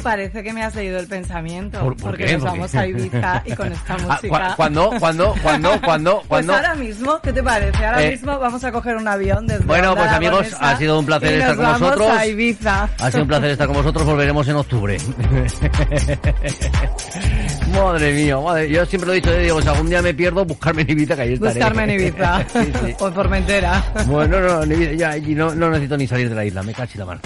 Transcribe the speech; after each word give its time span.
Edu, 0.00 0.04
parece 0.04 0.42
que 0.42 0.52
me 0.52 0.62
has 0.62 0.74
leído 0.74 0.98
el 0.98 1.06
pensamiento. 1.06 1.80
¿Por- 1.80 1.96
por 1.96 2.10
porque 2.10 2.24
qué? 2.26 2.32
nos 2.34 2.42
¿Por 2.42 2.50
vamos 2.52 2.70
qué? 2.72 2.78
a 2.78 2.86
Ibiza 2.86 3.42
y 3.46 3.52
con 3.54 3.72
esta 3.72 3.94
Ah, 3.94 3.98
música. 4.16 4.48
cu- 4.50 4.56
¿Cuándo? 4.56 4.90
¿Cuándo? 4.98 5.34
¿Cuándo? 5.42 5.80
¿Cuándo? 5.82 6.22
Pues 6.28 6.48
ahora 6.48 6.74
mismo, 6.74 7.20
¿qué 7.20 7.32
te 7.32 7.42
parece? 7.42 7.84
Ahora 7.84 8.02
Eh, 8.02 8.10
mismo 8.12 8.38
vamos 8.38 8.62
a 8.64 8.72
coger 8.72 8.96
un 8.96 9.08
avión 9.08 9.46
desde 9.46 9.64
Bueno, 9.64 9.94
pues, 9.94 10.08
amigos, 10.10 10.46
ha 10.60 10.76
sido 10.76 10.98
un 10.98 11.06
placer 11.06 11.34
estar 11.34 11.56
con 11.56 11.64
vamos 11.64 11.80
vosotros. 11.80 12.10
a 12.10 12.26
Ibiza. 12.26 12.88
Ha 12.98 13.10
sido 13.10 13.22
un 13.22 13.28
placer 13.28 13.50
estar 13.50 13.66
con 13.66 13.76
vosotros, 13.76 14.04
volveremos 14.06 14.48
en 14.48 14.56
octubre. 14.56 14.96
madre 17.74 18.12
mía, 18.12 18.38
madre, 18.38 18.68
yo 18.70 18.84
siempre 18.86 19.06
lo 19.06 19.12
he 19.12 19.16
dicho, 19.16 19.32
eh, 19.32 19.44
digo, 19.44 19.62
si 19.62 19.68
algún 19.68 19.88
día 19.88 20.02
me 20.02 20.14
pierdo, 20.14 20.44
buscarme 20.44 20.82
en 20.82 20.90
Ibiza, 20.90 21.16
que 21.16 21.22
ahí 21.22 21.32
estaré. 21.34 21.54
Buscarme 21.54 21.84
en 21.84 21.90
Ibiza 21.90 22.44
Sí, 22.52 22.72
sí. 22.84 22.94
o 22.98 23.08
en 23.08 23.14
Formentera. 23.14 23.84
Bueno, 24.06 24.40
no, 24.40 24.66
no, 24.66 24.74
ya, 24.74 25.16
no, 25.18 25.54
no 25.54 25.70
necesito 25.70 25.96
ni 25.96 26.06
salir 26.06 26.28
de 26.28 26.34
la 26.34 26.44
isla, 26.44 26.62
me 26.62 26.74
cachi 26.74 26.98
la 26.98 27.04
mar. 27.06 27.18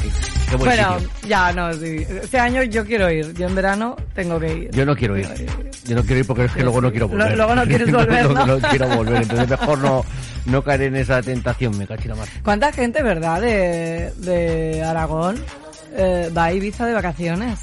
Sí. 0.58 0.64
Qué 0.64 0.70
buen 0.70 0.76
Bueno, 0.76 1.00
sitio. 1.00 1.28
ya 1.28 1.52
no, 1.52 1.72
sí. 1.72 2.06
Este 2.22 2.38
año 2.38 2.62
yo 2.64 2.84
quiero 2.84 3.10
ir. 3.10 3.32
Yo 3.34 3.46
en 3.46 3.54
verano 3.54 3.96
tengo 4.14 4.38
que 4.40 4.54
ir. 4.54 4.70
Yo 4.70 4.84
no 4.86 4.94
quiero 4.96 5.16
ir. 5.16 5.28
Yo 5.84 5.94
no 5.96 6.02
quiero 6.02 6.20
ir 6.20 6.26
porque 6.26 6.44
es 6.46 6.52
que 6.52 6.62
luego 6.62 6.80
no 6.80 6.90
quiero 6.90 7.08
volver. 7.08 7.36
luego 7.36 7.54
no 7.54 7.64
quieres 7.66 7.92
volver, 7.92 8.30
¿no? 8.30 8.46
no 8.46 8.58
quiero 8.58 8.88
volver, 8.88 9.22
entonces 9.22 9.48
mejor 9.48 9.78
no, 9.78 10.04
no 10.46 10.62
caer 10.62 10.82
en 10.82 10.96
esa 10.96 11.20
tentación, 11.22 11.76
me 11.76 11.86
cachi 11.86 12.08
la 12.08 12.14
mar. 12.14 12.28
¿Cuánta 12.42 12.72
gente, 12.72 13.02
verdad, 13.02 13.40
de, 13.40 14.12
de 14.18 14.82
Aragón 14.82 15.36
eh, 15.94 16.30
va 16.36 16.44
a 16.44 16.52
Ibiza 16.52 16.86
de 16.86 16.94
vacaciones? 16.94 17.60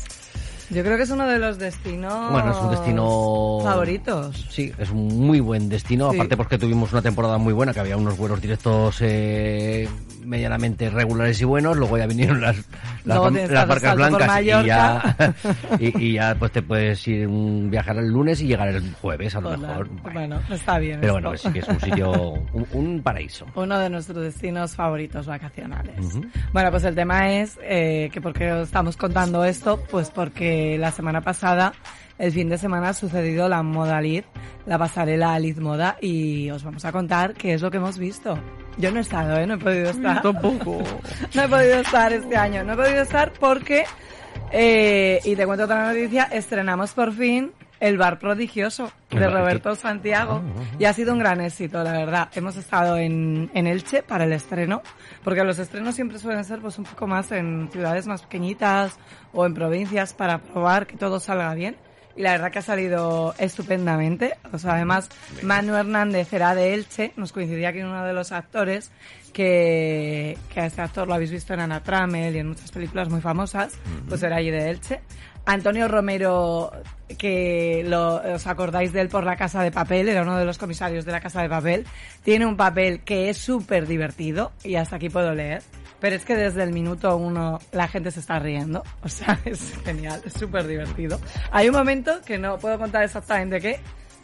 Yo 0.69 0.83
creo 0.83 0.95
que 0.95 1.03
es 1.03 1.09
uno 1.09 1.27
de 1.27 1.37
los 1.37 1.57
destinos 1.57 2.31
Bueno, 2.31 2.51
es 2.51 2.57
un 2.57 2.71
destino... 2.71 3.50
favoritos. 3.63 4.47
Sí, 4.49 4.71
es 4.77 4.89
un 4.91 5.07
muy 5.19 5.39
buen 5.39 5.69
destino, 5.69 6.11
Sí. 6.11 6.17
aparte 6.17 6.37
porque 6.37 6.57
tuvimos 6.57 6.91
una 6.91 7.01
temporada 7.01 7.37
muy 7.37 7.53
buena, 7.53 7.73
que 7.73 7.79
había 7.79 7.97
unos 7.97 8.17
vuelos 8.17 8.41
directos 8.41 8.97
eh, 9.01 9.87
medianamente 10.25 10.89
regulares 10.89 11.41
y 11.41 11.45
buenos, 11.45 11.75
luego 11.77 11.97
ya 11.97 12.05
vinieron 12.07 12.41
las, 12.41 12.57
las, 13.05 13.17
hacer 13.19 13.67
barcas 13.67 13.95
blancas 13.95 14.41
y 14.41 14.45
ya, 14.45 15.15
y, 15.79 16.03
y 16.05 16.13
ya 16.13 16.35
pues 16.37 16.51
te 16.51 16.61
puedes 16.61 17.07
ir 17.07 17.27
un, 17.27 17.69
viajar 17.71 17.97
el 17.97 18.07
lunes 18.07 18.39
y 18.41 18.47
llegar 18.47 18.67
el 18.69 18.93
jueves 19.01 19.35
a 19.35 19.41
lo 19.41 19.49
Hola. 19.49 19.57
mejor. 19.67 19.89
Bueno, 20.13 20.39
está 20.49 20.77
bien. 20.79 20.99
Pero 21.01 21.17
esto. 21.17 21.27
bueno, 21.29 21.37
sí 21.37 21.51
que 21.51 21.59
es 21.59 21.67
un 21.67 21.79
sitio, 21.79 22.11
un, 22.53 22.67
un 22.73 23.01
paraíso. 23.01 23.45
Uno 23.55 23.79
de 23.79 23.89
nuestros 23.89 24.21
destinos 24.23 24.75
favoritos 24.75 25.25
vacacionales. 25.25 25.95
Bueno, 26.53 26.69
pues 26.71 26.83
el 26.83 26.95
tema 26.95 27.31
es 27.33 27.57
eh, 27.63 28.09
que 28.13 28.21
por 28.21 28.33
qué 28.33 28.51
os 28.51 28.67
estamos 28.67 28.97
contando 28.97 29.43
esto, 29.43 29.79
pues 29.89 30.09
porque 30.11 30.77
la 30.77 30.91
semana 30.91 31.21
pasada, 31.21 31.73
el 32.21 32.31
fin 32.31 32.49
de 32.49 32.57
semana, 32.59 32.89
ha 32.89 32.93
sucedido 32.93 33.49
la 33.49 33.63
Modalid, 33.63 34.23
la 34.67 34.77
pasarela 34.77 35.33
Aliz 35.33 35.59
Moda, 35.59 35.97
y 35.99 36.51
os 36.51 36.63
vamos 36.63 36.85
a 36.85 36.91
contar 36.91 37.33
qué 37.33 37.55
es 37.55 37.63
lo 37.63 37.71
que 37.71 37.77
hemos 37.77 37.97
visto. 37.97 38.37
Yo 38.77 38.91
no 38.91 38.99
he 38.99 39.01
estado, 39.01 39.37
¿eh? 39.37 39.47
No 39.47 39.55
he 39.55 39.57
podido 39.57 39.89
estar. 39.89 40.21
Tampoco. 40.21 40.83
No 41.33 41.43
he 41.43 41.47
podido 41.47 41.79
estar 41.79 42.13
este 42.13 42.37
año. 42.37 42.63
No 42.63 42.73
he 42.73 42.75
podido 42.75 43.01
estar 43.01 43.33
porque, 43.33 43.85
eh, 44.51 45.19
y 45.23 45.35
te 45.35 45.45
cuento 45.47 45.65
otra 45.65 45.87
noticia, 45.87 46.25
estrenamos 46.25 46.91
por 46.91 47.11
fin 47.11 47.53
El 47.79 47.97
Bar 47.97 48.19
Prodigioso 48.19 48.91
de 49.09 49.27
Roberto 49.27 49.73
Santiago 49.73 50.43
Ah, 50.45 50.59
ah, 50.59 50.75
y 50.77 50.85
ha 50.85 50.93
sido 50.93 51.13
un 51.13 51.19
gran 51.19 51.41
éxito, 51.41 51.83
la 51.83 51.93
verdad. 51.93 52.29
Hemos 52.35 52.55
estado 52.55 52.97
en, 52.97 53.49
en 53.55 53.65
Elche 53.65 54.03
para 54.03 54.25
el 54.25 54.33
estreno, 54.33 54.83
porque 55.23 55.43
los 55.43 55.57
estrenos 55.57 55.95
siempre 55.95 56.19
suelen 56.19 56.43
ser 56.43 56.59
pues 56.59 56.77
un 56.77 56.85
poco 56.85 57.07
más 57.07 57.31
en 57.31 57.67
ciudades 57.71 58.05
más 58.05 58.21
pequeñitas 58.21 58.99
o 59.33 59.43
en 59.47 59.55
provincias 59.55 60.13
para 60.13 60.37
probar 60.37 60.85
que 60.85 60.97
todo 60.97 61.19
salga 61.19 61.51
bien. 61.55 61.75
Y 62.15 62.21
la 62.21 62.31
verdad 62.31 62.51
que 62.51 62.59
ha 62.59 62.63
salido 62.63 63.33
estupendamente. 63.37 64.33
O 64.53 64.57
sea, 64.57 64.73
además, 64.73 65.09
Manu 65.41 65.75
Hernández 65.75 66.31
era 66.33 66.55
de 66.55 66.73
Elche, 66.73 67.13
nos 67.15 67.31
coincidía 67.31 67.69
aquí 67.69 67.79
uno 67.81 68.03
de 68.03 68.13
los 68.13 68.31
actores, 68.31 68.91
que, 69.31 70.37
que 70.53 70.59
a 70.59 70.65
este 70.65 70.81
actor 70.81 71.07
lo 71.07 71.13
habéis 71.13 71.31
visto 71.31 71.53
en 71.53 71.61
Ana 71.61 71.81
Trammell 71.81 72.35
y 72.35 72.39
en 72.39 72.49
muchas 72.49 72.71
películas 72.71 73.09
muy 73.09 73.21
famosas, 73.21 73.73
pues 74.07 74.21
era 74.23 74.37
allí 74.37 74.51
de 74.51 74.69
Elche. 74.69 75.01
Antonio 75.45 75.87
Romero, 75.87 76.71
que 77.17 77.83
lo, 77.87 78.17
os 78.17 78.45
acordáis 78.45 78.93
de 78.93 79.01
él 79.01 79.09
por 79.09 79.23
La 79.23 79.35
Casa 79.35 79.63
de 79.63 79.71
Papel, 79.71 80.07
era 80.07 80.21
uno 80.21 80.37
de 80.37 80.45
los 80.45 80.57
comisarios 80.57 81.03
de 81.03 81.11
La 81.11 81.19
Casa 81.19 81.41
de 81.41 81.49
Papel, 81.49 81.87
tiene 82.23 82.45
un 82.45 82.55
papel 82.55 83.01
que 83.03 83.29
es 83.29 83.37
súper 83.37 83.87
divertido, 83.87 84.51
y 84.63 84.75
hasta 84.75 84.97
aquí 84.97 85.09
puedo 85.09 85.33
leer, 85.33 85.63
pero 86.01 86.15
es 86.17 86.25
que 86.25 86.35
desde 86.35 86.63
el 86.63 86.73
minuto 86.73 87.15
uno 87.15 87.59
la 87.71 87.87
gente 87.87 88.11
se 88.11 88.19
está 88.19 88.39
riendo, 88.39 88.83
o 89.03 89.07
sea, 89.07 89.39
es 89.45 89.73
genial, 89.85 90.21
es 90.25 90.33
súper 90.33 90.67
divertido. 90.67 91.19
Hay 91.51 91.69
un 91.69 91.75
momento 91.75 92.19
que 92.25 92.37
no 92.37 92.57
puedo 92.57 92.77
contar 92.77 93.03
exactamente 93.03 93.61
qué, 93.61 93.79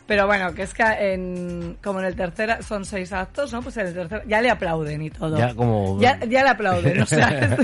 pero 0.07 0.25
bueno, 0.25 0.53
que 0.53 0.63
es 0.63 0.73
que 0.73 0.83
en, 0.83 1.77
como 1.83 1.99
en 1.99 2.05
el 2.05 2.15
tercer, 2.15 2.63
son 2.63 2.85
seis 2.85 3.11
actos, 3.11 3.51
¿no? 3.51 3.61
Pues 3.61 3.75
en 3.75 3.87
el 3.87 3.93
tercer, 3.93 4.23
ya 4.25 4.41
le 4.41 4.49
aplauden 4.49 5.01
y 5.01 5.09
todo. 5.09 5.37
Ya 5.37 5.53
como- 5.53 5.99
Ya, 5.99 6.17
ya 6.25 6.43
le 6.43 6.49
aplauden, 6.49 7.01
o 7.01 7.05
sea, 7.05 7.57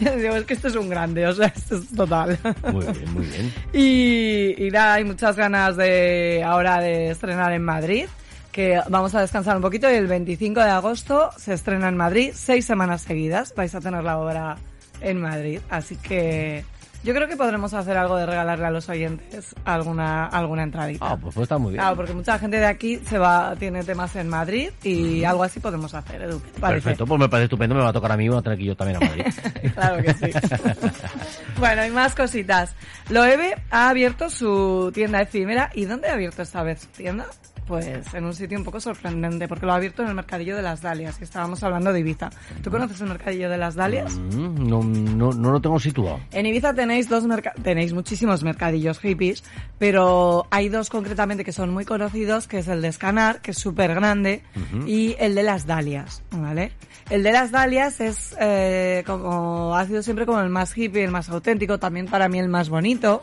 ya 0.00 0.12
digo, 0.16 0.34
es 0.36 0.44
que 0.44 0.54
esto 0.54 0.68
es 0.68 0.76
un 0.76 0.88
grande, 0.88 1.26
o 1.26 1.32
sea, 1.34 1.48
esto 1.54 1.76
es 1.76 1.88
total. 1.94 2.38
Muy 2.72 2.86
bien, 2.86 3.12
muy 3.14 3.26
bien. 3.26 3.52
Y, 3.74 4.66
y 4.66 4.70
nada, 4.70 4.94
hay 4.94 5.04
muchas 5.04 5.36
ganas 5.36 5.76
de 5.76 6.42
ahora 6.44 6.80
de 6.80 7.10
estrenar 7.10 7.52
en 7.52 7.62
Madrid, 7.62 8.06
que 8.52 8.80
vamos 8.88 9.14
a 9.14 9.20
descansar 9.20 9.56
un 9.56 9.62
poquito 9.62 9.90
y 9.90 9.94
el 9.94 10.06
25 10.06 10.60
de 10.60 10.70
agosto 10.70 11.30
se 11.38 11.54
estrena 11.54 11.88
en 11.88 11.96
Madrid, 11.96 12.32
seis 12.34 12.64
semanas 12.64 13.02
seguidas 13.02 13.54
vais 13.56 13.74
a 13.74 13.80
tener 13.80 14.04
la 14.04 14.18
obra 14.18 14.56
en 15.00 15.20
Madrid, 15.20 15.60
así 15.70 15.96
que 15.96 16.64
yo 17.04 17.12
creo 17.14 17.26
que 17.26 17.36
podremos 17.36 17.74
hacer 17.74 17.96
algo 17.96 18.16
de 18.16 18.26
regalarle 18.26 18.64
a 18.64 18.70
los 18.70 18.88
oyentes 18.88 19.56
alguna 19.64 20.26
alguna 20.26 20.62
entradita. 20.62 21.04
Ah, 21.04 21.16
pues, 21.16 21.34
pues 21.34 21.44
está 21.44 21.58
muy 21.58 21.72
bien. 21.72 21.80
Claro, 21.80 21.96
porque 21.96 22.12
mucha 22.12 22.38
gente 22.38 22.58
de 22.58 22.66
aquí 22.66 22.98
se 22.98 23.18
va, 23.18 23.56
tiene 23.56 23.82
temas 23.82 24.14
en 24.14 24.28
Madrid 24.28 24.70
y 24.84 25.24
algo 25.24 25.42
así 25.42 25.58
podemos 25.58 25.92
hacer, 25.94 26.22
Edu. 26.22 26.40
Perfecto, 26.60 27.04
pues 27.04 27.18
me 27.18 27.28
parece 27.28 27.44
estupendo, 27.44 27.74
me 27.74 27.82
va 27.82 27.88
a 27.88 27.92
tocar 27.92 28.12
a 28.12 28.16
mí, 28.16 28.28
voy 28.28 28.38
a 28.38 28.42
tener 28.42 28.58
que 28.58 28.64
yo 28.66 28.76
también 28.76 29.02
a 29.02 29.06
Madrid. 29.06 29.24
claro 29.74 30.02
que 30.02 30.14
sí. 30.14 30.30
bueno, 31.58 31.84
y 31.84 31.90
más 31.90 32.14
cositas. 32.14 32.76
Loewe 33.08 33.56
ha 33.70 33.88
abierto 33.88 34.30
su 34.30 34.92
tienda 34.94 35.20
efímera. 35.22 35.70
¿Y 35.74 35.86
dónde 35.86 36.08
ha 36.08 36.12
abierto 36.12 36.42
esta 36.42 36.62
vez 36.62 36.82
su 36.82 36.88
tienda? 36.88 37.26
Pues 37.66 38.12
en 38.12 38.24
un 38.24 38.34
sitio 38.34 38.58
un 38.58 38.64
poco 38.64 38.80
sorprendente, 38.80 39.46
porque 39.48 39.66
lo 39.66 39.72
ha 39.72 39.76
abierto 39.76 40.02
en 40.02 40.08
el 40.08 40.14
Mercadillo 40.14 40.56
de 40.56 40.62
las 40.62 40.82
Dalias, 40.82 41.16
que 41.16 41.24
estábamos 41.24 41.62
hablando 41.62 41.92
de 41.92 42.00
Ibiza. 42.00 42.30
¿Tú 42.62 42.70
conoces 42.70 43.00
el 43.00 43.08
Mercadillo 43.08 43.48
de 43.48 43.56
las 43.56 43.74
Dalias? 43.74 44.14
Mm, 44.16 44.68
no, 44.68 44.82
no, 44.82 45.32
no 45.32 45.50
lo 45.52 45.60
tengo 45.60 45.78
situado. 45.78 46.20
En 46.32 46.46
Ibiza 46.46 46.74
tenéis 46.74 47.08
dos 47.08 47.24
tenéis 47.62 47.92
muchísimos 47.92 48.42
mercadillos 48.42 48.98
hippies, 48.98 49.44
pero 49.78 50.46
hay 50.50 50.68
dos 50.68 50.90
concretamente 50.90 51.44
que 51.44 51.52
son 51.52 51.70
muy 51.70 51.84
conocidos, 51.84 52.48
que 52.48 52.58
es 52.58 52.68
el 52.68 52.82
de 52.82 52.88
Escanar, 52.88 53.40
que 53.40 53.52
es 53.52 53.58
súper 53.58 53.94
grande, 53.94 54.42
y 54.86 55.16
el 55.18 55.34
de 55.34 55.42
las 55.42 55.66
Dalias, 55.66 56.22
¿vale? 56.30 56.72
El 57.10 57.22
de 57.22 57.32
las 57.32 57.50
Dalias 57.50 58.00
es 58.00 58.34
eh, 58.40 59.02
como 59.06 59.76
ha 59.76 59.86
sido 59.86 60.02
siempre 60.02 60.24
como 60.24 60.40
el 60.40 60.48
más 60.48 60.76
hippie, 60.76 61.04
el 61.04 61.10
más 61.10 61.28
auténtico, 61.28 61.78
también 61.78 62.06
para 62.06 62.28
mí 62.28 62.38
el 62.38 62.48
más 62.48 62.68
bonito. 62.68 63.22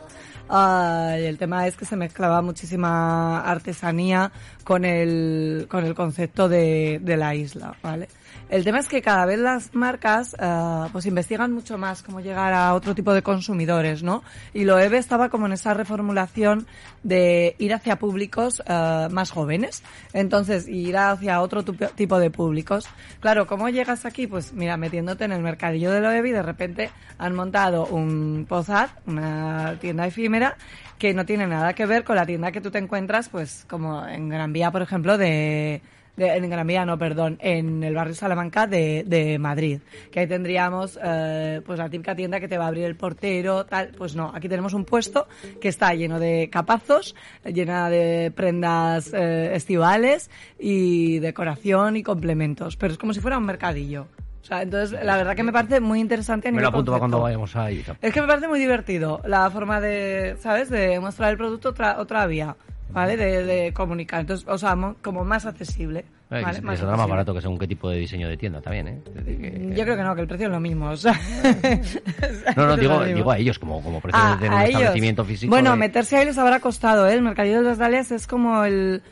Y 0.50 1.24
el 1.24 1.38
tema 1.38 1.68
es 1.68 1.76
que 1.76 1.84
se 1.84 1.94
mezclaba 1.94 2.42
muchísima 2.42 3.40
artesanía 3.40 4.32
con 4.64 4.84
el, 4.84 5.68
con 5.70 5.84
el 5.84 5.94
concepto 5.94 6.48
de, 6.48 6.98
de 7.00 7.16
la 7.16 7.36
isla, 7.36 7.76
¿vale? 7.82 8.08
El 8.48 8.64
tema 8.64 8.80
es 8.80 8.88
que 8.88 9.00
cada 9.00 9.26
vez 9.26 9.38
las 9.38 9.74
marcas 9.74 10.34
ah, 10.40 10.88
pues 10.92 11.06
investigan 11.06 11.52
mucho 11.52 11.78
más 11.78 12.02
cómo 12.02 12.20
llegar 12.20 12.52
a 12.52 12.74
otro 12.74 12.94
tipo 12.94 13.14
de 13.14 13.22
consumidores, 13.22 14.02
¿no? 14.02 14.24
Y 14.52 14.64
Loewe 14.64 14.98
estaba 14.98 15.28
como 15.28 15.46
en 15.46 15.52
esa 15.52 15.72
reformulación 15.72 16.66
de 17.04 17.54
ir 17.58 17.72
hacia 17.72 17.96
públicos 17.96 18.62
ah, 18.66 19.08
más 19.10 19.30
jóvenes, 19.30 19.82
entonces 20.12 20.66
ir 20.66 20.96
hacia 20.96 21.40
otro 21.42 21.62
tipo 21.62 22.18
de 22.18 22.30
públicos. 22.30 22.88
Claro, 23.20 23.46
¿cómo 23.46 23.68
llegas 23.68 24.04
aquí? 24.04 24.26
Pues 24.26 24.52
mira, 24.52 24.76
metiéndote 24.76 25.24
en 25.24 25.32
el 25.32 25.42
mercadillo 25.42 25.92
de 25.92 26.00
Loewe 26.00 26.28
y 26.28 26.32
de 26.32 26.42
repente 26.42 26.90
han 27.18 27.34
montado 27.34 27.86
un 27.86 28.46
Pozad, 28.48 28.90
una 29.06 29.76
tienda 29.80 30.06
efímera, 30.06 30.56
que 30.98 31.14
no 31.14 31.24
tiene 31.24 31.46
nada 31.46 31.72
que 31.74 31.86
ver 31.86 32.04
con 32.04 32.16
la 32.16 32.26
tienda 32.26 32.52
que 32.52 32.60
tú 32.60 32.70
te 32.70 32.78
encuentras, 32.78 33.28
pues 33.28 33.64
como 33.68 34.06
en 34.06 34.28
Gran 34.28 34.52
Vía, 34.52 34.70
por 34.70 34.82
ejemplo, 34.82 35.16
de, 35.16 35.82
de- 36.20 36.36
en 36.36 36.48
Gran 36.50 36.66
Vía, 36.66 36.84
no, 36.84 36.98
perdón, 36.98 37.36
en 37.40 37.82
el 37.82 37.94
barrio 37.94 38.14
Salamanca 38.14 38.66
de, 38.66 39.02
de 39.06 39.38
Madrid. 39.38 39.80
Que 40.12 40.20
ahí 40.20 40.26
tendríamos, 40.26 40.98
eh, 41.02 41.60
pues 41.66 41.78
la 41.78 41.88
típica 41.88 42.14
tienda 42.14 42.38
que 42.38 42.48
te 42.48 42.58
va 42.58 42.64
a 42.64 42.68
abrir 42.68 42.84
el 42.84 42.94
portero, 42.96 43.66
tal. 43.66 43.88
Pues 43.96 44.14
no, 44.14 44.30
aquí 44.34 44.48
tenemos 44.48 44.74
un 44.74 44.84
puesto 44.84 45.26
que 45.60 45.68
está 45.68 45.92
lleno 45.94 46.20
de 46.20 46.48
capazos, 46.50 47.14
llena 47.44 47.90
de 47.90 48.32
prendas 48.34 49.12
eh, 49.12 49.54
estivales 49.54 50.30
y 50.58 51.18
decoración 51.18 51.96
y 51.96 52.02
complementos. 52.02 52.76
Pero 52.76 52.92
es 52.92 52.98
como 52.98 53.12
si 53.14 53.20
fuera 53.20 53.38
un 53.38 53.46
mercadillo. 53.46 54.06
O 54.42 54.44
sea, 54.50 54.62
entonces, 54.62 54.98
la 55.04 55.16
verdad 55.16 55.36
que 55.36 55.42
me 55.42 55.52
parece 55.52 55.80
muy 55.80 56.00
interesante 56.00 56.48
a 56.48 56.52
Me 56.52 56.62
lo 56.62 56.68
apunto 56.68 56.90
para 56.92 56.98
cuando 57.00 57.20
vayamos 57.20 57.54
a 57.56 57.70
Ibiza. 57.70 57.94
Es 58.00 58.12
que 58.12 58.20
me 58.20 58.26
parece 58.26 58.48
muy 58.48 58.58
divertido 58.58 59.20
la 59.26 59.50
forma 59.50 59.80
de, 59.80 60.36
¿sabes? 60.40 60.70
De 60.70 60.98
mostrar 60.98 61.30
el 61.30 61.36
producto 61.36 61.68
otra, 61.68 62.00
otra 62.00 62.26
vía, 62.26 62.56
¿vale? 62.92 63.16
De, 63.16 63.44
de 63.44 63.72
comunicar. 63.72 64.20
Entonces, 64.20 64.46
o 64.48 64.58
sea, 64.58 64.76
mo- 64.76 64.96
como 65.02 65.24
más 65.24 65.46
accesible. 65.46 66.04
¿vale? 66.30 66.60
que 66.60 66.62
Más 66.62 66.82
más 66.82 67.08
barato 67.08 67.34
que 67.34 67.40
según 67.40 67.58
qué 67.58 67.66
tipo 67.66 67.90
de 67.90 67.98
diseño 67.98 68.28
de 68.28 68.36
tienda 68.36 68.60
también, 68.60 68.86
¿eh? 68.88 69.00
Que- 69.24 69.72
Yo 69.76 69.82
creo 69.84 69.96
que 69.96 70.02
no, 70.02 70.14
que 70.14 70.20
el 70.22 70.28
precio 70.28 70.46
es 70.46 70.52
lo 70.52 70.60
mismo. 70.60 70.90
O 70.90 70.96
sea, 70.96 71.12
No, 72.56 72.66
no, 72.66 72.76
digo, 72.76 73.04
digo 73.04 73.30
a 73.30 73.38
ellos 73.38 73.58
como, 73.58 73.82
como 73.82 74.00
precio 74.00 74.20
Ah, 74.22 74.36
de 74.40 74.48
un 74.48 74.54
ellos. 74.54 74.68
establecimiento 74.80 75.24
físico. 75.24 75.50
Bueno, 75.50 75.72
de- 75.72 75.76
meterse 75.76 76.16
ahí 76.16 76.24
les 76.26 76.38
habrá 76.38 76.60
costado, 76.60 77.08
¿eh? 77.08 77.14
El 77.14 77.22
mercadillo 77.22 77.58
de 77.58 77.68
las 77.68 77.78
Dalias 77.78 78.10
es 78.12 78.26
como 78.26 78.64
el... 78.64 79.02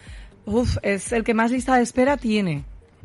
Uf, 0.47 0.79
es 0.83 1.13
el 1.13 1.25
que 1.25 1.35
más 1.35 1.51
lista 1.51 1.77
de 1.77 1.83
espera 1.83 2.17
tiene 2.17 2.65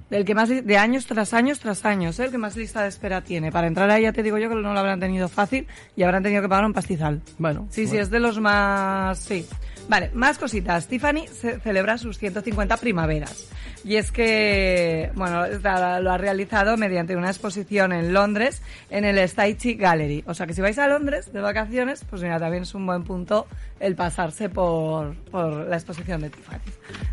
del 0.10 0.26
que 0.26 0.36
más 0.36 0.48
de 0.50 0.78
años 0.78 1.08
tras 1.08 1.34
años 1.34 1.60
tras 1.60 1.86
años, 1.86 2.20
¿eh? 2.20 2.26
el 2.26 2.32
que 2.32 2.38
más 2.38 2.56
lista 2.56 2.84
de 2.84 2.90
espera 2.90 3.22
tiene. 3.22 3.52
Para 3.52 3.66
entrar 3.66 3.90
ahí 3.90 4.04
ya 4.04 4.14
te 4.14 4.22
digo 4.22 4.38
yo 4.38 4.48
que 4.48 4.54
no 4.54 4.72
lo 4.74 4.80
habrán 4.80 5.00
tenido 5.00 5.28
fácil 5.28 5.66
y 5.96 6.04
habrán 6.04 6.22
tenido 6.22 6.44
que 6.44 6.48
pagar 6.50 6.66
un 6.66 6.74
pastizal. 6.74 7.20
Bueno, 7.40 7.66
Sí, 7.72 7.88
sí, 7.88 7.98
es 7.98 8.12
de 8.12 8.20
los 8.20 8.40
más... 8.40 9.18
Sí. 9.18 9.44
Vale, 9.90 10.12
más 10.14 10.38
cositas. 10.38 10.88
Tiffany 10.88 11.28
celebra 11.62 11.98
sus 11.98 12.18
150 12.18 12.78
primaveras. 12.78 13.50
Y 13.84 13.98
es 13.98 14.12
que, 14.12 15.12
bueno, 15.14 15.46
lo 15.48 16.12
ha 16.12 16.18
realizado 16.18 16.78
mediante 16.78 17.18
una 17.18 17.30
exposición 17.30 17.92
en 17.92 18.14
Londres, 18.14 18.62
en 18.90 19.04
el 19.04 19.18
Staichi 19.28 19.76
Gallery. 19.76 20.24
O 20.26 20.34
sea 20.34 20.48
que 20.48 20.54
si 20.54 20.62
vais 20.62 20.80
a 20.80 20.88
Londres 20.88 21.34
de 21.34 21.42
vacaciones, 21.42 22.06
pues 22.10 22.22
mira, 22.22 22.40
también 22.40 22.64
es 22.64 22.74
un 22.74 22.86
buen 22.86 23.04
punto 23.04 23.46
el 23.80 23.96
pasarse 23.96 24.48
por, 24.48 25.16
por 25.26 25.68
la 25.68 25.76
exposición 25.76 26.22
de 26.22 26.30
Tiffany. 26.30 26.62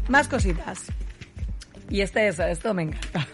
Más 0.09 0.29
cositas. 0.29 0.85
Y 1.89 2.03
este 2.03 2.29
es, 2.29 2.39
esto 2.39 2.73
me 2.73 2.85
encanta. 2.85 3.27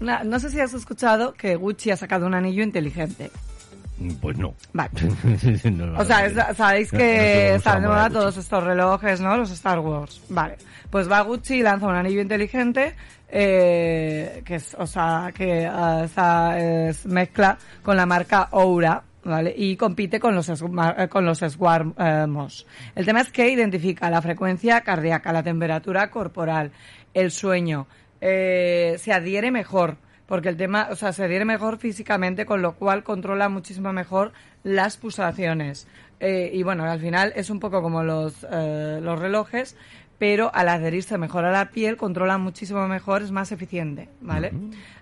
No 0.24 0.40
sé 0.40 0.50
si 0.50 0.58
has 0.60 0.74
escuchado 0.74 1.34
que 1.34 1.54
Gucci 1.54 1.92
ha 1.92 1.96
sacado 1.96 2.26
un 2.26 2.34
anillo 2.34 2.64
inteligente. 2.64 3.30
Pues 4.20 4.36
no. 4.38 4.54
Vale. 4.72 4.90
No, 5.70 5.86
no, 5.86 5.98
O 5.98 6.04
sea, 6.04 6.28
no, 6.28 6.34
no. 6.34 6.42
es- 6.50 6.56
sabéis 6.56 6.92
No, 6.92 6.98
no 6.98 7.04
que 7.04 7.10
se 7.16 7.54
están 7.56 7.82
de 7.82 7.88
moda 7.88 8.10
todos 8.10 8.36
estos 8.36 8.62
relojes, 8.62 9.20
¿no? 9.20 9.36
Los 9.36 9.50
Star 9.50 9.78
Wars. 9.80 10.20
Vale. 10.28 10.56
Pues 10.90 11.10
va 11.10 11.20
Gucci 11.22 11.56
y 11.56 11.62
lanza 11.62 11.86
un 11.86 11.94
anillo 11.94 12.20
inteligente, 12.20 12.94
eh, 13.28 14.42
que 14.44 14.56
es, 14.56 14.74
o 14.78 14.86
sea, 14.86 15.30
que 15.34 15.64
eh, 15.64 15.70
esa 16.04 16.58
es 16.58 17.06
mezcla 17.06 17.58
con 17.82 17.96
la 17.96 18.06
marca 18.06 18.48
Oura, 18.52 19.02
¿vale? 19.24 19.52
Y 19.56 19.76
compite 19.76 20.20
con 20.20 20.34
los, 20.34 20.48
eh, 20.48 21.08
con 21.08 21.24
los 21.24 21.38
Swarmos. 21.38 22.66
El 22.94 23.04
tema 23.04 23.20
es 23.20 23.30
que 23.30 23.48
identifica 23.48 24.08
la 24.10 24.22
frecuencia 24.22 24.80
cardíaca, 24.82 25.32
la 25.32 25.42
temperatura 25.42 26.10
corporal, 26.10 26.70
el 27.14 27.30
sueño, 27.30 27.86
eh, 28.20 28.96
se 28.98 29.12
adhiere 29.12 29.50
mejor 29.50 29.96
porque 30.26 30.48
el 30.48 30.56
tema, 30.56 30.88
o 30.90 30.96
sea, 30.96 31.12
se 31.12 31.24
adhiere 31.24 31.44
mejor 31.44 31.78
físicamente, 31.78 32.46
con 32.46 32.62
lo 32.62 32.74
cual 32.74 33.02
controla 33.02 33.48
muchísimo 33.48 33.92
mejor 33.92 34.32
las 34.62 34.96
pulsaciones. 34.96 35.86
Eh, 36.20 36.50
y 36.52 36.62
bueno, 36.62 36.84
al 36.84 37.00
final 37.00 37.32
es 37.36 37.50
un 37.50 37.60
poco 37.60 37.82
como 37.82 38.02
los, 38.02 38.46
eh, 38.50 38.98
los 39.02 39.18
relojes, 39.18 39.76
pero 40.18 40.50
al 40.54 40.68
adherirse 40.68 41.18
mejor 41.18 41.44
a 41.44 41.52
la 41.52 41.70
piel, 41.70 41.96
controla 41.96 42.38
muchísimo 42.38 42.86
mejor, 42.88 43.22
es 43.22 43.30
más 43.30 43.52
eficiente, 43.52 44.08
¿vale? 44.20 44.52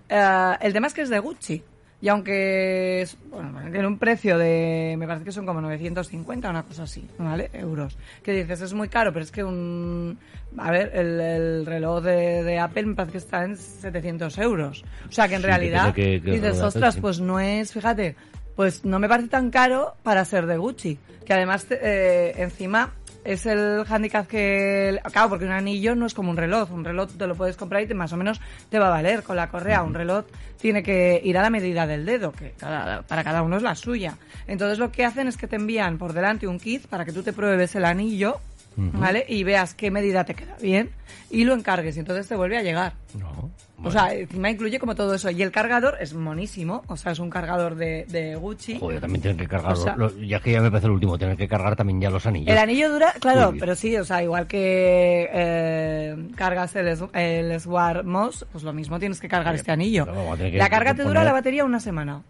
Eh, 0.09 0.57
el 0.61 0.73
tema 0.73 0.87
es 0.87 0.93
que 0.93 1.01
es 1.01 1.09
de 1.09 1.19
Gucci. 1.19 1.63
Y 2.01 2.09
aunque 2.09 3.01
es, 3.01 3.17
bueno, 3.31 3.59
tiene 3.71 3.87
un 3.87 3.97
precio 3.97 4.37
de, 4.37 4.95
me 4.97 5.07
parece 5.07 5.25
que 5.25 5.31
son 5.31 5.45
como 5.45 5.61
950, 5.61 6.49
una 6.49 6.63
cosa 6.63 6.83
así, 6.83 7.07
¿vale? 7.17 7.49
Euros. 7.53 7.97
Que 8.21 8.33
dices, 8.33 8.61
es 8.61 8.73
muy 8.73 8.89
caro, 8.89 9.11
pero 9.13 9.23
es 9.23 9.31
que 9.31 9.43
un, 9.43 10.19
a 10.57 10.71
ver, 10.71 10.91
el, 10.93 11.19
el 11.19 11.65
reloj 11.65 12.03
de, 12.03 12.43
de 12.43 12.59
Apple 12.59 12.85
me 12.87 12.95
parece 12.95 13.13
que 13.13 13.17
está 13.19 13.43
en 13.45 13.57
700 13.57 14.37
euros. 14.39 14.83
O 15.09 15.11
sea 15.11 15.27
que 15.27 15.35
en 15.35 15.41
Sí, 15.41 15.47
realidad 15.47 15.93
que- 15.93 16.21
que 16.21 16.31
dices, 16.31 16.59
ostras, 16.61 16.97
pues 16.97 17.19
no 17.21 17.39
es, 17.39 17.71
fíjate, 17.73 18.15
pues 18.55 18.85
no 18.85 18.99
me 18.99 19.07
parece 19.09 19.29
tan 19.29 19.49
caro 19.49 19.95
para 20.03 20.23
ser 20.25 20.45
de 20.45 20.57
Gucci. 20.57 20.99
Que 21.25 21.33
además, 21.33 21.65
eh, 21.71 22.33
encima, 22.37 22.93
es 23.25 23.45
el 23.45 23.83
handicap 23.89 24.27
que... 24.27 24.99
Claro, 25.11 25.29
porque 25.29 25.45
un 25.45 25.51
anillo 25.51 25.95
no 25.95 26.05
es 26.05 26.13
como 26.13 26.29
un 26.29 26.37
reloj. 26.37 26.71
Un 26.71 26.85
reloj 26.85 27.09
te 27.17 27.27
lo 27.27 27.35
puedes 27.35 27.57
comprar 27.57 27.81
y 27.81 27.87
te, 27.87 27.93
más 27.93 28.13
o 28.13 28.17
menos 28.17 28.39
te 28.69 28.79
va 28.79 28.87
a 28.87 28.91
valer 28.91 29.23
con 29.23 29.35
la 29.35 29.49
correa. 29.49 29.83
Un 29.83 29.93
reloj 29.93 30.25
tiene 30.61 30.83
que 30.83 31.19
ir 31.23 31.37
a 31.37 31.41
la 31.41 31.49
medida 31.49 31.85
del 31.87 32.05
dedo, 32.05 32.31
que 32.31 32.51
cada- 32.51 33.01
para 33.01 33.23
cada 33.23 33.41
uno 33.41 33.57
es 33.57 33.63
la 33.63 33.75
suya. 33.75 34.17
Entonces 34.47 34.77
lo 34.79 34.91
que 34.91 35.03
hacen 35.05 35.27
es 35.27 35.37
que 35.37 35.47
te 35.47 35.55
envían 35.57 35.97
por 35.97 36.13
delante 36.13 36.47
un 36.47 36.59
kit 36.59 36.85
para 36.87 37.03
que 37.03 37.11
tú 37.11 37.23
te 37.23 37.33
pruebes 37.33 37.75
el 37.75 37.83
anillo, 37.85 38.37
¿vale? 38.77 39.25
Y 39.27 39.43
veas 39.43 39.73
qué 39.73 39.89
medida 39.89 40.23
te 40.25 40.35
queda 40.35 40.55
bien 40.61 40.91
y 41.29 41.43
lo 41.45 41.53
encargues 41.53 41.95
y 41.97 41.99
entonces 42.01 42.27
te 42.27 42.35
vuelve 42.35 42.57
a 42.57 42.61
llegar. 42.61 42.93
No. 43.17 43.49
O 43.83 43.91
sea, 43.91 44.13
encima 44.13 44.49
incluye 44.49 44.79
como 44.79 44.95
todo 44.95 45.13
eso. 45.13 45.29
Y 45.29 45.41
el 45.43 45.51
cargador 45.51 45.97
es 45.99 46.13
monísimo. 46.13 46.83
O 46.87 46.97
sea, 46.97 47.11
es 47.11 47.19
un 47.19 47.29
cargador 47.29 47.75
de, 47.75 48.05
de 48.09 48.35
Gucci. 48.35 48.79
Joder, 48.79 49.01
también 49.01 49.21
tienen 49.21 49.37
que 49.37 49.47
cargar, 49.47 49.73
O 49.73 49.75
sea- 49.75 49.95
los- 49.95 50.15
ya 50.19 50.39
que 50.39 50.51
ya 50.53 50.61
me 50.61 50.71
parece 50.71 50.87
el 50.87 50.93
último, 50.93 51.17
tener 51.17 51.37
que 51.37 51.47
cargar 51.47 51.75
también 51.75 51.99
ya 52.01 52.09
los 52.09 52.25
anillos. 52.25 52.49
El 52.51 52.57
anillo 52.57 52.91
dura, 52.91 53.13
claro, 53.19 53.53
pero 53.59 53.75
sí, 53.75 53.95
o 53.97 54.03
sea, 54.05 54.23
igual 54.23 54.47
que 54.47 55.29
eh, 55.31 56.15
cargas 56.35 56.75
el, 56.75 56.97
el 57.13 57.59
Swar 57.59 58.03
Moss, 58.05 58.45
pues 58.51 58.63
lo 58.63 58.73
mismo 58.73 58.97
tienes 58.99 59.19
que 59.19 59.27
cargar 59.27 59.53
este 59.55 59.71
anillo. 59.71 60.05
que- 60.37 60.51
la 60.57 60.69
carga 60.69 60.93
te 60.95 61.03
dura 61.03 61.19
poner- 61.21 61.25
la 61.25 61.33
batería 61.33 61.65
una 61.65 61.79
semana. 61.79 62.21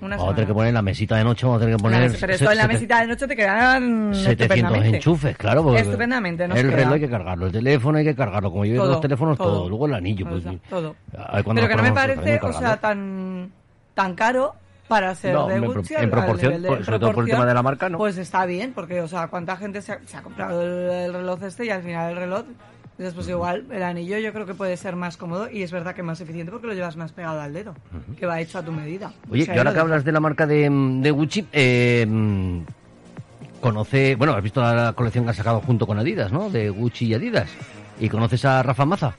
Una 0.00 0.16
Vamos 0.16 0.32
a 0.32 0.34
tener 0.34 0.48
que 0.48 0.54
poner 0.54 0.68
en 0.68 0.74
la 0.74 0.82
mesita 0.82 1.16
de 1.16 1.24
noche, 1.24 1.44
vamos 1.46 1.60
a 1.60 1.64
tener 1.64 1.76
que 1.76 1.82
poner... 1.82 2.16
pero 2.20 2.32
esto 2.32 2.50
en 2.50 2.56
la 2.58 2.66
mesita 2.68 3.00
de 3.00 3.06
noche 3.08 3.26
te 3.28 3.36
quedan 3.36 4.14
700 4.14 4.40
estupendamente. 4.40 4.96
enchufes, 4.96 5.36
claro. 5.36 5.62
porque 5.62 5.80
Estupendamente, 5.80 6.44
El 6.44 6.52
queda. 6.52 6.62
reloj 6.76 6.92
hay 6.94 7.00
que 7.00 7.10
cargarlo, 7.10 7.46
el 7.46 7.52
teléfono 7.52 7.98
hay 7.98 8.04
que 8.04 8.14
cargarlo, 8.14 8.50
como 8.50 8.64
yo 8.64 8.76
Todo, 8.76 8.92
los 8.92 9.00
teléfonos, 9.00 9.36
todo. 9.38 9.52
todo. 9.58 9.68
Luego 9.68 9.86
el 9.86 9.94
anillo, 9.94 10.26
pues... 10.28 10.44
Todo, 10.68 10.96
ver 11.12 11.44
Pero 11.44 11.68
que 11.68 11.76
no 11.76 11.82
me 11.82 11.92
parece, 11.92 12.40
o 12.42 12.52
sea, 12.52 12.76
tan, 12.78 13.50
tan 13.94 14.14
caro 14.14 14.54
para 14.88 15.14
ser 15.14 15.34
No, 15.34 15.46
de 15.46 15.60
Gucci. 15.60 15.94
en 15.94 16.10
proporción, 16.10 16.62
de- 16.62 16.84
sobre 16.84 16.98
todo 16.98 17.12
por 17.12 17.24
el 17.24 17.30
tema 17.30 17.46
de 17.46 17.54
la 17.54 17.62
marca, 17.62 17.88
¿no? 17.88 17.98
Pues 17.98 18.18
está 18.18 18.44
bien, 18.46 18.72
porque, 18.74 19.00
o 19.00 19.06
sea, 19.06 19.28
cuánta 19.28 19.56
gente 19.56 19.82
se 19.82 19.92
ha, 19.92 20.00
se 20.04 20.16
ha 20.16 20.22
comprado 20.22 20.62
el, 20.62 20.90
el 20.90 21.12
reloj 21.12 21.42
este 21.44 21.66
y 21.66 21.70
al 21.70 21.82
final 21.82 22.10
el 22.10 22.16
reloj, 22.16 22.44
pues 23.14 23.28
igual, 23.28 23.64
el 23.72 23.82
anillo 23.82 24.18
yo 24.18 24.32
creo 24.32 24.44
que 24.46 24.54
puede 24.54 24.76
ser 24.76 24.94
más 24.96 25.16
cómodo 25.16 25.48
y 25.50 25.62
es 25.62 25.72
verdad 25.72 25.94
que 25.94 26.02
más 26.02 26.20
eficiente 26.20 26.52
porque 26.52 26.66
lo 26.66 26.74
llevas 26.74 26.96
más 26.96 27.12
pegado 27.12 27.40
al 27.40 27.52
dedo, 27.52 27.74
que 28.18 28.26
va 28.26 28.40
hecho 28.40 28.58
a 28.58 28.62
tu 28.62 28.72
medida. 28.72 29.12
Oye, 29.30 29.42
O 29.42 29.46
sea, 29.46 29.54
y 29.54 29.58
ahora 29.58 29.72
que 29.72 29.80
hablas 29.80 30.04
de 30.04 30.12
la 30.12 30.20
marca 30.20 30.46
de, 30.46 30.68
de 31.00 31.10
Gucci, 31.10 31.46
eh, 31.52 32.04
mm, 32.08 32.60
conoce, 33.60 34.14
bueno, 34.16 34.34
has 34.34 34.42
visto 34.42 34.60
la 34.60 34.92
colección 34.94 35.24
que 35.24 35.30
han 35.30 35.36
sacado 35.36 35.60
junto 35.60 35.86
con 35.86 35.98
Adidas, 35.98 36.32
¿no? 36.32 36.50
De 36.50 36.70
Gucci 36.70 37.06
y 37.06 37.14
Adidas. 37.14 37.50
¿Y 37.98 38.08
conoces 38.08 38.44
a 38.44 38.62
Rafa 38.62 38.84
Maza? 38.86 39.14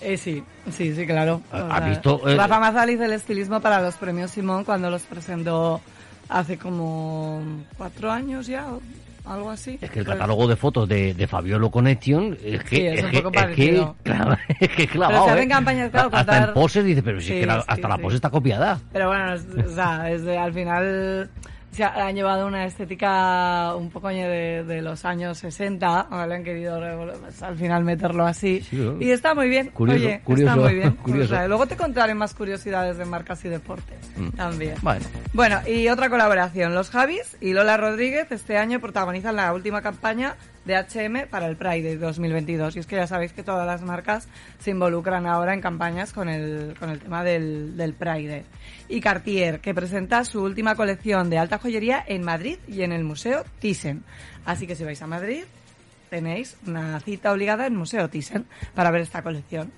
Eh, 0.00 0.16
sí, 0.16 0.42
sí, 0.70 0.94
sí, 0.94 1.06
claro. 1.06 1.42
¿Ha- 1.50 1.76
has 1.76 1.84
visto, 1.84 2.28
eh, 2.28 2.36
Rafa 2.36 2.60
Mazal 2.60 2.90
hizo 2.90 3.04
el 3.04 3.12
estilismo 3.12 3.60
para 3.60 3.80
los 3.80 3.94
premios 3.96 4.30
Simón 4.30 4.64
cuando 4.64 4.90
los 4.90 5.02
presentó 5.02 5.80
hace 6.28 6.56
como 6.58 7.42
cuatro 7.76 8.10
años 8.10 8.46
ya, 8.46 8.66
algo 9.28 9.50
así. 9.50 9.78
Es 9.80 9.90
que 9.90 10.00
el 10.00 10.06
catálogo 10.06 10.46
de 10.48 10.56
fotos 10.56 10.88
de, 10.88 11.14
de 11.14 11.26
Fabiolo 11.26 11.70
Connection 11.70 12.36
es 12.44 12.62
que 12.64 12.76
Sí, 12.76 12.86
es 12.86 12.98
es, 12.98 13.04
un 13.04 13.10
que, 13.10 13.22
poco 13.22 13.38
es 13.40 13.46
que, 13.56 13.86
claro, 14.02 14.36
es 14.60 14.68
que 14.70 14.86
clavado, 14.88 15.24
se 15.26 15.30
hacen 15.32 15.44
¿eh? 15.44 15.48
campañas, 15.48 15.90
claro, 15.90 16.08
hasta 16.12 16.32
contar- 16.32 16.48
en 16.48 16.54
poses 16.54 16.84
dice, 16.84 17.02
pero 17.02 17.20
si 17.20 17.26
Sí, 17.28 17.32
es 17.34 17.40
que 17.40 17.46
la- 17.46 17.60
sí, 17.60 17.64
hasta 17.68 17.88
la 17.88 17.96
sí. 17.96 18.02
pose 18.02 18.16
está 18.16 18.30
copiada. 18.30 18.78
Pero 18.92 19.08
bueno, 19.08 19.34
o 19.34 19.74
sea, 19.74 20.10
es 20.10 20.22
de- 20.24 20.38
al 20.38 20.52
final 20.52 21.30
se 21.70 21.84
ha- 21.84 22.06
han 22.06 22.14
llevado 22.14 22.46
una 22.46 22.64
estética 22.64 23.74
un 23.76 23.90
poco 23.90 24.08
de, 24.08 24.64
de 24.64 24.82
los 24.82 25.04
años 25.04 25.38
60, 25.38 26.04
¿vale? 26.10 26.34
han 26.34 26.44
querido 26.44 26.80
pues, 27.20 27.42
al 27.42 27.56
final 27.56 27.84
meterlo 27.84 28.26
así. 28.26 28.60
Sí, 28.62 28.76
¿no? 28.76 29.00
Y 29.00 29.10
está 29.10 29.34
muy 29.34 29.48
bien, 29.48 29.68
Curioso, 29.70 30.04
oye, 30.04 30.20
curioso, 30.24 30.50
está 30.52 30.60
muy 30.62 30.74
bien. 30.74 30.90
curioso. 31.02 31.34
O 31.34 31.36
sea, 31.36 31.46
luego 31.48 31.66
te 31.66 31.76
contaré 31.76 32.14
más 32.14 32.34
curiosidades 32.34 32.96
de 32.98 33.04
marcas 33.04 33.44
y 33.44 33.48
deportes 33.48 33.96
Mm. 34.16 34.30
también. 34.30 34.74
Bueno, 34.82 35.04
Bueno, 35.32 35.60
y 35.68 35.88
otra 35.88 36.08
colaboración. 36.10 36.74
Los 36.74 36.90
Javis 36.90 37.36
y 37.40 37.52
Lola 37.52 37.76
Rodríguez 37.76 38.32
este 38.32 38.56
año 38.58 38.80
protagonizan 38.80 39.36
la 39.36 39.52
última 39.52 39.80
campaña 39.82 40.34
de 40.68 40.76
H&M 40.76 41.26
para 41.26 41.46
el 41.46 41.56
Pride 41.56 41.82
de 41.82 41.96
2022. 41.96 42.76
Y 42.76 42.78
es 42.78 42.86
que 42.86 42.96
ya 42.96 43.06
sabéis 43.06 43.32
que 43.32 43.42
todas 43.42 43.66
las 43.66 43.82
marcas 43.82 44.28
se 44.60 44.70
involucran 44.70 45.26
ahora 45.26 45.54
en 45.54 45.60
campañas 45.60 46.12
con 46.12 46.28
el, 46.28 46.74
con 46.78 46.90
el 46.90 47.00
tema 47.00 47.24
del, 47.24 47.76
del 47.76 47.94
Pride. 47.94 48.44
Y 48.88 49.00
Cartier, 49.00 49.60
que 49.60 49.74
presenta 49.74 50.24
su 50.24 50.42
última 50.42 50.76
colección 50.76 51.30
de 51.30 51.38
alta 51.38 51.58
joyería 51.58 52.04
en 52.06 52.22
Madrid 52.22 52.58
y 52.68 52.82
en 52.82 52.92
el 52.92 53.02
Museo 53.02 53.44
Thyssen. 53.58 54.04
Así 54.44 54.66
que 54.66 54.76
si 54.76 54.84
vais 54.84 55.00
a 55.00 55.06
Madrid, 55.06 55.44
tenéis 56.10 56.56
una 56.66 57.00
cita 57.00 57.32
obligada 57.32 57.66
en 57.66 57.74
Museo 57.74 58.08
Thyssen 58.10 58.46
para 58.74 58.90
ver 58.90 59.00
esta 59.00 59.22
colección. 59.22 59.72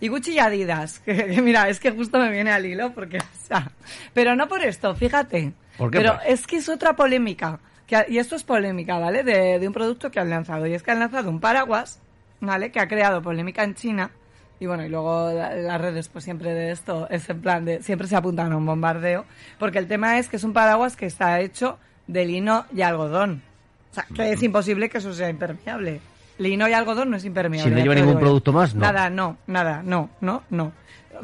Y 0.00 0.08
Gucci 0.08 0.34
y 0.34 0.38
Adidas, 0.38 0.98
que, 1.04 1.14
que 1.14 1.42
mira, 1.42 1.68
es 1.68 1.80
que 1.80 1.90
justo 1.90 2.18
me 2.18 2.30
viene 2.30 2.52
al 2.52 2.64
hilo 2.64 2.92
porque, 2.94 3.18
o 3.18 3.46
sea, 3.48 3.72
pero 4.14 4.36
no 4.36 4.48
por 4.48 4.62
esto, 4.62 4.94
fíjate. 4.94 5.52
¿Por 5.76 5.90
qué, 5.90 5.98
Pero 5.98 6.14
pues? 6.14 6.40
es 6.40 6.46
que 6.46 6.56
es 6.56 6.68
otra 6.68 6.94
polémica, 6.94 7.58
que, 7.86 8.04
y 8.08 8.18
esto 8.18 8.36
es 8.36 8.42
polémica, 8.44 8.98
¿vale? 8.98 9.22
De, 9.22 9.58
de 9.58 9.66
un 9.66 9.72
producto 9.72 10.10
que 10.10 10.18
han 10.20 10.30
lanzado, 10.30 10.66
y 10.66 10.74
es 10.74 10.82
que 10.82 10.90
han 10.90 10.98
lanzado 11.00 11.30
un 11.30 11.40
paraguas, 11.40 12.00
¿vale? 12.40 12.70
Que 12.72 12.80
ha 12.80 12.88
creado 12.88 13.22
polémica 13.22 13.62
en 13.64 13.74
China, 13.74 14.10
y 14.58 14.66
bueno, 14.66 14.84
y 14.84 14.88
luego 14.88 15.30
la- 15.32 15.54
las 15.54 15.80
redes, 15.80 16.08
pues 16.08 16.24
siempre 16.24 16.52
de 16.54 16.70
esto 16.72 17.06
es 17.10 17.28
en 17.30 17.40
plan 17.42 17.64
de, 17.64 17.82
siempre 17.82 18.08
se 18.08 18.16
apuntan 18.16 18.52
a 18.52 18.56
un 18.56 18.66
bombardeo, 18.66 19.24
porque 19.58 19.78
el 19.78 19.86
tema 19.86 20.18
es 20.18 20.28
que 20.28 20.36
es 20.36 20.44
un 20.44 20.52
paraguas 20.52 20.96
que 20.96 21.06
está 21.06 21.40
hecho 21.40 21.78
de 22.06 22.24
lino 22.26 22.64
y 22.74 22.82
algodón. 22.82 23.42
O 23.90 23.94
sea, 23.94 24.06
que 24.14 24.32
es 24.32 24.42
imposible 24.42 24.88
que 24.88 24.98
eso 24.98 25.12
sea 25.14 25.28
impermeable. 25.30 26.00
Lino 26.38 26.68
y 26.68 26.72
algodón 26.74 27.10
no 27.10 27.16
es 27.16 27.24
impermeable. 27.24 27.70
Si 27.70 27.74
no 27.74 27.80
lleva 27.82 27.94
ningún 27.94 28.18
producto 28.20 28.52
más, 28.52 28.74
no. 28.74 28.80
Nada, 28.82 29.08
no, 29.08 29.38
nada, 29.46 29.82
no, 29.82 30.10
no, 30.20 30.42
no. 30.50 30.72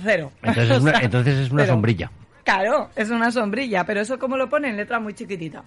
Cero. 0.00 0.32
entonces 0.42 0.70
es 0.76 0.80
una, 0.82 0.98
entonces 1.00 1.38
es 1.38 1.50
una 1.50 1.66
sombrilla. 1.66 2.10
Claro, 2.44 2.88
es 2.96 3.10
una 3.10 3.30
sombrilla, 3.30 3.84
pero 3.84 4.00
eso 4.00 4.18
como 4.18 4.36
lo 4.38 4.48
pone 4.48 4.68
en 4.70 4.76
letra 4.78 4.98
muy 5.00 5.12
chiquitita. 5.12 5.62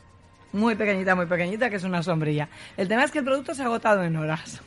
Muy 0.56 0.76
pequeñita, 0.76 1.16
muy 1.16 1.26
pequeñita, 1.26 1.70
que 1.70 1.76
es 1.76 1.84
una 1.84 2.02
sombrilla. 2.02 2.48
El 2.78 2.88
tema 2.88 3.04
es 3.04 3.12
que 3.12 3.20
el 3.20 3.26
producto 3.26 3.54
se 3.54 3.62
ha 3.62 3.66
agotado 3.66 4.06
en 4.06 4.16
horas. 4.16 4.62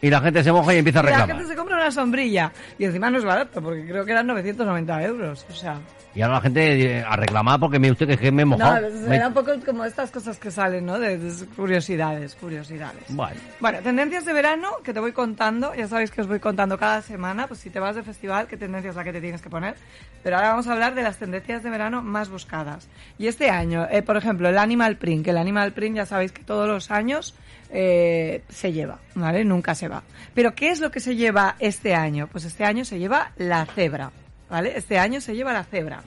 Y 0.00 0.10
la 0.10 0.20
gente 0.20 0.44
se 0.44 0.52
moja 0.52 0.74
y 0.74 0.78
empieza 0.78 1.00
a 1.00 1.02
Y 1.02 1.04
la 1.06 1.10
reclamar. 1.10 1.36
gente 1.36 1.50
se 1.52 1.56
compra 1.56 1.76
una 1.76 1.90
sombrilla. 1.90 2.52
Y 2.78 2.84
encima 2.84 3.10
no 3.10 3.18
es 3.18 3.24
barato, 3.24 3.60
porque 3.60 3.84
creo 3.86 4.04
que 4.04 4.12
eran 4.12 4.26
990 4.28 5.02
euros. 5.02 5.44
O 5.50 5.54
sea, 5.54 5.80
Y 6.14 6.22
ahora 6.22 6.34
la 6.36 6.40
gente 6.40 6.98
eh, 6.98 7.04
a 7.06 7.16
reclamar 7.16 7.58
porque 7.58 7.78
mire 7.80 7.92
usted 7.92 8.18
que 8.18 8.30
me 8.30 8.42
he 8.42 8.44
no, 8.44 8.56
mojado. 8.56 8.86
Me- 9.08 9.16
era 9.16 9.26
un 9.28 9.34
poco 9.34 9.52
como 9.66 9.84
estas 9.84 10.10
cosas 10.12 10.38
que 10.38 10.50
salen, 10.52 10.86
¿no? 10.86 10.98
De, 11.00 11.18
de 11.18 11.46
curiosidades, 11.46 12.34
curiosidades. 12.36 13.02
Bueno. 13.08 13.40
Bueno, 13.60 13.78
tendencias 13.82 14.24
de 14.24 14.32
verano 14.32 14.68
que 14.84 14.94
te 14.94 15.00
voy 15.00 15.10
contando. 15.12 15.74
Ya 15.74 15.88
sabéis 15.88 16.10
que 16.12 16.20
os 16.20 16.28
voy 16.28 16.38
contando 16.40 16.78
cada 16.78 17.02
semana. 17.02 17.48
Pues 17.48 17.58
si 17.60 17.68
te 17.70 17.80
vas 17.80 17.96
de 17.96 18.02
festival, 18.04 18.46
qué 18.46 18.56
tendencia 18.56 18.90
es 18.90 18.96
la 18.96 19.02
que 19.04 19.12
te 19.12 19.20
tienes 19.20 19.42
que 19.42 19.50
poner. 19.50 19.74
Pero 20.22 20.36
ahora 20.36 20.50
vamos 20.50 20.68
a 20.68 20.72
hablar 20.72 20.94
de 20.94 21.02
las 21.02 21.16
tendencias 21.18 21.62
de 21.64 21.70
verano 21.70 22.02
más 22.02 22.28
buscadas. 22.28 22.88
Y 23.18 23.26
este 23.26 23.50
año, 23.50 23.86
eh, 23.90 24.02
por 24.02 24.16
ejemplo, 24.16 24.48
el 24.48 24.58
Animal 24.58 24.96
Print. 24.96 25.24
Que 25.24 25.30
el 25.30 25.38
Animal 25.38 25.72
Print 25.72 25.96
ya 25.96 26.06
sabéis 26.06 26.30
que 26.32 26.44
todos 26.44 26.68
los 26.68 26.90
años 26.92 27.34
eh, 27.70 28.42
se 28.48 28.72
lleva, 28.72 28.98
¿vale? 29.14 29.44
Nunca 29.44 29.74
se 29.74 29.88
va. 29.88 30.02
Pero 30.34 30.54
¿qué 30.54 30.70
es 30.70 30.80
lo 30.80 30.90
que 30.90 31.00
se 31.00 31.16
lleva 31.16 31.56
este 31.58 31.94
año? 31.94 32.28
Pues 32.30 32.44
este 32.44 32.64
año 32.64 32.84
se 32.84 32.98
lleva 32.98 33.32
la 33.36 33.66
cebra, 33.66 34.10
¿vale? 34.48 34.72
Este 34.76 34.98
año 34.98 35.20
se 35.20 35.34
lleva 35.34 35.52
la 35.52 35.64
cebra. 35.64 36.02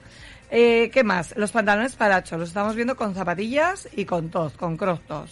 Eh, 0.50 0.90
¿Qué 0.92 1.02
más? 1.02 1.34
Los 1.36 1.50
pantalones 1.50 1.96
paracho. 1.96 2.36
Los 2.36 2.48
estamos 2.48 2.76
viendo 2.76 2.94
con 2.94 3.14
zapatillas 3.14 3.88
y 3.96 4.04
con 4.04 4.28
tos, 4.30 4.52
con 4.52 4.76
cross 4.76 5.00
tos. 5.06 5.30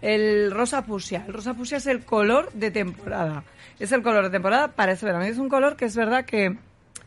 El 0.00 0.50
rosa 0.50 0.82
fucsia. 0.82 1.24
El 1.26 1.34
rosa 1.34 1.54
fucsia 1.54 1.76
es 1.76 1.86
el 1.86 2.04
color 2.04 2.50
de 2.52 2.70
temporada. 2.70 3.44
Es 3.78 3.92
el 3.92 4.02
color 4.02 4.24
de 4.24 4.30
temporada 4.30 4.68
para 4.68 4.92
este 4.92 5.06
verano. 5.06 5.24
Es 5.24 5.36
un 5.36 5.48
color 5.48 5.76
que 5.76 5.84
es 5.84 5.94
verdad 5.94 6.24
que... 6.24 6.56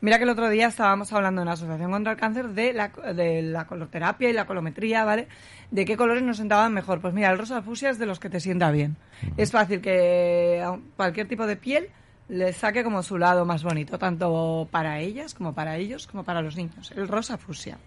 Mira 0.05 0.19
que 0.19 0.23
el 0.25 0.29
otro 0.29 0.47
día 0.51 0.67
estábamos 0.67 1.11
hablando 1.13 1.41
en 1.41 1.47
la 1.47 1.53
Asociación 1.53 1.89
contra 1.89 2.11
el 2.11 2.19
Cáncer 2.19 2.49
de 2.49 2.73
la, 2.73 2.89
de 2.89 3.41
la 3.41 3.65
colorterapia 3.65 4.29
y 4.29 4.33
la 4.33 4.45
colometría, 4.45 5.03
¿vale? 5.03 5.27
De 5.71 5.83
qué 5.83 5.97
colores 5.97 6.21
nos 6.21 6.37
sentaban 6.37 6.75
mejor. 6.75 7.01
Pues 7.01 7.11
mira, 7.11 7.31
el 7.31 7.39
rosa 7.39 7.63
fucsia 7.63 7.89
es 7.89 7.97
de 7.97 8.05
los 8.05 8.19
que 8.19 8.29
te 8.29 8.39
sienta 8.39 8.69
bien. 8.69 8.97
Es 9.35 9.51
fácil 9.51 9.81
que 9.81 10.61
a 10.63 10.77
cualquier 10.95 11.27
tipo 11.27 11.47
de 11.47 11.55
piel 11.55 11.89
le 12.29 12.53
saque 12.53 12.83
como 12.83 13.01
su 13.01 13.17
lado 13.17 13.45
más 13.45 13.63
bonito, 13.63 13.97
tanto 13.97 14.67
para 14.69 14.99
ellas 14.99 15.33
como 15.33 15.55
para 15.55 15.75
ellos, 15.77 16.05
como 16.05 16.23
para 16.23 16.43
los 16.43 16.55
niños. 16.55 16.93
El 16.95 17.07
rosa 17.07 17.39
fucsia. 17.39 17.79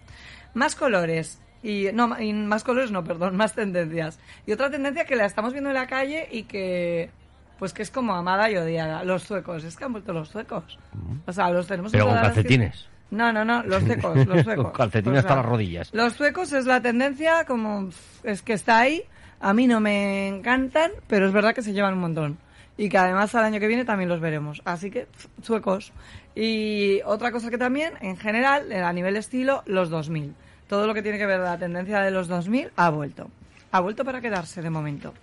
Más 0.53 0.75
colores. 0.75 1.39
Y 1.63 1.87
no, 1.93 2.19
y 2.19 2.33
más 2.33 2.65
colores 2.65 2.91
no, 2.91 3.01
perdón, 3.01 3.37
más 3.37 3.55
tendencias. 3.55 4.19
Y 4.45 4.51
otra 4.51 4.69
tendencia 4.69 5.05
que 5.05 5.15
la 5.15 5.23
estamos 5.23 5.53
viendo 5.53 5.69
en 5.69 5.75
la 5.75 5.87
calle 5.87 6.27
y 6.29 6.43
que 6.43 7.11
pues 7.59 7.73
que 7.73 7.83
es 7.83 7.91
como 7.91 8.15
amada 8.15 8.49
y 8.49 8.55
odiada. 8.55 9.03
Los 9.03 9.23
suecos, 9.23 9.63
es 9.65 9.75
que 9.75 9.83
han 9.83 9.91
vuelto 9.91 10.13
los 10.13 10.29
suecos. 10.29 10.79
O 11.27 11.33
sea, 11.33 11.51
los 11.51 11.67
tenemos 11.67 11.93
en 11.93 11.99
Pero 11.99 12.09
con 12.09 12.21
calcetines. 12.21 12.87
No, 13.11 13.33
no, 13.33 13.43
no, 13.43 13.63
los 13.63 13.83
suecos, 13.83 14.25
los 14.25 14.43
suecos. 14.43 14.65
Con 14.65 14.73
calcetines 14.73 15.19
O 15.19 15.21
sea, 15.21 15.29
hasta 15.29 15.35
las 15.35 15.45
rodillas. 15.45 15.89
Los 15.93 16.13
suecos 16.13 16.53
es 16.53 16.65
la 16.65 16.81
tendencia 16.81 17.45
como 17.45 17.89
es 18.23 18.41
que 18.41 18.53
está 18.53 18.79
ahí. 18.79 19.03
A 19.41 19.53
mí 19.53 19.67
no 19.67 19.79
me 19.79 20.27
encantan, 20.27 20.91
pero 21.07 21.27
es 21.27 21.33
verdad 21.33 21.53
que 21.53 21.61
se 21.61 21.73
llevan 21.73 21.93
un 21.95 21.99
montón. 21.99 22.37
Y 22.77 22.87
que 22.87 22.97
además 22.97 23.35
al 23.35 23.43
año 23.43 23.59
que 23.59 23.67
viene 23.67 23.83
también 23.83 24.09
los 24.09 24.21
veremos. 24.21 24.61
Así 24.63 24.89
que 24.89 25.07
suecos. 25.41 25.91
Y 26.35 27.01
otra 27.05 27.31
cosa 27.31 27.49
que 27.49 27.57
también, 27.57 27.93
en 27.99 28.15
general, 28.15 28.71
eh, 28.71 28.81
a 28.81 28.93
nivel 28.93 29.17
estilo, 29.17 29.63
los 29.65 29.89
2000. 29.89 30.33
Todo 30.69 30.87
lo 30.87 30.93
que 30.93 31.01
tiene 31.01 31.17
que 31.17 31.25
ver 31.25 31.41
la 31.41 31.57
tendencia 31.57 31.99
de 31.99 32.11
los 32.11 32.29
2000 32.29 32.71
ha 32.77 32.89
vuelto. 32.89 33.29
Ha 33.71 33.81
vuelto 33.81 34.05
para 34.05 34.21
quedarse 34.21 34.61
de 34.61 34.69
momento. 34.69 35.13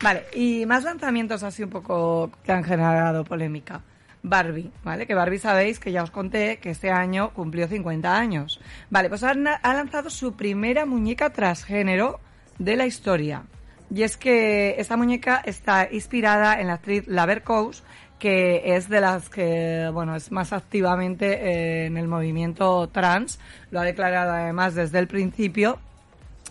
Vale, 0.00 0.26
y 0.34 0.66
más 0.66 0.84
lanzamientos 0.84 1.42
así 1.42 1.62
un 1.62 1.70
poco 1.70 2.30
que 2.44 2.52
han 2.52 2.64
generado 2.64 3.24
polémica. 3.24 3.82
Barbie, 4.22 4.72
¿vale? 4.82 5.06
Que 5.06 5.14
Barbie 5.14 5.38
sabéis 5.38 5.78
que 5.78 5.92
ya 5.92 6.02
os 6.02 6.10
conté 6.10 6.58
que 6.58 6.70
este 6.70 6.90
año 6.90 7.30
cumplió 7.32 7.68
50 7.68 8.18
años. 8.18 8.60
Vale, 8.90 9.08
pues 9.08 9.22
ha, 9.22 9.30
ha 9.30 9.74
lanzado 9.74 10.10
su 10.10 10.34
primera 10.34 10.84
muñeca 10.84 11.30
transgénero 11.30 12.20
de 12.58 12.76
la 12.76 12.86
historia. 12.86 13.44
Y 13.88 14.02
es 14.02 14.16
que 14.16 14.74
esta 14.78 14.96
muñeca 14.96 15.42
está 15.44 15.88
inspirada 15.90 16.60
en 16.60 16.66
la 16.66 16.74
actriz 16.74 17.06
Laver 17.06 17.44
Coase, 17.44 17.84
que 18.18 18.74
es 18.76 18.88
de 18.88 19.00
las 19.00 19.28
que, 19.28 19.88
bueno, 19.92 20.16
es 20.16 20.32
más 20.32 20.52
activamente 20.52 21.26
eh, 21.26 21.86
en 21.86 21.96
el 21.96 22.08
movimiento 22.08 22.88
trans. 22.88 23.38
Lo 23.70 23.80
ha 23.80 23.84
declarado 23.84 24.32
además 24.32 24.74
desde 24.74 24.98
el 24.98 25.06
principio. 25.06 25.78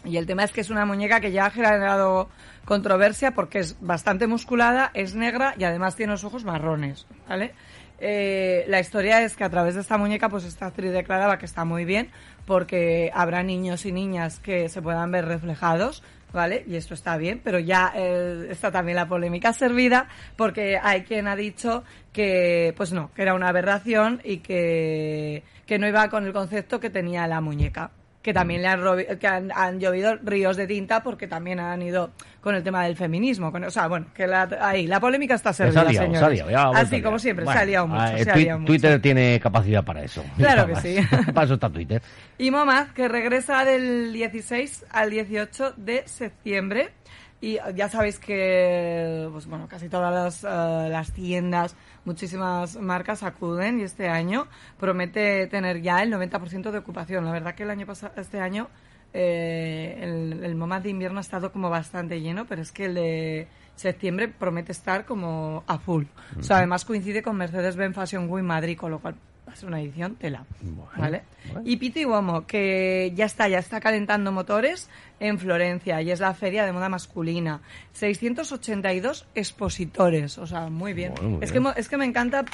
Y 0.06 0.18
el 0.18 0.28
tema 0.28 0.44
es 0.44 0.52
que 0.52 0.62
es 0.62 0.70
una 0.70 0.86
muñeca 0.86 1.20
que 1.20 1.32
ya 1.32 1.48
ha 1.48 1.50
generado 1.50 2.30
controversia 2.66 3.32
porque 3.32 3.60
es 3.60 3.78
bastante 3.80 4.28
musculada, 4.28 4.92
es 4.94 5.16
negra 5.16 5.56
y 5.58 5.64
además 5.64 5.96
tiene 5.96 6.14
los 6.14 6.24
ojos 6.24 6.44
marrones, 6.44 7.06
¿vale? 7.30 7.54
Eh, 8.00 8.66
la 8.68 8.80
historia 8.80 9.22
es 9.24 9.36
que 9.36 9.46
a 9.46 9.50
través 9.50 9.76
de 9.76 9.82
esta 9.82 9.98
muñeca, 9.98 10.28
pues 10.28 10.44
esta 10.44 10.66
actriz 10.66 10.92
declaraba 10.92 11.38
que 11.38 11.46
está 11.46 11.64
muy 11.64 11.86
bien 11.86 12.10
porque 12.46 13.10
habrá 13.14 13.42
niños 13.44 13.86
y 13.86 13.92
niñas 13.92 14.40
que 14.40 14.68
se 14.68 14.82
puedan 14.82 15.12
ver 15.12 15.26
reflejados, 15.26 16.04
¿vale? 16.34 16.66
Y 16.68 16.76
esto 16.76 16.94
está 16.94 17.16
bien, 17.18 17.40
pero 17.44 17.60
ya 17.60 17.94
eh, 17.96 18.48
está 18.50 18.72
también 18.72 18.98
la 18.98 19.08
polémica 19.08 19.54
servida 19.54 20.10
porque 20.36 20.78
hay 20.82 21.04
quien 21.04 21.28
ha 21.28 21.36
dicho 21.36 21.84
que, 22.12 22.74
pues 22.76 22.92
no, 22.92 23.12
que 23.14 23.22
era 23.22 23.34
una 23.34 23.48
aberración 23.48 24.22
y 24.24 24.38
que, 24.38 25.44
que 25.66 25.80
no 25.80 25.88
iba 25.88 26.10
con 26.10 26.26
el 26.26 26.34
concepto 26.34 26.80
que 26.80 26.90
tenía 26.90 27.28
la 27.28 27.40
muñeca 27.40 27.92
que 28.26 28.34
también 28.34 28.64
le 28.64 28.68
han, 28.70 28.82
que 29.20 29.28
han, 29.28 29.52
han 29.54 29.80
llovido 29.80 30.16
ríos 30.24 30.58
de 30.58 30.66
tinta 30.66 31.04
porque 31.04 31.28
también 31.28 31.60
han 31.60 31.80
ido 31.84 32.10
con 32.42 32.56
el 32.56 32.64
tema 32.64 32.84
del 32.84 32.96
feminismo. 32.96 33.52
Con, 33.52 33.64
o 33.66 33.70
sea, 33.70 33.86
bueno, 33.88 34.08
que 34.16 34.26
la, 34.26 34.50
ahí, 34.62 34.88
la 34.88 35.00
polémica 35.00 35.36
está 35.36 35.54
Se 35.54 35.62
ha 35.62 35.68
servida, 35.72 35.84
liado, 35.92 36.06
señores. 36.08 36.20
se 36.20 36.26
ha 36.26 36.30
liado, 36.30 36.50
ya 36.50 36.64
ha 36.64 36.82
Así 36.82 37.02
como 37.04 37.20
siempre, 37.20 37.46
Bueno, 37.46 37.60
se 37.60 37.64
ha 37.64 37.68
liado 37.68 37.88
mucho, 37.88 38.02
ah, 38.02 38.18
se 38.18 38.32
ha 38.32 38.34
Twi- 38.34 38.44
liado 38.46 38.60
mucho. 38.62 38.72
Twitter 38.72 39.00
tiene 39.00 39.40
capacidad 39.40 39.84
para 39.84 40.04
eso. 40.04 40.24
Claro 40.38 40.66
que 40.66 40.76
sí. 40.78 40.98
para 41.36 41.46
eso 41.46 41.54
está 41.54 41.70
Twitter. 41.70 42.02
Y 42.40 42.50
Momad, 42.50 42.88
que 42.96 43.08
regresa 43.08 43.64
del 43.64 44.12
16 44.12 44.86
al 44.90 45.12
18 45.12 45.74
de 45.78 46.02
septiembre. 46.08 46.94
Y 47.46 47.60
ya 47.76 47.90
sabéis 47.90 48.18
que, 48.18 49.30
pues 49.32 49.46
bueno, 49.46 49.68
casi 49.68 49.88
todas 49.88 50.12
las, 50.12 50.44
eh, 50.44 50.90
las 50.90 51.12
tiendas, 51.12 51.76
muchísimas 52.04 52.76
marcas 52.78 53.22
acuden 53.22 53.80
y 53.80 53.84
este 53.84 54.10
año 54.10 54.48
promete 54.80 55.46
tener 55.46 55.80
ya 55.84 56.02
el 56.02 56.12
90% 56.12 56.72
de 56.72 56.80
ocupación. 56.80 57.24
La 57.24 57.32
verdad 57.32 57.54
que 57.54 57.62
el 57.62 57.70
año 57.70 57.86
pasado, 57.86 58.14
este 58.18 58.40
año, 58.40 58.68
eh, 59.14 60.00
el, 60.02 60.44
el 60.44 60.82
de 60.82 60.90
invierno 60.90 61.20
ha 61.20 61.22
estado 61.22 61.52
como 61.52 61.70
bastante 61.70 62.20
lleno, 62.20 62.48
pero 62.48 62.64
es 62.64 62.72
que 62.72 62.86
el 62.86 62.96
de 62.96 63.48
septiembre 63.76 64.28
promete 64.28 64.72
estar 64.72 65.06
como 65.06 65.64
a 65.68 65.78
full. 65.78 66.06
O 66.40 66.42
sea, 66.42 66.58
además 66.58 66.84
coincide 66.84 67.22
con 67.22 67.38
Mercedes-Benz 67.38 67.94
Fashion 67.94 68.28
Week 68.28 68.44
Madrid, 68.44 68.76
con 68.76 68.90
lo 68.90 68.98
cual 68.98 69.14
va 69.48 69.54
a 69.54 69.56
ser 69.56 69.70
una 69.70 69.82
edición 69.82 70.16
tela. 70.16 70.46
Bueno, 70.62 70.90
¿Vale? 70.98 71.24
bueno. 71.52 71.62
Y 71.66 71.78
Piti 71.78 72.06
Uomo, 72.06 72.46
que 72.46 73.12
ya 73.16 73.26
está, 73.26 73.48
ya 73.48 73.60
está 73.60 73.80
calentando 73.80 74.32
motores 74.32 74.90
en 75.20 75.40
Florencia 75.40 76.02
y 76.02 76.12
es 76.12 76.20
la 76.20 76.34
feria 76.34 76.66
de 76.66 76.72
moda 76.72 76.90
masculina. 76.90 77.62
682 77.94 79.28
expositores, 79.36 80.38
o 80.38 80.48
sea, 80.48 80.70
muy 80.70 80.94
bien. 80.94 81.14
Bueno, 81.14 81.30
muy 81.30 81.44
es, 81.44 81.52
bien. 81.52 81.64
Que, 81.64 81.80
es 81.80 81.90
que 81.90 81.98
me 81.98 82.06
encanta 82.06 82.46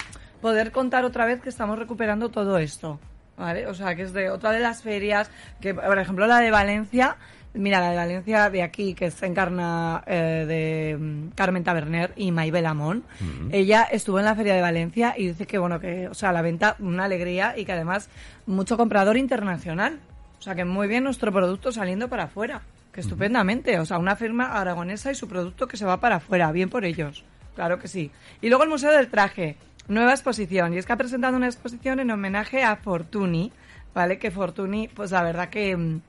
poder 0.41 0.71
contar 0.71 1.05
otra 1.05 1.25
vez 1.25 1.41
que 1.41 1.49
estamos 1.49 1.77
recuperando 1.77 2.29
todo 2.29 2.57
esto. 2.57 2.99
¿Vale? 3.37 3.65
O 3.65 3.73
sea, 3.73 3.95
que 3.95 4.03
es 4.03 4.13
de 4.13 4.29
otra 4.29 4.51
de 4.51 4.59
las 4.59 4.83
ferias, 4.83 5.31
que 5.61 5.73
por 5.73 5.97
ejemplo 5.97 6.27
la 6.27 6.39
de 6.39 6.51
Valencia, 6.51 7.17
mira, 7.53 7.79
la 7.79 7.89
de 7.89 7.95
Valencia 7.95 8.49
de 8.49 8.63
aquí, 8.63 8.93
que 8.93 9.11
se 9.11 9.25
encarna 9.25 10.03
eh, 10.05 10.45
de 10.47 10.97
mm, 10.97 11.29
Carmen 11.35 11.63
Taberner 11.63 12.13
y 12.15 12.31
Maybel 12.31 12.65
Amón, 12.65 13.03
ella 13.51 13.83
estuvo 13.83 14.19
en 14.19 14.25
la 14.25 14.35
feria 14.35 14.55
de 14.55 14.61
Valencia 14.61 15.15
y 15.17 15.27
dice 15.27 15.45
que, 15.45 15.57
bueno, 15.57 15.79
que, 15.79 16.07
o 16.07 16.13
sea, 16.13 16.31
la 16.31 16.41
venta, 16.41 16.75
una 16.79 17.05
alegría 17.05 17.57
y 17.57 17.65
que 17.65 17.71
además 17.71 18.09
mucho 18.45 18.77
comprador 18.77 19.17
internacional. 19.17 19.99
O 20.41 20.43
sea, 20.43 20.55
que 20.55 20.65
muy 20.65 20.87
bien 20.87 21.03
nuestro 21.03 21.31
producto 21.31 21.71
saliendo 21.71 22.07
para 22.07 22.23
afuera. 22.23 22.63
Que 22.91 23.01
estupendamente. 23.01 23.79
O 23.79 23.85
sea, 23.85 23.99
una 23.99 24.15
firma 24.15 24.59
aragonesa 24.59 25.11
y 25.11 25.15
su 25.15 25.27
producto 25.27 25.67
que 25.67 25.77
se 25.77 25.85
va 25.85 25.99
para 25.99 26.15
afuera. 26.15 26.51
Bien 26.51 26.67
por 26.67 26.83
ellos. 26.83 27.23
Claro 27.55 27.77
que 27.77 27.87
sí. 27.87 28.09
Y 28.41 28.49
luego 28.49 28.63
el 28.63 28.69
Museo 28.71 28.91
del 28.91 29.07
Traje. 29.07 29.55
Nueva 29.87 30.11
exposición. 30.11 30.73
Y 30.73 30.79
es 30.79 30.87
que 30.87 30.93
ha 30.93 30.97
presentado 30.97 31.37
una 31.37 31.45
exposición 31.45 31.99
en 31.99 32.09
homenaje 32.09 32.63
a 32.63 32.75
Fortuny. 32.75 33.51
¿Vale? 33.93 34.17
Que 34.17 34.31
Fortuny, 34.31 34.87
pues 34.87 35.11
la 35.11 35.21
verdad 35.21 35.49
que... 35.49 35.99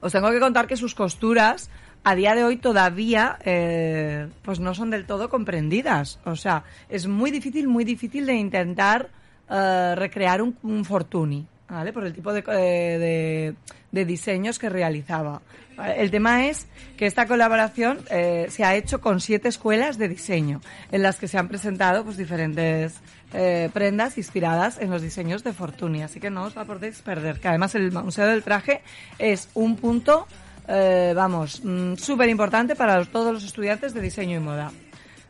os 0.00 0.12
tengo 0.12 0.30
que 0.30 0.40
contar 0.40 0.66
que 0.66 0.76
sus 0.76 0.94
costuras 0.94 1.70
a 2.04 2.14
día 2.14 2.34
de 2.34 2.44
hoy 2.44 2.56
todavía 2.56 3.38
eh, 3.44 4.28
pues 4.42 4.60
no 4.60 4.74
son 4.74 4.90
del 4.90 5.06
todo 5.06 5.28
comprendidas. 5.28 6.18
O 6.24 6.36
sea, 6.36 6.64
es 6.88 7.06
muy 7.06 7.30
difícil, 7.30 7.68
muy 7.68 7.84
difícil 7.84 8.26
de 8.26 8.34
intentar 8.34 9.10
eh, 9.48 9.94
recrear 9.96 10.42
un, 10.42 10.56
un 10.62 10.84
Fortuny, 10.84 11.46
Por 11.70 12.04
el 12.04 12.12
tipo 12.12 12.32
de, 12.32 13.54
diseños 13.92 14.58
que 14.58 14.68
realizaba. 14.68 15.40
El 15.96 16.10
tema 16.10 16.46
es 16.46 16.66
que 16.96 17.06
esta 17.06 17.26
colaboración 17.26 18.00
eh, 18.10 18.48
se 18.50 18.64
ha 18.64 18.74
hecho 18.74 19.00
con 19.00 19.20
siete 19.20 19.48
escuelas 19.48 19.96
de 19.96 20.08
diseño, 20.08 20.60
en 20.90 21.02
las 21.04 21.20
que 21.20 21.28
se 21.28 21.38
han 21.38 21.46
presentado 21.46 22.02
pues 22.04 22.16
diferentes 22.16 22.94
eh, 23.32 23.70
prendas 23.72 24.18
inspiradas 24.18 24.78
en 24.80 24.90
los 24.90 25.00
diseños 25.00 25.44
de 25.44 25.52
Fortuny. 25.52 26.02
Así 26.02 26.18
que 26.18 26.28
no 26.28 26.42
os 26.42 26.56
la 26.56 26.64
podéis 26.64 27.02
perder. 27.02 27.38
Que 27.38 27.46
además 27.46 27.76
el 27.76 27.92
Museo 27.92 28.26
del 28.26 28.42
Traje 28.42 28.82
es 29.20 29.48
un 29.54 29.76
punto, 29.76 30.26
eh, 30.66 31.12
vamos, 31.14 31.62
súper 31.98 32.28
importante 32.30 32.74
para 32.74 33.04
todos 33.04 33.32
los 33.32 33.44
estudiantes 33.44 33.94
de 33.94 34.00
diseño 34.00 34.36
y 34.38 34.40
moda. 34.40 34.72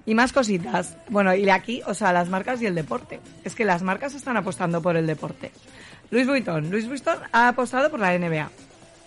Y 0.07 0.15
más 0.15 0.33
cositas. 0.33 0.97
Bueno, 1.11 1.35
y 1.35 1.51
aquí, 1.51 1.83
o 1.87 1.93
sea, 1.93 2.15
las 2.15 2.31
marcas 2.31 2.63
y 2.63 2.67
el 2.67 2.75
deporte. 2.75 3.21
Es 3.45 3.55
que 3.55 3.67
las 3.67 3.83
marcas 3.83 4.15
están 4.15 4.39
apostando 4.39 4.81
por 4.81 4.97
el 4.97 5.07
deporte. 5.07 5.53
Luis 6.11 6.27
Vuitton. 6.27 6.71
Luis 6.71 6.89
Vuitton 6.89 7.17
ha 7.33 7.49
apostado 7.49 7.91
por 7.91 8.01
la 8.01 8.17
NBA. 8.19 8.51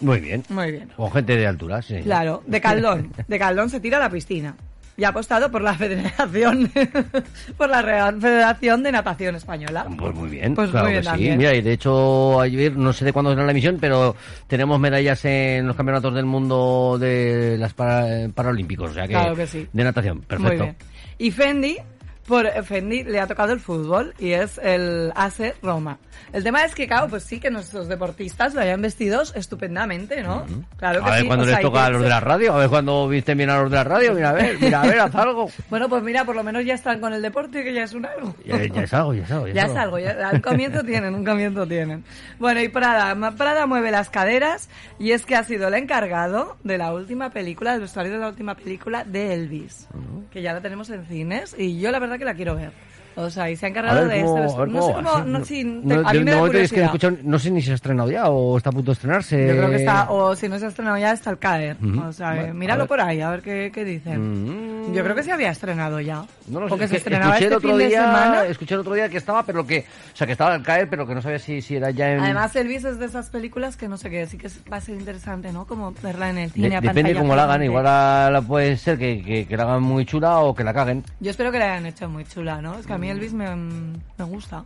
Muy 0.01 0.19
bien. 0.19 0.43
Muy 0.49 0.71
bien. 0.71 0.89
Con 0.95 1.11
gente 1.11 1.35
de 1.37 1.47
altura, 1.47 1.81
sí. 1.81 1.97
Claro, 2.03 2.43
de 2.47 2.59
Caldón. 2.61 3.11
De 3.27 3.39
Caldón 3.39 3.69
se 3.69 3.79
tira 3.79 3.97
a 3.97 4.01
la 4.01 4.09
piscina. 4.09 4.55
y 4.95 5.03
ha 5.05 5.09
apostado 5.09 5.49
por 5.49 5.61
la 5.63 5.73
Federación, 5.73 6.71
por 7.57 7.67
la 7.69 7.81
Real 7.81 8.21
Federación 8.21 8.83
de 8.83 8.91
Natación 8.91 9.35
Española. 9.35 9.87
Pues 9.97 10.13
muy 10.13 10.29
bien, 10.29 10.53
Pues 10.53 10.69
claro 10.69 10.85
muy 10.85 10.93
bien 10.99 11.03
que 11.03 11.17
sí. 11.31 11.37
Mira, 11.37 11.55
y 11.55 11.61
de 11.61 11.73
hecho, 11.73 12.39
ayer, 12.39 12.75
no 12.77 12.93
sé 12.93 13.03
de 13.05 13.11
cuándo 13.13 13.31
será 13.31 13.43
la 13.45 13.51
emisión, 13.51 13.77
pero 13.81 14.15
tenemos 14.47 14.79
medallas 14.79 15.23
en 15.25 15.65
los 15.65 15.75
campeonatos 15.75 16.13
del 16.13 16.25
mundo 16.25 16.97
de 16.99 17.57
las 17.57 17.73
para- 17.73 18.29
paralímpicos, 18.35 18.91
o 18.91 18.93
sea 18.93 19.03
que, 19.07 19.13
Claro 19.13 19.35
que 19.35 19.47
sí. 19.47 19.67
de 19.73 19.83
natación, 19.83 20.17
Muy 20.17 20.25
perfecto. 20.27 20.63
bien. 20.63 20.75
Y 21.17 21.31
Fendi, 21.31 21.77
por 22.27 22.47
Fendi 22.63 23.03
le 23.03 23.19
ha 23.19 23.27
tocado 23.27 23.53
el 23.53 23.59
fútbol 23.59 24.13
y 24.17 24.31
es 24.31 24.57
el 24.63 25.11
ASE 25.15 25.55
Roma. 25.61 25.97
El 26.31 26.43
tema 26.43 26.63
es 26.63 26.73
que, 26.73 26.87
claro, 26.87 27.07
pues 27.09 27.23
sí 27.23 27.39
que 27.39 27.51
nuestros 27.51 27.87
deportistas 27.87 28.53
vayan 28.53 28.81
vestidos 28.81 29.33
estupendamente, 29.35 30.23
¿no? 30.23 30.45
Claro 30.77 31.03
que 31.03 31.09
A 31.09 31.11
ver 31.13 31.21
sí. 31.21 31.27
cuándo 31.27 31.43
o 31.43 31.45
les 31.45 31.55
sea, 31.55 31.61
y 31.61 31.65
toca 31.65 31.85
a 31.85 31.89
los 31.89 32.01
de 32.01 32.09
la 32.09 32.19
radio, 32.19 32.53
a 32.53 32.57
ver 32.57 32.69
cuándo 32.69 33.07
visten 33.07 33.37
bien 33.37 33.49
a 33.49 33.61
los 33.61 33.69
de 33.69 33.77
la 33.77 33.83
radio, 33.83 34.13
mira 34.13 34.29
a 34.29 34.33
ver, 34.33 34.57
mira 34.59 34.81
a 34.81 34.87
ver, 34.87 34.99
haz 34.99 35.15
algo. 35.15 35.49
Bueno, 35.69 35.89
pues 35.89 36.03
mira, 36.03 36.23
por 36.23 36.35
lo 36.35 36.43
menos 36.43 36.63
ya 36.65 36.75
están 36.75 36.99
con 36.99 37.13
el 37.13 37.21
deporte, 37.21 37.63
que 37.63 37.73
ya 37.73 37.83
es 37.83 37.93
un 37.93 38.05
algo. 38.05 38.35
Ya, 38.45 38.63
ya 38.65 38.83
es 38.83 38.93
algo, 38.93 39.13
ya 39.13 39.23
es 39.23 39.31
algo. 39.31 39.47
Ya 39.47 39.63
es 39.63 39.75
algo, 39.75 39.99
ya, 39.99 40.31
un 40.33 40.39
comienzo 40.39 40.83
tienen, 40.85 41.15
un 41.15 41.25
comienzo 41.25 41.67
tienen. 41.67 42.03
Bueno, 42.39 42.61
y 42.61 42.69
Prada, 42.69 43.15
Prada 43.31 43.65
mueve 43.65 43.91
las 43.91 44.09
caderas 44.09 44.69
y 44.99 45.11
es 45.11 45.25
que 45.25 45.35
ha 45.35 45.43
sido 45.43 45.67
el 45.67 45.73
encargado 45.73 46.57
de 46.63 46.77
la 46.77 46.93
última 46.93 47.31
película, 47.31 47.71
del 47.71 47.81
vestuario 47.81 48.13
de 48.13 48.19
la 48.19 48.27
última 48.29 48.55
película 48.55 49.03
de 49.03 49.33
Elvis, 49.33 49.87
que 50.31 50.41
ya 50.41 50.53
la 50.53 50.61
tenemos 50.61 50.89
en 50.89 51.05
cines 51.05 51.55
y 51.57 51.79
yo 51.79 51.91
la 51.91 51.99
verdad 51.99 52.12
que 52.17 52.25
la 52.25 52.33
quiero 52.33 52.55
ver. 52.55 52.71
O 53.15 53.29
sea, 53.29 53.49
y 53.49 53.55
se 53.55 53.65
ha 53.65 53.69
encargado 53.69 54.07
de 54.07 54.21
cómo- 54.21 54.41
vestuario. 54.41 54.73
No 54.73 54.81
sé 54.87 54.93
cómo 54.93 55.17
no, 55.25 55.45
sí, 55.45 55.63
No, 55.63 56.01
te- 56.01 56.07
a 56.09 56.11
de- 56.13 56.19
mí 56.19 56.25
me 56.25 56.25
de 56.25 56.31
da 56.31 56.37
momento 56.37 56.57
es 56.57 56.71
que 56.71 56.75
he 56.81 56.83
curiosidad. 56.83 56.85
escuchado- 56.85 57.17
no 57.23 57.39
sé 57.39 57.51
ni 57.51 57.61
si 57.61 57.65
se 57.67 57.71
ha 57.73 57.75
estrenado 57.75 58.11
ya 58.11 58.29
o 58.29 58.57
está 58.57 58.69
a 58.69 58.73
punto 58.73 58.91
de 58.91 58.93
estrenarse. 58.93 59.47
Yo 59.47 59.53
creo 59.57 59.69
que 59.69 59.75
está, 59.77 60.09
o 60.11 60.35
si 60.35 60.49
no 60.49 60.57
se 60.59 60.65
ha 60.65 60.69
estrenado 60.69 60.97
ya, 60.97 61.11
está 61.11 61.29
al 61.29 61.37
caer. 61.39 61.77
O 62.07 62.11
sea, 62.11 62.33
Bueno, 62.33 62.53
míralo 62.53 62.87
por 62.87 62.99
ahí, 63.01 63.21
a 63.21 63.29
ver 63.29 63.41
qué, 63.41 63.71
qué 63.73 63.85
dicen. 63.85 64.89
Mm. 64.89 64.93
Yo 64.93 65.03
creo 65.03 65.15
que 65.15 65.23
se 65.23 65.31
había 65.31 65.49
estrenado 65.51 65.99
ya. 65.99 66.23
No 66.47 66.59
lo 66.59 66.65
sé, 66.65 66.69
Porque 66.69 66.85
es 66.85 66.91
se 66.91 66.97
estrenaba 66.97 67.37
este 67.37 67.55
otro 67.55 67.69
fin 67.69 67.77
de 67.77 67.87
día, 67.87 68.01
semana. 68.05 68.45
escuché 68.45 68.73
el 68.75 68.81
otro 68.81 68.93
día 68.93 69.07
que 69.09 69.17
estaba, 69.17 69.43
pero 69.43 69.65
que, 69.65 69.85
o 70.13 70.15
sea, 70.15 70.27
que 70.27 70.33
estaba 70.33 70.53
al 70.53 70.61
caer, 70.63 70.89
pero 70.89 71.07
que 71.07 71.15
no 71.15 71.21
sabía 71.21 71.39
si, 71.39 71.61
si 71.61 71.75
era 71.77 71.89
ya 71.91 72.11
en... 72.11 72.19
Además, 72.19 72.53
Elvis 72.55 72.83
es 72.83 72.99
de 72.99 73.05
esas 73.05 73.29
películas 73.29 73.77
que 73.77 73.87
no 73.87 73.95
sé 73.97 74.09
qué, 74.09 74.25
sí 74.27 74.37
que 74.37 74.49
va 74.71 74.77
a 74.77 74.81
ser 74.81 74.95
interesante, 74.95 75.53
¿no? 75.53 75.65
Como 75.65 75.93
verla 76.03 76.29
en 76.29 76.37
el 76.39 76.47
De- 76.49 76.53
cine. 76.53 76.75
a 76.77 76.81
depende 76.81 77.15
cómo 77.15 77.35
la 77.35 77.43
hagan, 77.45 77.63
igual 77.63 77.85
la, 77.85 78.29
la 78.31 78.41
puede 78.41 78.75
ser 78.77 78.97
que, 78.97 79.23
que, 79.23 79.45
que 79.47 79.55
la 79.57 79.63
hagan 79.63 79.83
muy 79.83 80.05
chula 80.05 80.39
o 80.39 80.53
que 80.53 80.63
la 80.65 80.73
caguen. 80.73 81.03
Yo 81.21 81.31
espero 81.31 81.51
que 81.51 81.59
la 81.59 81.65
hayan 81.73 81.85
hecho 81.85 82.09
muy 82.09 82.25
chula, 82.25 82.61
¿no? 82.61 82.77
Es 82.77 82.85
que 82.85 82.93
a 82.93 82.97
mí 82.97 83.02
Elvis 83.09 83.33
me, 83.33 83.55
me 83.55 84.25
gusta. 84.25 84.63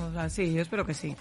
O 0.00 0.12
sea, 0.12 0.28
sí, 0.28 0.52
yo 0.52 0.62
espero 0.62 0.84
que 0.86 0.94
sí. 0.94 1.16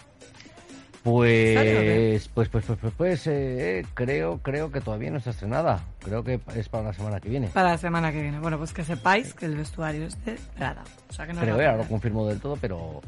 Pues, 1.04 2.30
pues, 2.30 2.48
pues, 2.50 2.66
pues, 2.66 2.80
pues, 2.80 2.94
pues, 2.96 3.28
eh, 3.28 3.86
creo, 3.94 4.38
creo 4.42 4.72
que 4.72 4.80
todavía 4.80 5.12
no 5.12 5.18
está 5.18 5.32
estrenada. 5.32 5.84
Creo 6.00 6.24
que 6.24 6.40
es 6.56 6.70
para 6.70 6.86
la 6.86 6.94
semana 6.94 7.20
que 7.20 7.28
viene. 7.28 7.48
Para 7.50 7.72
la 7.72 7.78
semana 7.78 8.12
que 8.14 8.22
viene. 8.22 8.40
Bueno, 8.40 8.58
pues 8.58 8.72
que 8.72 8.86
sepáis 8.86 9.34
que 9.34 9.46
el 9.46 9.58
vestuario 9.58 10.06
es 10.08 10.24
de 10.24 10.38
Prada. 10.56 10.84
O 11.10 11.14
sea, 11.14 11.28
que 11.28 11.34
no 11.34 11.42
Creo, 11.42 11.60
eh, 11.60 11.66
ahora 11.66 11.78
lo 11.84 11.90
confirmo 11.90 12.26
del 12.28 12.40
todo, 12.40 12.56
pero, 12.56 13.02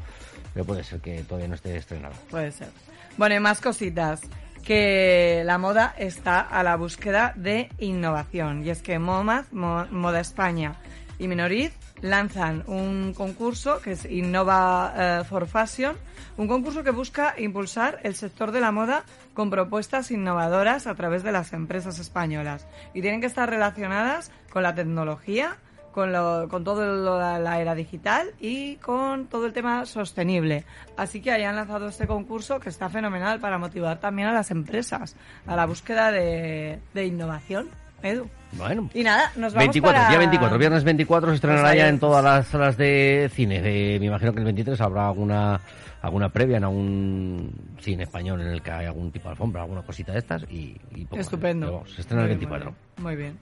pero 0.52 0.66
puede 0.66 0.84
ser 0.84 1.00
que 1.00 1.22
todavía 1.22 1.48
no 1.48 1.54
esté 1.54 1.74
estrenada. 1.76 2.14
Puede 2.30 2.52
ser. 2.52 2.68
Bueno, 3.16 3.34
y 3.34 3.40
más 3.40 3.60
cositas. 3.62 4.20
Que 4.62 5.42
la 5.46 5.58
moda 5.58 5.94
está 5.96 6.40
a 6.40 6.62
la 6.64 6.76
búsqueda 6.76 7.32
de 7.36 7.70
innovación. 7.78 8.62
Y 8.66 8.70
es 8.70 8.82
que 8.82 8.98
MoMA, 8.98 9.46
Mo- 9.52 9.86
Moda 9.90 10.20
España 10.20 10.74
y 11.18 11.28
Minoriz 11.28 11.72
lanzan 12.02 12.64
un 12.66 13.14
concurso 13.14 13.80
que 13.80 13.92
es 13.92 14.04
Innova 14.04 14.92
eh, 14.96 15.24
for 15.24 15.46
Fashion, 15.46 15.96
un 16.36 16.48
concurso 16.48 16.84
que 16.84 16.90
busca 16.90 17.34
impulsar 17.38 18.00
el 18.02 18.14
sector 18.14 18.52
de 18.52 18.60
la 18.60 18.72
moda 18.72 19.04
con 19.34 19.50
propuestas 19.50 20.10
innovadoras 20.10 20.86
a 20.86 20.94
través 20.94 21.22
de 21.22 21.32
las 21.32 21.52
empresas 21.52 21.98
españolas. 21.98 22.66
Y 22.94 23.02
tienen 23.02 23.20
que 23.20 23.26
estar 23.26 23.48
relacionadas 23.48 24.30
con 24.50 24.62
la 24.62 24.74
tecnología, 24.74 25.56
con, 25.92 26.12
lo, 26.12 26.46
con 26.50 26.62
de 26.62 27.40
la 27.40 27.58
era 27.58 27.74
digital 27.74 28.34
y 28.38 28.76
con 28.76 29.28
todo 29.28 29.46
el 29.46 29.54
tema 29.54 29.86
sostenible. 29.86 30.66
Así 30.96 31.22
que 31.22 31.32
hayan 31.32 31.56
lanzado 31.56 31.88
este 31.88 32.06
concurso 32.06 32.60
que 32.60 32.68
está 32.68 32.90
fenomenal 32.90 33.40
para 33.40 33.56
motivar 33.56 33.98
también 33.98 34.28
a 34.28 34.34
las 34.34 34.50
empresas 34.50 35.16
a 35.46 35.56
la 35.56 35.64
búsqueda 35.64 36.12
de, 36.12 36.80
de 36.92 37.06
innovación. 37.06 37.70
Edu. 38.02 38.28
Bueno. 38.52 38.88
Y 38.94 39.02
nada, 39.02 39.30
nos 39.36 39.52
vamos 39.52 39.66
24, 39.66 39.98
para... 39.98 40.08
día 40.08 40.18
24, 40.18 40.58
viernes 40.58 40.84
24 40.84 41.30
se 41.30 41.34
estrenará 41.36 41.68
Pues 41.68 41.76
ya 41.78 41.88
en 41.88 41.98
todas 41.98 42.24
las 42.24 42.46
salas 42.46 42.76
de 42.76 43.30
cine. 43.34 43.60
Eh, 43.64 43.98
me 44.00 44.06
imagino 44.06 44.32
que 44.32 44.38
el 44.38 44.44
23 44.44 44.80
habrá 44.80 45.08
alguna 45.08 45.60
alguna 46.02 46.28
previa 46.28 46.58
en 46.58 46.64
algún 46.64 47.50
cine 47.80 48.04
español 48.04 48.40
en 48.40 48.48
el 48.48 48.62
que 48.62 48.70
hay 48.70 48.86
algún 48.86 49.10
tipo 49.10 49.24
de 49.24 49.30
alfombra, 49.30 49.62
alguna 49.62 49.82
cosita 49.82 50.12
de 50.12 50.18
estas 50.18 50.42
y, 50.50 50.76
y 50.94 51.04
poco. 51.04 51.20
Estupendo. 51.20 51.72
Vamos, 51.72 51.92
se 51.94 52.00
estrena 52.02 52.22
el 52.22 52.28
Muy 52.28 52.36
bien, 52.36 52.50
24. 52.50 52.74
Muy 53.02 53.16
bien. 53.16 53.38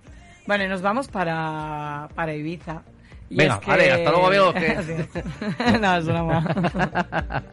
Bueno, 0.47 0.65
y 0.65 0.69
nos 0.69 0.83
vamos 0.83 1.09
para, 1.09 2.09
para 2.15 2.35
Ibiza. 2.35 2.83
Y 3.31 3.37
Venga, 3.37 3.55
es 3.55 3.61
que- 3.61 3.71
vale, 3.71 3.93
hasta 3.93 4.11
luego, 4.11 4.27
amigos, 4.29 4.55
que- 4.55 5.79
no, 5.81 5.97
es 5.97 6.07
broma. 6.07 6.45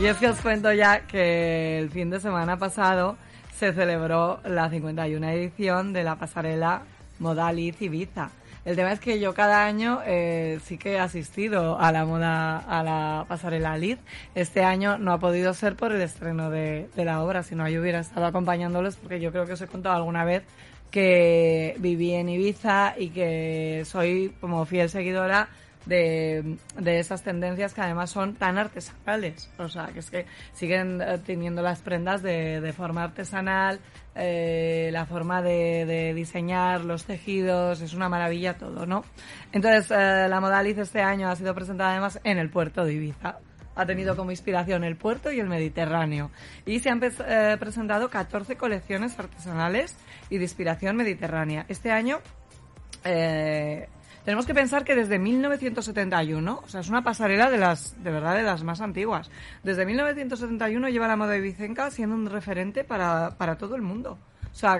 y 0.00 0.06
es 0.06 0.16
que 0.16 0.28
os 0.28 0.40
cuento 0.40 0.72
ya 0.72 1.00
que 1.00 1.78
el 1.78 1.90
fin 1.90 2.10
de 2.10 2.20
semana 2.20 2.56
pasado 2.56 3.16
se 3.62 3.72
celebró 3.72 4.40
la 4.44 4.68
51 4.68 5.28
edición 5.28 5.92
de 5.92 6.02
la 6.02 6.16
pasarela 6.16 6.82
Modaliz 7.20 7.80
Ibiza. 7.80 8.32
El 8.64 8.74
tema 8.74 8.90
es 8.90 8.98
que 8.98 9.20
yo 9.20 9.34
cada 9.34 9.64
año 9.64 10.00
eh, 10.04 10.58
sí 10.64 10.78
que 10.78 10.94
he 10.94 10.98
asistido 10.98 11.78
a 11.78 11.92
la 11.92 12.04
moda, 12.04 12.58
a 12.58 12.82
la 12.82 13.24
pasarela 13.28 13.78
Liz. 13.78 14.00
Este 14.34 14.64
año 14.64 14.98
no 14.98 15.12
ha 15.12 15.20
podido 15.20 15.54
ser 15.54 15.76
por 15.76 15.92
el 15.92 16.00
estreno 16.00 16.50
de, 16.50 16.88
de 16.96 17.04
la 17.04 17.22
obra, 17.22 17.44
si 17.44 17.54
no 17.54 17.68
yo 17.68 17.80
hubiera 17.80 18.00
estado 18.00 18.26
acompañándolos 18.26 18.96
porque 18.96 19.20
yo 19.20 19.30
creo 19.30 19.46
que 19.46 19.52
os 19.52 19.60
he 19.60 19.68
contado 19.68 19.94
alguna 19.94 20.24
vez 20.24 20.42
que 20.90 21.76
viví 21.78 22.14
en 22.14 22.30
Ibiza 22.30 22.94
y 22.98 23.10
que 23.10 23.84
soy 23.86 24.34
como 24.40 24.64
fiel 24.64 24.90
seguidora 24.90 25.48
de, 25.86 26.56
de 26.78 26.98
esas 26.98 27.22
tendencias 27.22 27.74
que 27.74 27.80
además 27.80 28.10
son 28.10 28.34
tan 28.34 28.58
artesanales. 28.58 29.50
O 29.58 29.68
sea, 29.68 29.86
que 29.88 30.00
es 30.00 30.10
que 30.10 30.26
siguen 30.52 31.00
eh, 31.00 31.18
teniendo 31.24 31.62
las 31.62 31.80
prendas 31.80 32.22
de, 32.22 32.60
de 32.60 32.72
forma 32.72 33.04
artesanal, 33.04 33.80
eh, 34.14 34.90
la 34.92 35.06
forma 35.06 35.42
de, 35.42 35.86
de 35.86 36.14
diseñar 36.14 36.84
los 36.84 37.04
tejidos, 37.04 37.80
es 37.80 37.94
una 37.94 38.08
maravilla 38.08 38.54
todo, 38.54 38.86
¿no? 38.86 39.04
Entonces, 39.52 39.90
eh, 39.90 40.26
la 40.28 40.40
Modaliz 40.40 40.78
este 40.78 41.02
año 41.02 41.28
ha 41.28 41.36
sido 41.36 41.54
presentada 41.54 41.92
además 41.92 42.20
en 42.24 42.38
el 42.38 42.50
puerto 42.50 42.84
de 42.84 42.94
Ibiza. 42.94 43.38
Ha 43.74 43.86
tenido 43.86 44.16
como 44.16 44.30
inspiración 44.30 44.84
el 44.84 44.96
puerto 44.96 45.32
y 45.32 45.40
el 45.40 45.48
Mediterráneo. 45.48 46.30
Y 46.66 46.80
se 46.80 46.90
han 46.90 47.00
eh, 47.02 47.56
presentado 47.58 48.10
14 48.10 48.56
colecciones 48.56 49.18
artesanales 49.18 49.96
y 50.28 50.36
de 50.36 50.44
inspiración 50.44 50.96
mediterránea. 50.96 51.64
Este 51.68 51.90
año 51.90 52.18
eh, 53.04 53.88
tenemos 54.24 54.46
que 54.46 54.54
pensar 54.54 54.84
que 54.84 54.94
desde 54.94 55.18
1971, 55.18 56.60
o 56.64 56.68
sea, 56.68 56.80
es 56.80 56.88
una 56.88 57.02
pasarela 57.02 57.50
de 57.50 57.58
las, 57.58 58.02
de 58.02 58.10
verdad, 58.10 58.36
de 58.36 58.42
las 58.42 58.62
más 58.62 58.80
antiguas. 58.80 59.30
Desde 59.62 59.84
1971 59.84 60.88
lleva 60.88 61.08
la 61.08 61.16
moda 61.16 61.36
ibicenca 61.36 61.90
siendo 61.90 62.14
un 62.14 62.26
referente 62.26 62.84
para, 62.84 63.36
para 63.36 63.56
todo 63.56 63.74
el 63.74 63.82
mundo. 63.82 64.18
O 64.50 64.54
sea, 64.54 64.78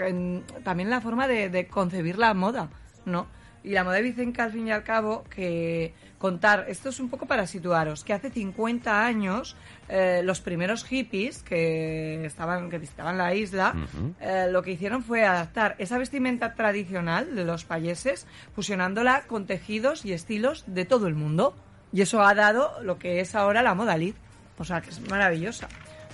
también 0.62 0.90
la 0.90 1.00
forma 1.00 1.26
de, 1.26 1.48
de 1.48 1.66
concebir 1.66 2.18
la 2.18 2.34
moda, 2.34 2.68
¿no? 3.04 3.26
Y 3.64 3.70
la 3.70 3.84
moda 3.84 4.00
ibicenca, 4.00 4.44
al 4.44 4.52
fin 4.52 4.68
y 4.68 4.72
al 4.72 4.84
cabo, 4.84 5.24
que 5.24 5.94
contar, 6.22 6.66
esto 6.68 6.90
es 6.90 7.00
un 7.00 7.10
poco 7.10 7.26
para 7.26 7.48
situaros, 7.48 8.04
que 8.04 8.12
hace 8.12 8.30
50 8.30 9.04
años 9.04 9.56
eh, 9.88 10.22
los 10.22 10.40
primeros 10.40 10.84
hippies 10.84 11.42
que 11.42 12.24
estaban, 12.24 12.70
que 12.70 12.78
visitaban 12.78 13.18
la 13.18 13.34
isla, 13.34 13.74
eh, 14.20 14.46
lo 14.48 14.62
que 14.62 14.70
hicieron 14.70 15.02
fue 15.02 15.24
adaptar 15.24 15.74
esa 15.78 15.98
vestimenta 15.98 16.54
tradicional 16.54 17.34
de 17.34 17.44
los 17.44 17.64
payeses, 17.64 18.28
fusionándola 18.54 19.24
con 19.26 19.46
tejidos 19.46 20.04
y 20.04 20.12
estilos 20.12 20.62
de 20.68 20.84
todo 20.84 21.08
el 21.08 21.16
mundo. 21.16 21.56
Y 21.92 22.02
eso 22.02 22.22
ha 22.22 22.34
dado 22.34 22.80
lo 22.82 23.00
que 23.00 23.18
es 23.18 23.34
ahora 23.34 23.60
la 23.60 23.74
moda 23.74 23.96
Liz. 23.96 24.14
O 24.58 24.64
sea, 24.64 24.80
que 24.80 24.90
es 24.90 25.00
maravillosa. 25.10 25.66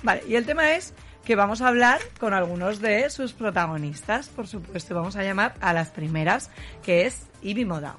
Vale, 0.03 0.23
y 0.27 0.37
el 0.37 0.47
tema 0.47 0.73
es 0.73 0.95
que 1.27 1.37
vamos 1.37 1.61
a 1.61 1.69
hablar 1.69 2.01
con 2.19 2.33
algunos 2.33 2.81
de 2.81 3.11
sus 3.11 3.35
protagonistas, 3.35 4.29
por 4.29 4.47
supuesto. 4.47 4.95
Vamos 4.95 5.17
a 5.17 5.23
llamar 5.23 5.55
a 5.61 5.75
las 5.75 5.91
primeras, 5.91 6.51
que 6.83 7.05
es 7.05 7.27
Ibi 7.43 7.67
Moda. 7.67 7.97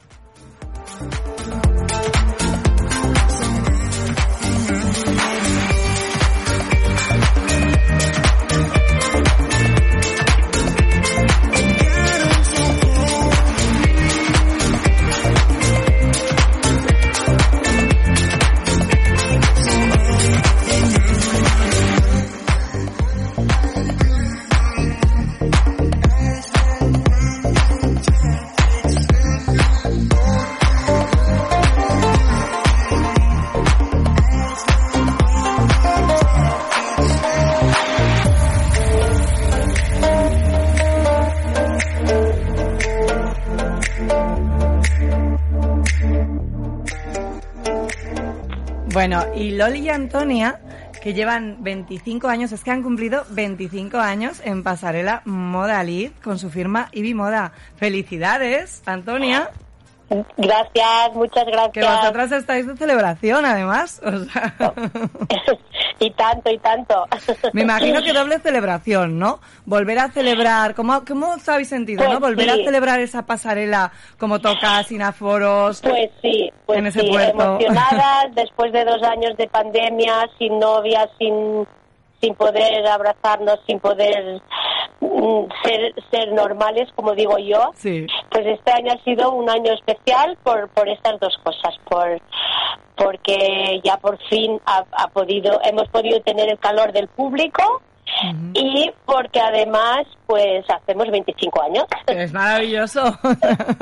Bueno, 49.10 49.26
y 49.34 49.50
Loli 49.54 49.80
y 49.80 49.90
Antonia, 49.90 50.60
que 51.02 51.16
llevan 51.16 51.64
25 51.64 52.28
años, 52.28 52.52
es 52.52 52.64
que 52.64 52.70
han 52.70 52.84
cumplido 52.84 53.26
25 53.32 53.98
años 53.98 54.40
en 54.46 54.62
pasarela 54.62 55.24
Moda 55.26 55.84
con 56.24 56.38
su 56.38 56.52
firma 56.52 56.90
Ibi 56.92 57.16
Moda. 57.16 57.52
¡Felicidades, 57.78 58.84
Antonia! 58.86 59.50
Gracias, 60.38 61.14
muchas 61.14 61.46
gracias. 61.46 61.72
Que 61.72 61.84
vosotras 61.84 62.32
estáis 62.32 62.66
de 62.66 62.76
celebración, 62.76 63.46
además. 63.46 64.02
O 64.04 64.18
sea... 64.26 64.54
y 66.00 66.12
tanto, 66.12 66.50
y 66.50 66.58
tanto. 66.58 67.06
Me 67.54 67.62
imagino 67.62 68.02
que 68.02 68.14
doble 68.14 68.40
celebración, 68.40 69.20
¿no? 69.20 69.40
Volver 69.66 70.00
a 70.00 70.10
celebrar, 70.10 70.74
¿cómo, 70.74 71.04
cómo 71.06 71.34
os 71.34 71.48
habéis 71.48 71.70
sentido, 71.70 72.00
Pues 72.00 72.12
no? 72.12 72.20
Volver 72.20 72.50
a 72.50 72.56
celebrar 72.56 73.00
esa 73.00 73.26
pasarela 73.26 73.92
como 74.18 74.40
toca, 74.40 74.82
sin 74.84 75.02
aforos. 75.02 75.82
Pues 75.82 76.10
sí, 76.22 76.52
pues 76.66 76.80
En 76.80 76.88
ese 76.88 77.02
sí, 77.02 77.10
puerto. 77.10 77.42
emocionadas 77.42 78.26
después 78.36 78.72
de 78.72 78.86
dos 78.86 79.04
años 79.04 79.38
de 79.38 79.48
pandemia, 79.48 80.28
sin 80.40 80.58
novia, 80.58 81.08
sin, 81.20 81.68
sin 82.20 82.34
poder 82.36 82.86
abrazarnos, 82.88 83.60
sin 83.68 83.80
poder 83.80 84.42
ser, 85.64 85.94
ser 86.12 86.32
normales, 86.34 86.90
como 86.96 87.16
digo 87.16 87.38
yo. 87.38 87.72
Sí. 87.76 88.06
Pues 88.30 88.46
este 88.46 88.72
año 88.72 88.94
ha 88.94 89.04
sido 89.04 89.32
un 89.32 89.50
año 89.50 89.74
especial 89.74 90.38
por, 90.44 90.70
por 90.70 90.88
estas 90.88 91.20
dos 91.20 91.38
cosas, 91.44 91.76
por 91.90 92.20
porque 92.96 93.80
ya 93.82 93.96
por 93.96 94.18
fin 94.28 94.60
ha, 94.66 94.84
ha 94.92 95.08
podido, 95.08 95.62
hemos 95.64 95.88
podido 95.88 96.20
tener 96.22 96.50
el 96.50 96.60
calor 96.60 96.92
del 96.92 97.08
público 97.08 97.82
y 98.54 98.92
porque 99.06 99.40
además 99.40 100.06
pues 100.26 100.64
hacemos 100.70 101.10
25 101.10 101.62
años. 101.62 101.86
Es 102.08 102.34
maravilloso. 102.34 103.18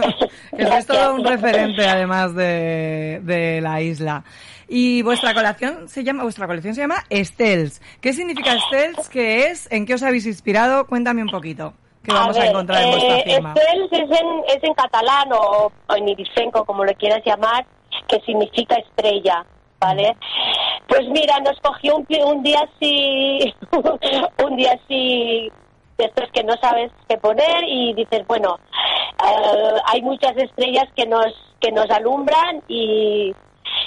es 0.51 0.87
todo 0.87 1.15
un 1.15 1.25
referente, 1.25 1.87
además 1.87 2.33
de, 2.35 3.19
de 3.23 3.61
la 3.61 3.81
isla. 3.81 4.23
Y 4.69 5.01
vuestra 5.01 5.33
colección 5.33 5.87
se 5.87 6.03
llama, 6.03 6.23
vuestra 6.23 6.45
colección 6.45 6.75
se 6.75 6.81
llama 6.81 7.03
Estels. 7.09 7.81
¿Qué 8.01 8.13
significa 8.13 8.53
Estels? 8.53 9.09
¿Qué 9.09 9.47
es? 9.47 9.71
¿En 9.71 9.85
qué 9.85 9.93
os 9.93 10.03
habéis 10.03 10.25
inspirado? 10.25 10.87
Cuéntame 10.87 11.21
un 11.21 11.29
poquito. 11.29 11.73
¿Qué 12.03 12.13
vamos 12.13 12.37
a, 12.37 12.41
ver, 12.41 12.49
encontrar 12.49 12.83
en 12.83 12.91
vuestra 12.91 13.17
eh, 13.17 13.23
firma? 13.25 13.53
Estels 13.53 13.91
es 13.91 14.19
en, 14.19 14.57
es 14.57 14.63
en 14.63 14.73
catalán 14.73 15.31
o, 15.33 15.71
o 15.87 15.95
en 15.95 16.07
irisenco, 16.07 16.65
como 16.65 16.83
lo 16.83 16.93
quieras 16.93 17.21
llamar, 17.25 17.65
que 18.07 18.19
significa 18.21 18.75
estrella, 18.75 19.45
¿vale? 19.79 20.15
Pues 20.87 21.07
mira, 21.09 21.39
nos 21.39 21.59
cogió 21.59 21.97
un, 21.97 22.07
un 22.25 22.43
día 22.43 22.59
así, 22.61 23.53
un 24.45 24.55
día 24.55 24.73
así 24.73 25.51
de 25.97 26.05
estos 26.05 26.29
que 26.31 26.43
no 26.43 26.53
sabes 26.61 26.91
qué 27.09 27.17
poner 27.17 27.63
y 27.67 27.93
dices, 27.93 28.25
bueno, 28.27 28.57
eh, 29.25 29.73
hay 29.85 30.01
muchas 30.01 30.35
estrellas 30.37 30.85
que 30.95 31.05
nos 31.05 31.27
que 31.59 31.71
nos 31.71 31.89
alumbran 31.89 32.61
y 32.67 33.33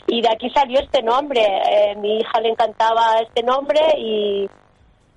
y 0.07 0.21
de 0.21 0.29
aquí 0.29 0.51
salió 0.51 0.81
este 0.81 1.03
nombre. 1.03 1.41
Eh, 1.41 1.95
mi 1.97 2.19
hija 2.19 2.41
le 2.41 2.51
encantaba 2.51 3.19
este 3.21 3.43
nombre 3.43 3.81
y 3.99 4.49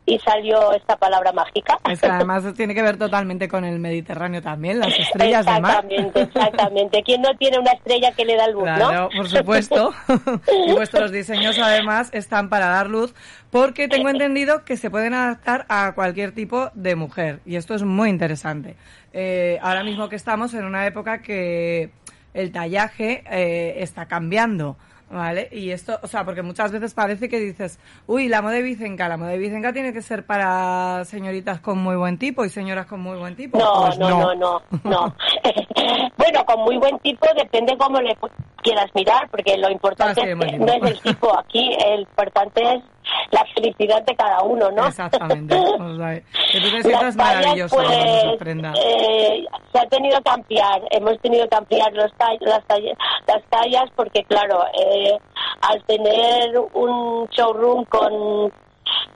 y 0.05 0.19
salió 0.19 0.73
esta 0.73 0.97
palabra 0.97 1.31
mágica. 1.31 1.79
Es 1.89 2.01
que 2.01 2.07
además 2.07 2.43
tiene 2.55 2.75
que 2.75 2.81
ver 2.81 2.97
totalmente 2.97 3.47
con 3.47 3.63
el 3.63 3.79
Mediterráneo 3.79 4.41
también, 4.41 4.79
las 4.79 4.97
estrellas 4.97 5.45
de 5.45 5.61
mar. 5.61 5.85
Exactamente, 5.85 6.21
exactamente. 6.21 7.03
¿Quién 7.03 7.21
no 7.21 7.35
tiene 7.37 7.59
una 7.59 7.71
estrella 7.71 8.11
que 8.11 8.25
le 8.25 8.35
da 8.35 8.47
luz, 8.49 8.63
Claro, 8.63 9.03
no? 9.03 9.09
por 9.15 9.29
supuesto. 9.29 9.93
y 10.67 10.73
vuestros 10.73 11.11
diseños 11.11 11.57
además 11.57 12.09
están 12.13 12.49
para 12.49 12.67
dar 12.67 12.89
luz 12.89 13.13
porque 13.49 13.87
tengo 13.87 14.09
entendido 14.09 14.65
que 14.65 14.77
se 14.77 14.89
pueden 14.89 15.13
adaptar 15.13 15.65
a 15.69 15.93
cualquier 15.93 16.33
tipo 16.33 16.69
de 16.73 16.95
mujer 16.95 17.39
y 17.45 17.55
esto 17.55 17.73
es 17.75 17.83
muy 17.83 18.09
interesante. 18.09 18.75
Eh, 19.13 19.59
ahora 19.61 19.83
mismo 19.83 20.09
que 20.09 20.15
estamos 20.15 20.53
en 20.53 20.65
una 20.65 20.85
época 20.85 21.21
que 21.21 21.91
el 22.33 22.51
tallaje 22.51 23.23
eh, 23.29 23.75
está 23.77 24.07
cambiando. 24.07 24.75
¿Vale? 25.13 25.47
Y 25.51 25.69
esto, 25.69 25.99
o 26.01 26.07
sea, 26.07 26.25
porque 26.25 26.41
muchas 26.41 26.71
veces 26.71 26.95
parece 26.95 27.29
que 27.29 27.39
dices, 27.39 27.79
uy, 28.07 28.27
la 28.29 28.41
moda 28.41 28.55
de 28.55 28.63
Vicenca, 28.63 29.07
la 29.07 29.15
moda 29.15 29.29
de 29.29 29.37
Vicenca 29.37 29.71
tiene 29.71 29.93
que 29.93 30.01
ser 30.01 30.25
para 30.25 31.05
señoritas 31.05 31.59
con 31.59 31.77
muy 31.77 31.95
buen 31.95 32.17
tipo 32.17 32.43
y 32.43 32.49
señoras 32.49 32.87
con 32.87 32.99
muy 32.99 33.17
buen 33.19 33.35
tipo. 33.35 33.59
No, 33.59 33.85
Pues 33.85 33.99
no, 33.99 34.09
no, 34.09 34.33
no, 34.33 34.61
no. 34.83 35.15
bueno, 36.17 36.45
con 36.45 36.61
muy 36.61 36.77
buen 36.77 36.97
tipo 36.99 37.27
depende 37.37 37.77
cómo 37.77 38.01
le 38.01 38.17
quieras 38.63 38.89
mirar, 38.95 39.29
porque 39.29 39.55
lo 39.55 39.69
importante 39.69 40.21
Ah, 40.21 40.25
sí, 40.25 40.57
no 40.57 40.73
es 40.73 40.83
el 40.83 40.99
tipo 41.01 41.37
aquí, 41.37 41.71
el 41.85 42.01
importante 42.01 42.61
es 42.63 42.83
la 43.31 43.45
felicidad 43.53 44.03
de 44.03 44.15
cada 44.15 44.41
uno, 44.43 44.71
¿no? 44.71 44.87
Exactamente. 44.87 45.55
O 45.79 45.95
sea, 45.97 46.15
que 46.51 46.59
tú 46.61 46.71
te 46.71 46.81
sientas 46.83 47.15
maravilloso 47.15 47.75
pues, 47.75 47.89
eh, 47.91 49.45
se 49.71 49.79
ha 49.79 49.85
tenido 49.87 50.21
que 50.21 50.29
ampliar, 50.29 50.81
hemos 50.91 51.19
tenido 51.19 51.47
que 51.47 51.55
ampliar 51.55 51.91
los 51.93 52.11
tall- 52.13 52.37
las, 52.41 52.65
tallas, 52.65 52.97
las 53.27 53.43
tallas 53.49 53.89
porque, 53.95 54.23
claro, 54.23 54.63
eh, 54.79 55.17
al 55.61 55.83
tener 55.85 56.57
un 56.73 57.27
showroom 57.31 57.85
con, 57.85 58.51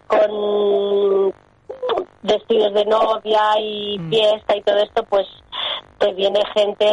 con 0.08 1.34
vestidos 2.23 2.73
de 2.73 2.86
novia 2.86 3.41
y 3.60 3.97
Mm. 4.00 4.10
fiesta 4.10 4.56
y 4.58 4.62
todo 4.62 4.78
esto, 4.78 5.04
pues 5.10 5.28
te 6.00 6.13
viene 6.13 6.39
gente 6.56 6.86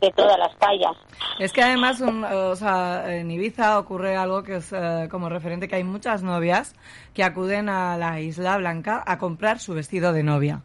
de 0.00 0.10
todas 0.16 0.36
las 0.38 0.56
tallas. 0.58 0.92
Es 1.38 1.52
que 1.52 1.62
además, 1.62 2.00
un- 2.00 2.24
o 2.24 2.56
sea, 2.56 3.04
en 3.14 3.30
Ibiza 3.30 3.78
ocurre 3.78 4.16
algo 4.16 4.42
que 4.42 4.56
es 4.56 4.72
eh, 4.72 5.08
como 5.10 5.28
referente, 5.28 5.68
que 5.68 5.76
hay 5.76 5.84
muchas 5.84 6.22
novias 6.22 6.74
que 7.14 7.22
acuden 7.22 7.68
a 7.68 7.96
la 7.96 8.20
Isla 8.20 8.56
Blanca 8.58 9.02
a 9.06 9.18
comprar 9.18 9.58
su 9.60 9.74
vestido 9.74 10.12
de 10.12 10.22
novia. 10.22 10.62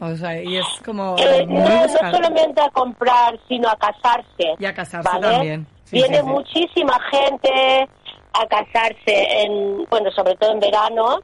O 0.00 0.16
sea, 0.16 0.42
y 0.42 0.56
es 0.56 0.66
como 0.84 1.16
Eh, 1.18 1.46
no, 1.46 1.60
no 1.60 1.88
solamente 2.10 2.60
a 2.60 2.68
comprar, 2.70 3.38
sino 3.48 3.68
a 3.68 3.76
casarse. 3.76 4.54
Y 4.58 4.64
a 4.64 4.74
casarse 4.74 5.08
¿vale? 5.08 5.28
también. 5.28 5.66
Sí, 5.84 5.96
Viene 5.96 6.16
sí, 6.16 6.22
sí. 6.22 6.26
muchísima 6.28 6.98
gente 7.12 7.88
a 8.32 8.46
casarse, 8.46 9.42
en, 9.44 9.84
bueno, 9.88 10.10
sobre 10.10 10.34
todo 10.34 10.50
en 10.50 10.58
verano, 10.60 11.18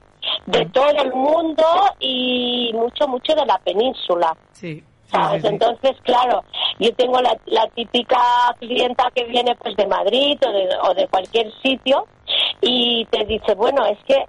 de 0.46 0.66
todo 0.66 0.90
el 0.90 1.12
mundo 1.12 1.64
y 1.98 2.70
mucho, 2.74 3.06
mucho 3.08 3.34
de 3.34 3.46
la 3.46 3.58
península. 3.58 4.36
Sí, 4.52 4.82
¿sabes? 5.10 5.44
Entonces, 5.44 5.96
claro, 6.02 6.44
yo 6.78 6.92
tengo 6.94 7.20
la, 7.20 7.36
la 7.46 7.66
típica 7.68 8.18
clienta 8.58 9.10
que 9.14 9.24
viene 9.24 9.54
pues 9.56 9.74
de 9.76 9.86
Madrid 9.86 10.38
o 10.46 10.50
de, 10.52 10.68
o 10.88 10.94
de 10.94 11.08
cualquier 11.08 11.52
sitio 11.62 12.06
y 12.60 13.04
te 13.10 13.24
dice, 13.24 13.54
bueno, 13.54 13.84
es 13.86 13.98
que 14.06 14.24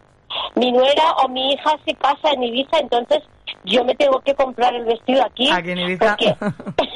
mi 0.56 0.71
nuera 0.71 1.12
o 1.23 1.27
mi 1.27 1.54
hija 1.54 1.71
se 1.86 1.93
casa 1.95 2.32
en 2.32 2.43
Ibiza, 2.43 2.80
entonces 2.80 3.19
yo 3.65 3.84
me 3.84 3.93
tengo 3.95 4.19
que 4.21 4.34
comprar 4.34 4.73
el 4.73 4.86
vestido 4.86 5.23
aquí. 5.23 5.49
Aquí 5.51 5.71
en 5.71 5.80
Ibiza. 5.80 6.15
Porque, 6.17 6.36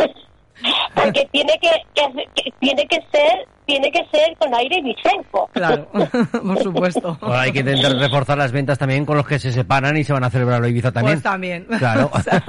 porque 0.95 1.27
tiene 1.31 1.53
que, 1.61 1.69
que- 1.93 2.25
que- 2.35 2.51
tiene 2.59 2.87
que 2.87 2.99
ser 3.11 3.47
tiene 3.65 3.91
que 3.91 4.05
ser 4.11 4.35
con 4.37 4.53
aire 4.55 4.81
vicenco. 4.81 5.49
Claro, 5.53 5.87
por 6.43 6.61
supuesto. 6.63 7.17
Ahora 7.21 7.41
hay 7.41 7.51
que 7.51 7.59
intentar 7.59 7.91
reforzar 7.93 8.37
las 8.37 8.51
ventas 8.51 8.77
también 8.77 9.05
con 9.05 9.17
los 9.17 9.27
que 9.27 9.39
se 9.39 9.51
separan 9.51 9.95
y 9.97 10.03
se 10.03 10.13
van 10.13 10.23
a 10.23 10.29
celebrar 10.29 10.61
la 10.61 10.67
Ibiza 10.69 10.91
también. 10.91 11.15
Pues 11.17 11.23
también. 11.23 11.65
Claro. 11.79 12.09
O 12.15 12.19
sea, 12.19 12.41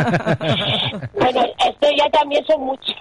Bueno, 1.15 1.43
esto 1.67 1.89
ya 1.97 2.09
también 2.11 2.45
son 2.47 2.61
muchos. 2.65 2.95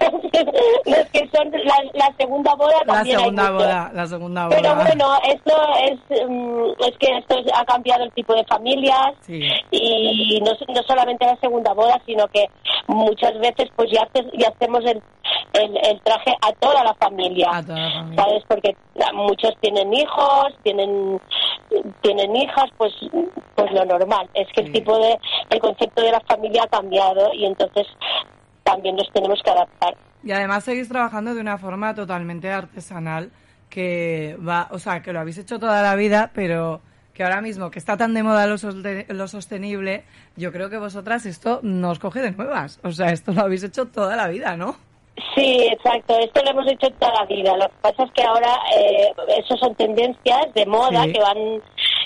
Los 0.86 1.06
que 1.12 1.28
son 1.34 1.50
la, 1.64 1.74
la 1.94 2.14
segunda 2.18 2.54
boda 2.54 2.74
la 2.86 2.94
también 2.94 3.16
hay 3.16 3.22
segunda 3.22 3.42
muchos. 3.44 3.56
boda, 3.66 3.90
la 3.94 4.06
segunda 4.06 4.44
boda. 4.46 4.56
Pero 4.56 4.74
bueno, 4.76 5.18
esto 5.28 5.54
es, 5.84 6.28
mm, 6.28 6.82
es 6.86 6.98
que 6.98 7.18
esto 7.18 7.36
ha 7.54 7.64
cambiado 7.64 8.04
el 8.04 8.12
tipo 8.12 8.34
de 8.34 8.44
familias 8.44 9.12
Sí. 9.22 9.40
y 9.70 10.40
no, 10.44 10.52
no 10.74 10.82
solamente 10.86 11.26
la 11.26 11.36
segunda 11.36 11.72
boda, 11.74 12.00
sino 12.06 12.26
que 12.28 12.46
muchas 12.88 13.38
veces 13.40 13.68
pues 13.76 13.90
ya, 13.92 14.06
ya 14.38 14.48
hacemos 14.48 14.80
el, 14.84 15.02
el, 15.54 15.76
el 15.84 16.00
traje 16.02 16.32
a 16.42 16.52
toda 16.60 16.84
la 16.84 16.94
familia. 16.94 17.48
A 17.52 17.62
toda 17.62 17.78
la 17.78 17.90
familia. 17.90 18.05
¿Sabes? 18.14 18.42
Porque 18.48 18.76
muchos 19.14 19.52
tienen 19.60 19.92
hijos, 19.92 20.46
tienen 20.62 21.20
tienen 22.02 22.36
hijas, 22.36 22.66
pues 22.76 22.92
pues 23.54 23.72
lo 23.72 23.84
normal. 23.84 24.28
Es 24.34 24.46
que 24.54 24.62
el 24.62 24.72
tipo 24.72 24.98
de 24.98 25.18
el 25.50 25.60
concepto 25.60 26.02
de 26.02 26.12
la 26.12 26.20
familia 26.20 26.62
ha 26.64 26.68
cambiado 26.68 27.32
y 27.34 27.46
entonces 27.46 27.86
también 28.62 28.96
nos 28.96 29.10
tenemos 29.12 29.40
que 29.42 29.50
adaptar. 29.50 29.96
Y 30.22 30.32
además 30.32 30.64
seguís 30.64 30.88
trabajando 30.88 31.34
de 31.34 31.40
una 31.40 31.58
forma 31.58 31.94
totalmente 31.94 32.50
artesanal 32.50 33.30
que 33.68 34.36
va, 34.46 34.68
o 34.70 34.78
sea, 34.78 35.02
que 35.02 35.12
lo 35.12 35.20
habéis 35.20 35.38
hecho 35.38 35.58
toda 35.58 35.82
la 35.82 35.94
vida, 35.96 36.30
pero 36.34 36.80
que 37.14 37.24
ahora 37.24 37.40
mismo 37.40 37.70
que 37.70 37.78
está 37.78 37.96
tan 37.96 38.12
de 38.12 38.22
moda 38.22 38.46
lo, 38.46 38.56
lo 39.08 39.28
sostenible, 39.28 40.04
yo 40.36 40.52
creo 40.52 40.68
que 40.68 40.78
vosotras 40.78 41.24
esto 41.26 41.60
no 41.62 41.90
os 41.90 41.98
coge 41.98 42.20
de 42.20 42.32
nuevas. 42.32 42.78
O 42.82 42.92
sea, 42.92 43.10
esto 43.12 43.32
lo 43.32 43.42
habéis 43.42 43.64
hecho 43.64 43.86
toda 43.86 44.16
la 44.16 44.28
vida, 44.28 44.56
¿no? 44.56 44.76
Sí, 45.34 45.68
exacto. 45.70 46.18
Esto 46.18 46.42
lo 46.44 46.50
hemos 46.50 46.70
hecho 46.70 46.90
toda 46.98 47.12
la 47.14 47.24
vida. 47.26 47.56
Lo 47.56 47.66
que 47.68 47.74
pasa 47.80 48.04
es 48.04 48.12
que 48.12 48.22
ahora 48.22 48.58
eh, 48.76 49.12
eso 49.38 49.56
son 49.56 49.74
tendencias 49.74 50.52
de 50.54 50.66
moda 50.66 51.04
Sí. 51.04 51.12
que 51.12 51.20
van 51.20 51.62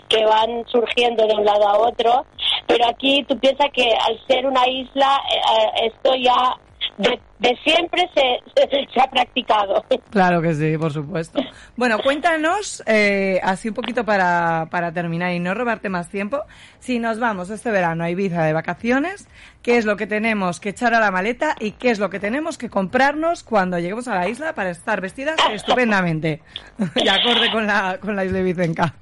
que 0.08 0.24
van 0.24 0.64
surgiendo 0.66 1.24
de 1.26 1.34
un 1.34 1.44
lado 1.44 1.68
a 1.68 1.78
otro. 1.78 2.24
Pero 2.66 2.86
aquí 2.88 3.24
tú 3.28 3.38
piensas 3.38 3.68
que 3.72 3.92
al 3.92 4.20
ser 4.26 4.46
una 4.46 4.66
isla, 4.68 5.20
eh, 5.32 5.36
eh, 5.36 5.92
esto 5.92 6.14
ya 6.16 6.56
de, 7.00 7.20
de 7.38 7.56
siempre 7.64 8.08
se, 8.14 8.38
se, 8.54 8.86
se 8.94 9.00
ha 9.00 9.10
practicado. 9.10 9.84
Claro 10.10 10.42
que 10.42 10.54
sí, 10.54 10.76
por 10.78 10.92
supuesto. 10.92 11.40
Bueno, 11.76 11.98
cuéntanos, 12.02 12.82
eh, 12.86 13.40
así 13.42 13.68
un 13.68 13.74
poquito 13.74 14.04
para, 14.04 14.68
para 14.70 14.92
terminar 14.92 15.32
y 15.32 15.40
no 15.40 15.54
robarte 15.54 15.88
más 15.88 16.08
tiempo, 16.08 16.42
si 16.78 16.98
nos 16.98 17.18
vamos 17.18 17.50
este 17.50 17.70
verano 17.70 18.04
a 18.04 18.10
Ibiza 18.10 18.44
de 18.44 18.52
vacaciones, 18.52 19.28
qué 19.62 19.78
es 19.78 19.84
lo 19.84 19.96
que 19.96 20.06
tenemos 20.06 20.60
que 20.60 20.70
echar 20.70 20.94
a 20.94 21.00
la 21.00 21.10
maleta 21.10 21.56
y 21.58 21.72
qué 21.72 21.90
es 21.90 21.98
lo 21.98 22.10
que 22.10 22.20
tenemos 22.20 22.58
que 22.58 22.68
comprarnos 22.68 23.42
cuando 23.42 23.78
lleguemos 23.78 24.08
a 24.08 24.14
la 24.14 24.28
isla 24.28 24.54
para 24.54 24.70
estar 24.70 25.00
vestidas 25.00 25.36
estupendamente. 25.52 26.42
y 26.94 27.08
acorde 27.08 27.50
con 27.50 27.66
la, 27.66 27.98
con 28.00 28.16
la 28.16 28.24
isla 28.24 28.40
Ibicenca. 28.40 28.94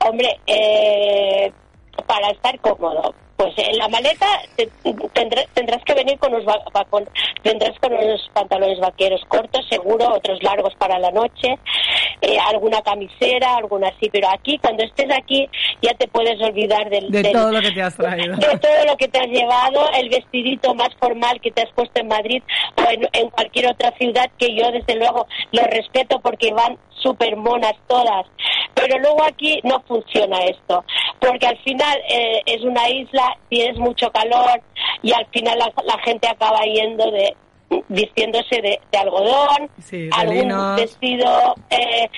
Hombre, 0.00 0.40
eh, 0.46 1.52
para 2.06 2.30
estar 2.30 2.58
cómodo. 2.60 3.14
Pues 3.36 3.54
en 3.56 3.78
la 3.78 3.86
maleta 3.88 4.26
te- 4.56 4.68
tendrás, 5.12 5.46
tendrás 5.54 5.84
que 5.84 5.94
venir 5.94 6.18
con 6.18 6.34
unos, 6.34 6.44
va- 6.46 6.60
va- 6.76 6.84
con- 6.86 7.08
tendrás 7.42 7.78
con 7.78 7.92
unos 7.92 8.28
pantalones 8.32 8.80
vaqueros 8.80 9.20
cortos, 9.28 9.64
seguro, 9.68 10.12
otros 10.12 10.42
largos 10.42 10.74
para 10.74 10.98
la 10.98 11.12
noche, 11.12 11.56
eh, 12.20 12.36
alguna 12.48 12.82
camisera, 12.82 13.54
alguna 13.56 13.88
así. 13.88 14.10
Pero 14.10 14.28
aquí, 14.28 14.58
cuando 14.58 14.82
estés 14.82 15.06
aquí, 15.16 15.48
ya 15.80 15.94
te 15.94 16.08
puedes 16.08 16.40
olvidar 16.42 16.90
del, 16.90 17.10
De 17.12 17.22
del- 17.22 17.32
todo 17.32 17.52
lo 17.52 17.60
que 17.60 17.70
te 17.70 17.80
has 17.82 17.96
traído. 17.96 18.34
de 18.36 18.58
todo 18.58 18.84
lo 18.86 18.96
que 18.96 19.06
te 19.06 19.20
has 19.20 19.28
llevado, 19.28 19.88
el 19.92 20.08
vestidito 20.08 20.74
más 20.74 20.88
formal 20.98 21.40
que 21.40 21.52
te 21.52 21.62
has 21.62 21.70
puesto 21.74 22.00
en 22.00 22.08
Madrid 22.08 22.42
o 22.76 22.90
en, 22.90 23.08
en 23.12 23.30
cualquier 23.30 23.68
otra 23.70 23.92
ciudad 23.98 24.28
que 24.36 24.52
yo 24.56 24.72
desde 24.72 24.96
luego 24.96 25.28
lo 25.52 25.62
respeto 25.62 26.18
porque 26.18 26.52
van 26.52 26.76
súper 27.00 27.36
monas 27.36 27.74
todas. 27.86 28.26
Pero 28.74 28.98
luego 28.98 29.22
aquí 29.22 29.60
no 29.64 29.80
funciona 29.86 30.38
esto, 30.44 30.84
porque 31.20 31.46
al 31.46 31.58
final 31.58 31.98
eh, 32.08 32.40
es 32.46 32.62
una 32.62 32.88
isla, 32.88 33.36
tienes 33.48 33.78
mucho 33.78 34.10
calor 34.10 34.60
y 35.02 35.12
al 35.12 35.26
final 35.32 35.58
la, 35.58 35.72
la 35.84 35.98
gente 36.02 36.28
acaba 36.28 36.60
yendo 36.64 37.10
de 37.10 37.34
vistiéndose 37.88 38.62
de, 38.62 38.80
de 38.90 38.98
algodón, 38.98 39.68
Sí, 39.82 40.08
algún 40.12 40.36
linos. 40.38 40.76
vestido, 40.76 41.54
eh, 41.68 42.08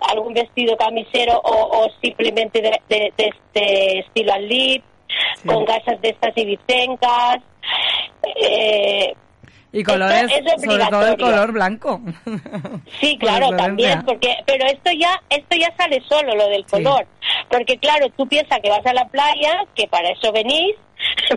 algún 0.00 0.32
vestido 0.32 0.76
camisero 0.78 1.38
o, 1.44 1.84
o 1.84 1.90
simplemente 2.02 2.62
de, 2.62 2.70
de- 2.88 3.12
de 3.16 3.30
este 3.30 3.98
estilo 4.00 4.32
al 4.32 4.48
lip, 4.48 4.82
Sí. 5.42 5.48
con 5.48 5.64
gasas 5.64 6.00
de 6.00 6.08
estas 6.08 6.36
ibicencas. 6.36 7.36
Eh, 8.40 9.14
Y 9.72 9.82
colores, 9.82 10.30
sobre 10.64 10.84
todo 10.86 11.06
el 11.08 11.16
color 11.16 11.52
blanco. 11.52 12.00
Sí, 13.00 13.16
claro, 13.18 13.50
también, 13.56 14.02
porque 14.04 14.34
pero 14.46 14.64
esto 14.66 14.90
ya 14.98 15.20
esto 15.28 15.56
ya 15.56 15.72
sale 15.76 16.00
solo 16.08 16.34
lo 16.34 16.48
del 16.48 16.64
Sí. 16.64 16.76
Porque 17.50 17.78
claro, 17.78 18.06
tú 18.16 18.26
piensas 18.26 18.58
que 18.60 18.70
vas 18.70 18.84
a 18.86 18.92
la 18.94 19.06
playa, 19.08 19.64
que 19.74 19.86
para 19.88 20.10
eso 20.10 20.32
venís, 20.32 20.74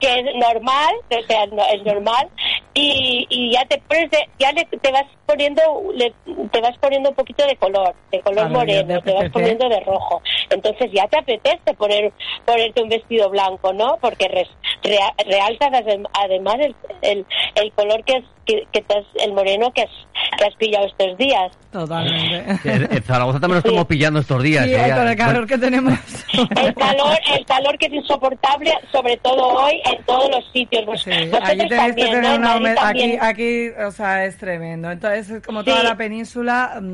que 0.00 0.18
es 0.20 0.24
normal, 0.36 0.94
o 1.10 1.22
sea, 1.26 1.46
no, 1.46 1.62
es 1.66 1.82
normal. 1.84 2.28
Y, 2.74 3.26
y 3.28 3.52
ya 3.54 3.64
te 3.64 3.78
pones 3.88 4.10
de- 4.10 4.28
ya 4.38 4.52
le- 4.52 4.64
te 4.66 4.92
vas 4.92 5.04
poniendo 5.26 5.62
le- 5.94 6.14
te 6.52 6.60
vas 6.60 6.76
poniendo 6.78 7.08
un 7.10 7.14
poquito 7.16 7.44
de 7.46 7.56
color, 7.56 7.94
de 8.12 8.20
color 8.20 8.44
te 8.46 8.52
moreno, 8.52 9.00
te 9.02 9.12
vas 9.14 9.30
poniendo 9.30 9.68
de 9.68 9.80
rojo, 9.80 10.22
entonces 10.50 10.90
ya 10.92 11.08
te 11.08 11.18
apetece 11.18 11.74
poner 11.76 12.12
ponerte 12.44 12.82
un 12.82 12.88
vestido 12.88 13.30
blanco, 13.30 13.72
¿no? 13.72 13.98
Porque 14.00 14.28
res- 14.28 14.50
rea- 14.82 15.14
realzas 15.26 15.70
adem- 15.72 16.08
además 16.12 16.56
el, 16.60 16.76
el, 17.02 17.26
el 17.56 17.72
color 17.72 18.04
que, 18.04 18.18
es, 18.18 18.24
que, 18.48 18.66
que 18.72 18.80
te 18.82 18.94
has- 18.98 19.24
el 19.24 19.32
moreno 19.34 19.70
que 19.74 19.82
has, 19.82 19.90
que 20.38 20.44
has 20.46 20.54
pillado 20.56 20.86
estos 20.86 21.16
días. 21.18 21.52
Totalmente. 21.70 22.44
En 22.64 22.88
en 22.96 23.02
Zaragoza 23.02 23.38
también 23.38 23.56
nos 23.56 23.64
estamos 23.66 23.86
pillando 23.86 24.20
estos 24.20 24.42
días. 24.42 24.64
Sí, 24.64 24.74
¿eh? 24.74 24.90
con 24.96 25.06
el 25.06 25.16
calor 25.16 25.46
que 25.46 25.58
tenemos. 25.58 25.94
El 26.32 26.74
calor, 26.74 27.18
el 27.36 27.44
calor 27.44 27.78
que 27.78 27.86
es 27.86 27.92
insoportable, 27.92 28.72
sobre 28.90 29.16
todo 29.18 29.48
hoy, 29.48 29.80
en 29.84 30.02
todos 30.04 30.30
los 30.30 30.50
sitios. 30.52 30.86
Vos- 30.86 31.02
Sí, 31.02 31.10
vosotros 31.10 31.40
allí 31.44 31.68
tenéis 31.68 31.70
que 31.70 31.76
también, 31.76 32.10
tener 32.10 32.30
¿no? 32.30 32.36
Una 32.36 32.56
humedad. 32.56 32.84
Aquí, 32.86 32.98
también. 33.00 33.18
aquí, 33.22 33.68
o 33.86 33.90
sea, 33.92 34.24
es 34.24 34.36
tremendo. 34.38 34.90
Entonces, 34.90 35.28
es 35.30 35.42
como 35.46 35.60
Sí. 35.60 35.66
toda 35.66 35.82
la 35.84 35.96
península, 35.96 36.78
mm, 36.80 36.84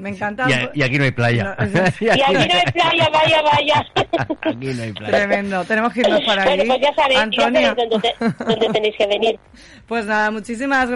me 0.00 0.10
encanta. 0.10 0.46
Y, 0.72 0.78
y 0.80 0.82
aquí 0.84 0.98
no 0.98 1.04
hay 1.04 1.10
playa. 1.10 1.56
No, 1.58 1.64
es- 1.84 2.00
Y 2.02 2.08
aquí 2.10 2.32
no 2.32 2.38
hay 2.40 2.72
playa, 2.72 3.08
vaya, 3.12 3.42
vaya. 3.42 3.86
Aquí 4.42 4.66
no 4.74 4.82
hay 4.84 4.92
playa. 4.92 5.16
Tremendo. 5.16 5.64
Tenemos 5.64 5.92
que 5.92 6.00
irnos 6.00 6.20
para 6.24 6.42
allí. 6.44 6.56
Bueno, 6.66 6.74
pues 6.74 6.80
ya 6.88 6.94
sabéis, 6.94 7.18
ya 7.18 7.22
Antonia. 7.24 7.68
sabéis 7.74 7.90
dónde, 7.90 8.14
dónde 8.46 8.68
tenéis 8.72 8.94
que 8.96 9.06
venir. 9.08 9.38
Pues 9.88 10.06
nada, 10.06 10.30
muchísimas 10.30 10.88
gracias 10.88 10.91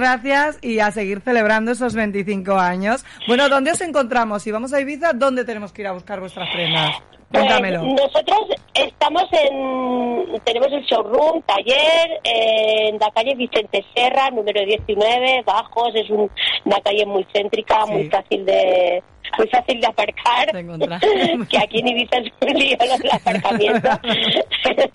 y 0.62 0.78
a 0.80 0.90
seguir 0.90 1.20
celebrando 1.20 1.72
esos 1.72 1.94
25 1.94 2.54
años. 2.58 3.04
Bueno, 3.26 3.48
¿dónde 3.48 3.72
os 3.72 3.80
encontramos? 3.80 4.42
Si 4.42 4.50
vamos 4.50 4.72
a 4.72 4.80
Ibiza, 4.80 5.12
¿dónde 5.14 5.44
tenemos 5.44 5.72
que 5.72 5.82
ir 5.82 5.88
a 5.88 5.92
buscar 5.92 6.20
vuestras 6.20 6.48
prendas? 6.52 6.96
Pues 7.28 7.42
Cuéntamelo. 7.42 7.82
nosotros 7.82 8.38
estamos 8.72 9.24
en, 9.32 10.40
tenemos 10.44 10.68
el 10.72 10.82
showroom, 10.84 11.42
taller, 11.42 12.20
en 12.22 12.98
la 13.00 13.10
calle 13.10 13.34
Vicente 13.34 13.84
Serra, 13.96 14.30
número 14.30 14.64
19, 14.64 15.42
Bajos, 15.44 15.92
es 15.96 16.08
un- 16.08 16.30
una 16.64 16.80
calle 16.82 17.04
muy 17.04 17.26
céntrica, 17.34 17.84
Sí. 17.86 17.92
muy 17.92 18.08
fácil 18.08 18.44
de 18.46 19.02
muy 19.38 19.48
fácil 19.48 19.80
de 19.80 19.86
aparcar, 19.88 20.46
que 21.50 21.58
aquí 21.58 21.80
en 21.80 21.88
Ibiza 21.88 22.16
es 22.18 22.32
un 22.40 22.54
lío 22.54 22.76
lo 22.78 22.96
del 22.96 23.10
aparcamiento, 23.10 23.80
Total. 23.80 24.00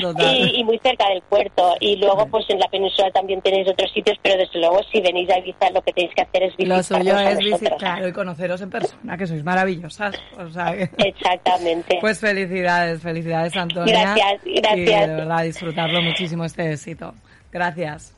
y, 0.00 0.60
y 0.60 0.64
muy 0.64 0.78
cerca 0.78 1.08
del 1.08 1.22
puerto. 1.22 1.74
Y 1.80 1.96
luego, 1.96 2.26
pues 2.26 2.44
en 2.48 2.58
la 2.58 2.68
península 2.68 3.10
también 3.10 3.40
tenéis 3.42 3.68
otros 3.68 3.90
sitios, 3.92 4.16
pero 4.22 4.36
desde 4.38 4.58
luego 4.58 4.80
si 4.92 5.00
venís 5.00 5.28
a 5.30 5.38
Ibiza 5.38 5.70
lo 5.70 5.82
que 5.82 5.92
tenéis 5.92 6.14
que 6.14 6.22
hacer 6.22 6.42
es 6.44 6.52
Lo 6.58 6.76
visitarnos 6.76 6.86
suyo 6.86 7.16
a 7.16 7.30
es 7.30 7.38
visitar 7.38 8.08
y 8.08 8.12
conoceros 8.12 8.60
en 8.60 8.70
persona, 8.70 9.16
que 9.16 9.26
sois 9.26 9.44
maravillosas. 9.44 10.14
O 10.38 10.48
sea, 10.50 10.72
que- 10.72 10.90
Exactamente. 11.08 11.98
Pues 12.00 12.20
felicidades, 12.20 13.02
felicidades 13.02 13.56
Antonia. 13.56 14.14
Gracias, 14.14 14.40
gracias. 14.44 14.76
Y 14.78 14.84
de 14.84 15.06
verdad 15.14 15.42
disfrutarlo 15.42 16.02
muchísimo 16.02 16.44
este 16.44 16.72
éxito. 16.72 17.14
Gracias. 17.52 18.14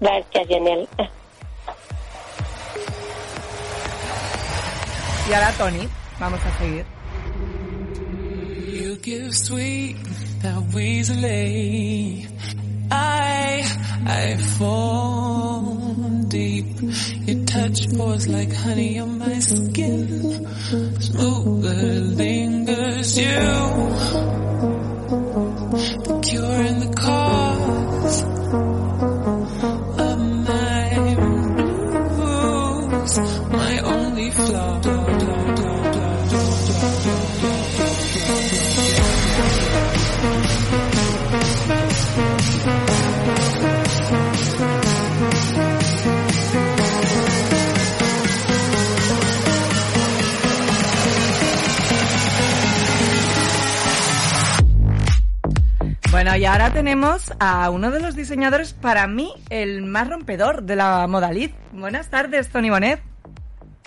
Gracias, 0.00 0.46
Janel. 0.48 0.88
Y 5.28 5.32
ahora 5.32 5.50
Tony, 5.58 5.88
vamos 6.20 6.40
a 6.44 6.58
seguir. 6.58 6.84
You 8.72 8.96
give 9.02 9.32
sweet 9.32 9.96
without 10.36 10.76
easily. 10.80 12.26
I, 12.90 13.64
I 14.06 14.36
fall 14.58 16.24
deep. 16.28 16.66
Your 17.26 17.44
touch 17.44 17.88
pours 17.96 18.28
like 18.28 18.52
honey 18.52 18.98
on 18.98 19.18
my 19.18 19.38
skin. 19.38 20.46
Smooth 21.00 22.18
lingers 22.18 23.18
you. 23.18 23.24
The 26.06 26.20
cure 26.22 26.60
and 26.68 26.82
the 26.82 26.94
cause 26.96 28.22
of 29.98 30.18
my 30.48 31.14
bruise. 32.16 33.18
My 33.50 33.78
only 33.80 34.30
flaw. 34.30 34.76
Bueno, 56.16 56.34
y 56.34 56.46
ahora 56.46 56.72
tenemos 56.72 57.30
a 57.40 57.68
uno 57.68 57.90
de 57.90 58.00
los 58.00 58.16
diseñadores, 58.16 58.72
para 58.72 59.06
mí, 59.06 59.34
el 59.50 59.82
más 59.82 60.08
rompedor 60.08 60.62
de 60.62 60.74
la 60.74 61.06
modalid. 61.06 61.50
Buenas 61.74 62.08
tardes, 62.08 62.48
Tony 62.48 62.70
Bonet. 62.70 63.02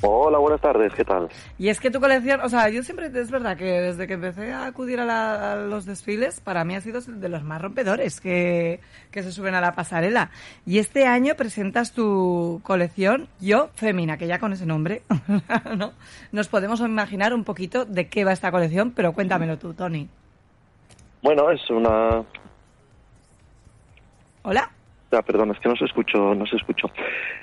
Hola, 0.04 0.38
buenas 0.38 0.62
tardes, 0.62 0.94
¿qué 0.94 1.04
tal? 1.04 1.28
Y 1.58 1.70
es 1.70 1.80
que 1.80 1.90
tu 1.90 2.00
colección, 2.00 2.40
o 2.42 2.48
sea, 2.50 2.70
yo 2.70 2.84
siempre, 2.84 3.08
es 3.12 3.32
verdad 3.32 3.58
que 3.58 3.66
desde 3.66 4.06
que 4.06 4.14
empecé 4.14 4.54
a 4.54 4.68
acudir 4.68 5.00
a, 5.00 5.06
la- 5.06 5.54
a 5.54 5.56
los 5.56 5.88
desfiles, 5.88 6.40
para 6.40 6.64
mí 6.66 6.76
ha 6.76 6.82
sido 6.82 7.02
de 7.02 7.30
los 7.30 7.42
más 7.42 7.64
rompedores 7.64 8.22
que, 8.22 8.80
que 9.10 9.24
se 9.24 9.32
suben 9.32 9.56
a 9.56 9.60
la 9.62 9.74
pasarela. 9.74 10.30
Y 10.68 10.78
este 10.78 11.08
año 11.08 11.34
presentas 11.36 11.94
tu 11.94 12.60
colección 12.62 13.28
Yo 13.42 13.72
Femina, 13.74 14.18
que 14.20 14.28
ya 14.28 14.38
con 14.38 14.54
ese 14.54 14.68
nombre, 14.68 15.02
¿no? 15.76 15.94
Nos 16.32 16.48
podemos 16.48 16.80
imaginar 16.80 17.34
un 17.34 17.44
poquito 17.44 17.86
de 17.86 18.08
qué 18.08 18.24
va 18.24 18.34
esta 18.34 18.52
colección, 18.52 18.92
pero 18.92 19.14
cuéntamelo 19.14 19.58
tú, 19.58 19.74
Tony. 19.74 20.08
Bueno, 21.22 21.50
es 21.52 21.70
una... 21.70 22.24
Hola. 24.44 24.70
Ah, 25.12 25.22
perdón, 25.24 25.52
es 25.52 25.60
que 25.60 25.70
no 25.70 25.76
se 25.76 25.86
escucho, 25.86 26.36
no 26.36 26.46
se 26.46 26.56
escucho. 26.56 26.88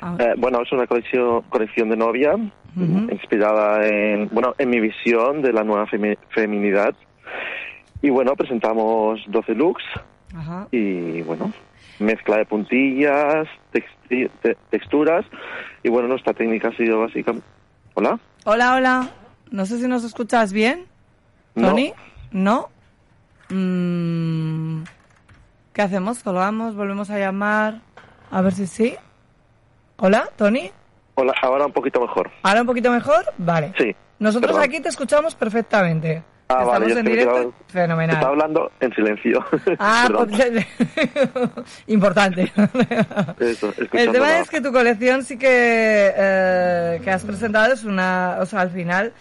Ah. 0.01 0.17
Eh, 0.19 0.35
bueno, 0.39 0.61
es 0.63 0.71
una 0.73 0.87
colección, 0.87 1.43
colección 1.49 1.89
de 1.91 1.97
novia, 1.97 2.35
inspirada 2.77 3.87
en, 3.87 4.29
bueno, 4.31 4.55
en 4.59 4.71
mi 4.71 4.81
visión 4.81 5.43
de 5.43 5.53
la 5.53 5.65
nueva 5.65 5.87
femi- 5.87 6.17
feminidad. 6.31 6.95
Y 8.03 8.11
bueno, 8.11 8.35
presentamos 8.37 9.21
12 9.29 9.55
looks 9.55 9.83
Ajá. 10.35 10.69
y 10.71 11.23
bueno, 11.23 11.53
mezcla 11.99 12.37
de 12.37 12.47
puntillas, 12.47 13.49
te- 13.73 14.57
texturas 14.71 15.25
y 15.83 15.89
bueno, 15.89 16.07
nuestra 16.09 16.33
técnica 16.35 16.69
ha 16.69 16.77
sido 16.77 17.01
básicamente... 17.01 17.47
¿Hola? 17.95 18.21
Hola, 18.45 18.75
hola. 18.77 19.11
No 19.51 19.65
sé 19.67 19.79
si 19.79 19.89
nos 19.89 20.05
escuchas 20.05 20.53
bien. 20.53 20.85
No. 21.55 21.71
¿Tony? 21.71 21.93
¿No? 22.31 22.69
Mm, 23.49 24.83
¿Qué 25.73 25.83
hacemos? 25.83 26.23
¿Colgamos? 26.23 26.75
¿Volvemos 26.75 27.11
a 27.11 27.19
llamar? 27.19 27.81
A 28.31 28.41
ver 28.41 28.53
si 28.53 28.67
sí. 28.67 28.97
¿Hola, 29.97 30.29
Tony? 30.37 30.71
Hola, 31.15 31.33
ahora 31.43 31.67
un 31.67 31.73
poquito 31.73 32.01
mejor. 32.01 32.31
¿Ahora 32.43 32.61
un 32.63 32.67
poquito 32.67 32.91
mejor? 32.91 33.25
Vale. 33.39 33.73
Sí. 33.79 33.95
Nosotros 34.19 34.53
perdón. 34.53 34.69
aquí 34.69 34.81
te 34.81 34.89
escuchamos 34.89 35.35
perfectamente. 35.35 36.23
Ah, 36.49 36.61
Estamos 36.63 36.81
vale, 36.81 37.01
en 37.01 37.07
directo. 37.07 37.55
Fenomenal. 37.69 38.17
Estaba 38.17 38.33
hablando 38.33 38.71
en 38.81 38.95
silencio. 38.95 39.45
Ah, 39.79 40.09
pues- 40.13 40.67
importante. 41.89 42.53
Eso, 43.41 43.73
El 43.93 44.13
tema 44.13 44.39
es 44.39 44.49
que 44.49 44.61
tu 44.61 44.73
colección 44.73 45.25
sí 45.25 45.37
que, 45.39 46.13
eh, 46.17 47.01
que 47.03 47.11
has 47.11 47.25
presentado 47.25 47.73
es 47.73 47.85
una, 47.85 48.37
o 48.41 48.47
sea, 48.47 48.61
al 48.61 48.71
final 48.71 49.13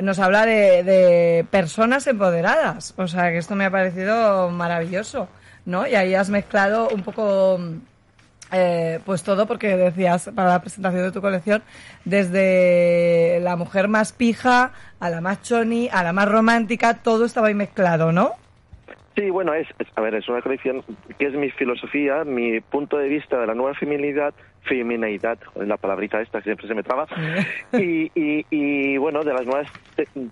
nos 0.00 0.18
habla 0.18 0.46
de, 0.46 0.82
de 0.84 1.44
personas 1.50 2.06
empoderadas, 2.06 2.94
o 2.96 3.06
sea, 3.06 3.30
que 3.30 3.38
esto 3.38 3.54
me 3.54 3.66
ha 3.66 3.70
parecido 3.70 4.48
maravilloso, 4.50 5.28
¿no? 5.66 5.86
Y 5.86 5.94
ahí 5.94 6.14
has 6.14 6.30
mezclado 6.30 6.88
un 6.88 7.02
poco, 7.02 7.60
eh, 8.52 9.00
pues 9.04 9.22
todo, 9.22 9.46
porque 9.46 9.76
decías 9.76 10.30
para 10.34 10.48
la 10.50 10.60
presentación 10.60 11.02
de 11.04 11.12
tu 11.12 11.20
colección, 11.20 11.62
desde 12.04 13.38
la 13.42 13.56
mujer 13.56 13.88
más 13.88 14.12
pija 14.12 14.72
a 15.00 15.10
la 15.10 15.20
más 15.20 15.42
choni, 15.42 15.88
a 15.92 16.02
la 16.02 16.12
más 16.12 16.28
romántica, 16.28 16.94
todo 17.02 17.24
estaba 17.24 17.48
ahí 17.48 17.54
mezclado, 17.54 18.12
¿no? 18.12 18.32
Sí, 19.14 19.28
bueno, 19.28 19.52
es, 19.52 19.68
es- 19.78 19.88
a 19.94 20.00
ver, 20.00 20.14
es 20.14 20.26
una 20.28 20.40
colección 20.40 20.82
que 21.18 21.26
es 21.26 21.34
mi 21.34 21.50
filosofía, 21.50 22.24
mi 22.24 22.60
punto 22.60 22.96
de 22.96 23.08
vista 23.08 23.38
de 23.38 23.46
la 23.46 23.54
nueva 23.54 23.74
feminidad, 23.74 24.32
feminidad, 24.64 25.38
joder, 25.44 25.68
la 25.68 25.76
palabrita 25.76 26.20
esta 26.20 26.38
que 26.38 26.44
siempre 26.44 26.68
se 26.68 26.74
me 26.74 26.82
traba, 26.82 27.06
y, 27.72 28.10
y, 28.14 28.46
y, 28.50 28.96
bueno, 28.96 29.22
de 29.22 29.32
las 29.32 29.44
nuevas 29.46 29.68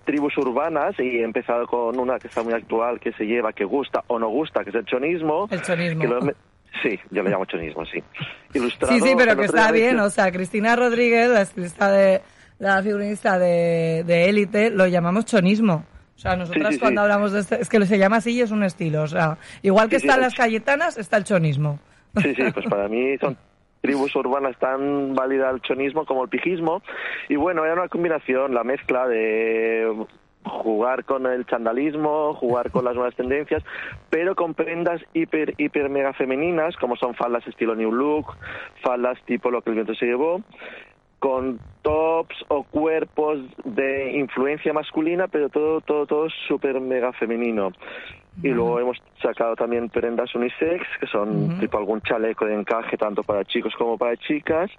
tribus 0.04 0.36
urbanas, 0.38 0.94
y 0.98 1.18
he 1.18 1.22
empezado 1.24 1.66
con 1.66 1.98
una 1.98 2.18
que 2.18 2.28
está 2.28 2.42
muy 2.42 2.52
actual, 2.54 3.00
que 3.00 3.12
se 3.12 3.24
lleva, 3.24 3.52
que 3.52 3.64
gusta 3.64 4.02
o 4.06 4.18
no 4.18 4.28
gusta, 4.28 4.62
que 4.64 4.70
es 4.70 4.76
el 4.76 4.84
chonismo. 4.84 5.48
El 5.50 5.62
chonismo. 5.62 6.00
que 6.02 6.08
lo 6.08 6.18
he- 6.28 6.34
sí, 6.82 6.98
yo 7.10 7.22
le 7.22 7.30
llamo 7.30 7.44
chonismo, 7.46 7.84
sí. 7.86 8.02
Ilustrado 8.54 8.94
Sí, 8.94 9.00
sí, 9.00 9.14
pero 9.16 9.36
que 9.36 9.44
está 9.46 9.72
bien. 9.72 9.90
decía- 9.96 10.04
O 10.04 10.10
sea, 10.10 10.30
Cristina 10.32 10.76
Rodríguez, 10.76 11.28
la 11.28 11.42
estilista 11.42 11.90
de 11.90 12.20
la 12.58 12.82
figurinista 12.82 13.38
de 13.38 14.04
de 14.06 14.28
élite, 14.28 14.70
lo 14.70 14.86
llamamos 14.86 15.24
chonismo. 15.24 15.84
O 16.16 16.18
sea, 16.20 16.36
nosotras 16.36 16.68
Sí, 16.68 16.74
sí, 16.74 16.80
cuando 16.80 17.00
sí. 17.00 17.02
hablamos 17.04 17.32
de 17.32 17.40
este, 17.40 17.62
es 17.62 17.68
que 17.70 17.84
se 17.86 17.98
llama 17.98 18.16
así 18.18 18.32
y 18.32 18.42
es 18.42 18.50
un 18.50 18.62
estilo. 18.62 19.02
O 19.02 19.06
sea, 19.06 19.38
igual 19.62 19.88
que 19.88 19.96
están 19.96 20.16
es- 20.20 20.26
las 20.26 20.34
cayetanas, 20.34 20.98
está 20.98 21.16
el 21.16 21.24
chonismo. 21.24 21.78
Sí, 22.20 22.34
sí, 22.34 22.42
pues 22.52 22.66
para 22.66 22.88
mí 22.88 23.16
son 23.18 23.36
tribus 23.80 24.14
urbanas 24.16 24.58
tan 24.58 25.14
válida 25.14 25.50
el 25.50 25.60
chonismo 25.62 26.04
como 26.04 26.24
el 26.24 26.28
pijismo. 26.28 26.82
Y 27.28 27.36
bueno, 27.36 27.64
era 27.64 27.74
una 27.74 27.88
combinación, 27.88 28.54
la 28.54 28.64
mezcla 28.64 29.06
de 29.08 30.06
jugar 30.44 31.04
con 31.04 31.26
el 31.26 31.46
chandalismo, 31.46 32.34
jugar 32.34 32.70
con 32.70 32.84
las 32.84 32.94
nuevas 32.94 33.14
tendencias, 33.14 33.62
pero 34.08 34.34
con 34.34 34.54
prendas 34.54 35.00
hiper, 35.12 35.54
hiper 35.58 35.90
mega 35.90 36.12
femeninas, 36.12 36.76
como 36.76 36.96
son 36.96 37.14
faldas 37.14 37.46
estilo 37.46 37.74
New 37.74 37.92
Look, 37.92 38.26
faldas 38.82 39.18
tipo 39.26 39.50
lo 39.50 39.62
que 39.62 39.70
el 39.70 39.76
viento 39.76 39.94
se 39.94 40.06
llevó, 40.06 40.42
con 41.18 41.60
tops 41.82 42.34
o 42.48 42.64
cuerpos 42.64 43.38
de 43.64 44.12
influencia 44.12 44.72
masculina, 44.72 45.28
pero 45.28 45.50
todo, 45.50 45.80
todo, 45.82 46.06
todo 46.06 46.28
súper 46.48 46.80
mega 46.80 47.12
femenino. 47.12 47.72
Y 48.42 48.48
luego 48.48 48.80
hemos 48.80 48.96
sacado 49.22 49.54
también 49.54 49.88
prendas 49.90 50.34
unisex, 50.34 50.86
que 50.98 51.06
son 51.06 51.58
tipo 51.60 51.76
algún 51.76 52.00
chaleco 52.00 52.46
de 52.46 52.54
encaje 52.54 52.96
tanto 52.96 53.22
para 53.22 53.44
chicos 53.44 53.74
como 53.76 53.98
para 53.98 54.16
chicas, 54.16 54.70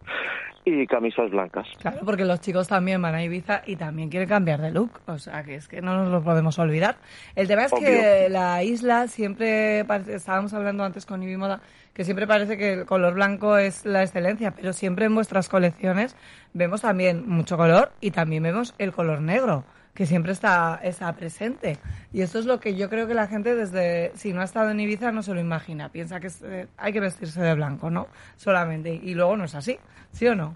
y 0.65 0.85
camisas 0.87 1.29
blancas. 1.31 1.67
Claro, 1.79 1.99
porque 2.05 2.25
los 2.25 2.39
chicos 2.41 2.67
también 2.67 3.01
van 3.01 3.15
a 3.15 3.23
Ibiza 3.23 3.61
y 3.65 3.75
también 3.75 4.09
quieren 4.09 4.27
cambiar 4.29 4.61
de 4.61 4.71
look. 4.71 4.91
O 5.07 5.17
sea, 5.17 5.43
que 5.43 5.55
es 5.55 5.67
que 5.67 5.81
no 5.81 5.95
nos 5.95 6.09
lo 6.09 6.23
podemos 6.23 6.57
olvidar. 6.59 6.95
El 7.35 7.47
tema 7.47 7.65
es 7.65 7.73
que 7.73 8.27
la 8.29 8.63
isla 8.63 9.07
siempre, 9.07 9.85
parece- 9.85 10.15
estábamos 10.15 10.53
hablando 10.53 10.83
antes 10.83 11.05
con 11.05 11.21
Ibimoda, 11.21 11.61
que 11.93 12.03
siempre 12.03 12.25
parece 12.27 12.57
que 12.57 12.73
el 12.73 12.85
color 12.85 13.13
blanco 13.15 13.57
es 13.57 13.85
la 13.85 14.01
excelencia, 14.03 14.51
pero 14.51 14.71
siempre 14.73 15.05
en 15.05 15.13
vuestras 15.15 15.49
colecciones 15.49 16.15
vemos 16.53 16.81
también 16.81 17.27
mucho 17.27 17.57
color 17.57 17.91
y 17.99 18.11
también 18.11 18.43
vemos 18.43 18.73
el 18.77 18.91
color 18.91 19.21
negro 19.21 19.63
que 19.93 20.05
siempre 20.05 20.31
está, 20.31 20.79
está 20.83 21.13
presente. 21.13 21.77
Y 22.13 22.21
esto 22.21 22.39
es 22.39 22.45
lo 22.45 22.59
que 22.59 22.75
yo 22.75 22.89
creo 22.89 23.07
que 23.07 23.13
la 23.13 23.27
gente 23.27 23.55
desde, 23.55 24.11
si 24.15 24.33
no 24.33 24.41
ha 24.41 24.45
estado 24.45 24.71
en 24.71 24.79
Ibiza, 24.79 25.11
no 25.11 25.23
se 25.23 25.33
lo 25.33 25.39
imagina. 25.39 25.89
Piensa 25.89 26.19
que 26.19 26.29
eh, 26.43 26.67
hay 26.77 26.93
que 26.93 26.99
vestirse 26.99 27.41
de 27.41 27.53
blanco, 27.55 27.89
¿no? 27.89 28.07
Solamente. 28.37 28.93
Y 28.93 29.13
luego 29.13 29.35
no 29.37 29.45
es 29.45 29.55
así, 29.55 29.77
¿sí 30.11 30.27
o 30.27 30.35
no? 30.35 30.55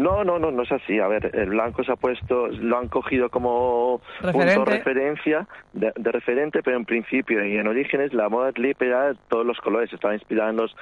No, 0.00 0.24
no, 0.24 0.38
no, 0.38 0.50
no 0.50 0.62
es 0.62 0.72
así. 0.72 0.98
A 0.98 1.06
ver, 1.08 1.30
el 1.34 1.50
blanco 1.50 1.84
se 1.84 1.92
ha 1.92 1.96
puesto, 1.96 2.48
lo 2.48 2.78
han 2.78 2.88
cogido 2.88 3.28
como 3.28 4.00
Referente. 4.20 4.54
punto 4.56 4.70
referencia, 4.70 5.46
de, 5.74 5.92
de 5.94 6.12
referente, 6.12 6.62
pero 6.62 6.78
en 6.78 6.86
principio 6.86 7.44
y 7.46 7.56
en 7.56 7.68
orígenes 7.68 8.14
la 8.14 8.28
moda 8.28 8.50
slip 8.52 8.80
era 8.82 9.12
todos 9.28 9.44
los 9.44 9.58
colores, 9.58 9.92
estaba 9.92 10.14
inspirada 10.14 10.50
en, 10.50 10.56
los, 10.56 10.74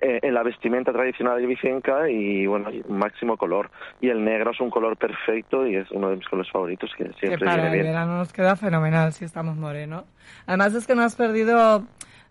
eh, 0.00 0.20
en 0.22 0.32
la 0.34 0.42
vestimenta 0.42 0.92
tradicional 0.92 1.38
de 1.40 1.46
Vicenca 1.46 2.08
y 2.08 2.46
bueno, 2.46 2.70
máximo 2.88 3.36
color. 3.36 3.70
Y 4.00 4.08
el 4.08 4.24
negro 4.24 4.52
es 4.52 4.60
un 4.60 4.70
color 4.70 4.96
perfecto 4.96 5.66
y 5.66 5.76
es 5.76 5.90
uno 5.90 6.08
de 6.10 6.16
mis 6.16 6.26
colores 6.28 6.50
favoritos 6.50 6.90
que 6.96 7.04
que 7.04 7.12
siempre 7.18 7.44
para 7.44 7.56
viene 7.62 7.68
el 7.68 7.74
bien. 7.74 7.86
verano 7.92 8.16
nos 8.16 8.32
queda 8.32 8.56
fenomenal 8.56 9.12
si 9.12 9.24
estamos 9.26 9.56
morenos. 9.56 10.04
Además 10.46 10.74
es 10.74 10.86
que 10.86 10.94
no 10.94 11.02
has 11.02 11.14
perdido 11.14 11.84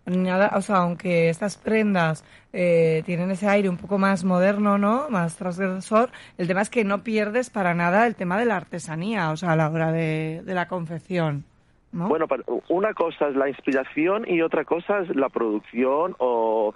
nada, 0.06 0.52
o 0.56 0.60
sea, 0.60 0.76
aunque 0.78 1.28
estas 1.28 1.56
prendas 1.56 2.24
eh, 2.52 3.02
tienen 3.06 3.30
ese 3.30 3.48
aire 3.48 3.68
un 3.68 3.76
poco 3.76 3.98
más 3.98 4.24
moderno, 4.24 4.78
¿no? 4.78 5.08
Más 5.10 5.36
transgresor, 5.36 6.10
el 6.38 6.48
tema 6.48 6.62
es 6.62 6.70
que 6.70 6.84
no 6.84 7.02
pierdes 7.02 7.50
para 7.50 7.74
nada 7.74 8.06
el 8.06 8.14
tema 8.14 8.38
de 8.38 8.44
la 8.44 8.56
artesanía, 8.56 9.30
o 9.30 9.36
sea, 9.36 9.52
a 9.52 9.56
la 9.56 9.70
hora 9.70 9.92
de, 9.92 10.42
de 10.44 10.54
la 10.54 10.68
confección, 10.68 11.44
¿no? 11.92 12.08
Bueno, 12.08 12.26
una 12.68 12.94
cosa 12.94 13.28
es 13.28 13.36
la 13.36 13.48
inspiración 13.48 14.24
y 14.26 14.42
otra 14.42 14.64
cosa 14.64 15.00
es 15.00 15.14
la 15.14 15.28
producción 15.28 16.16
o, 16.18 16.74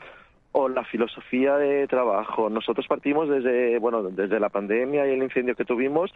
o 0.53 0.69
la 0.69 0.85
filosofía 0.85 1.57
de 1.57 1.87
trabajo. 1.87 2.49
Nosotros 2.49 2.87
partimos 2.87 3.29
desde, 3.29 3.79
bueno, 3.79 4.03
desde 4.05 4.41
la 4.41 4.49
pandemia 4.49 5.07
y 5.07 5.13
el 5.13 5.23
incendio 5.23 5.55
que 5.55 5.65
tuvimos, 5.65 6.13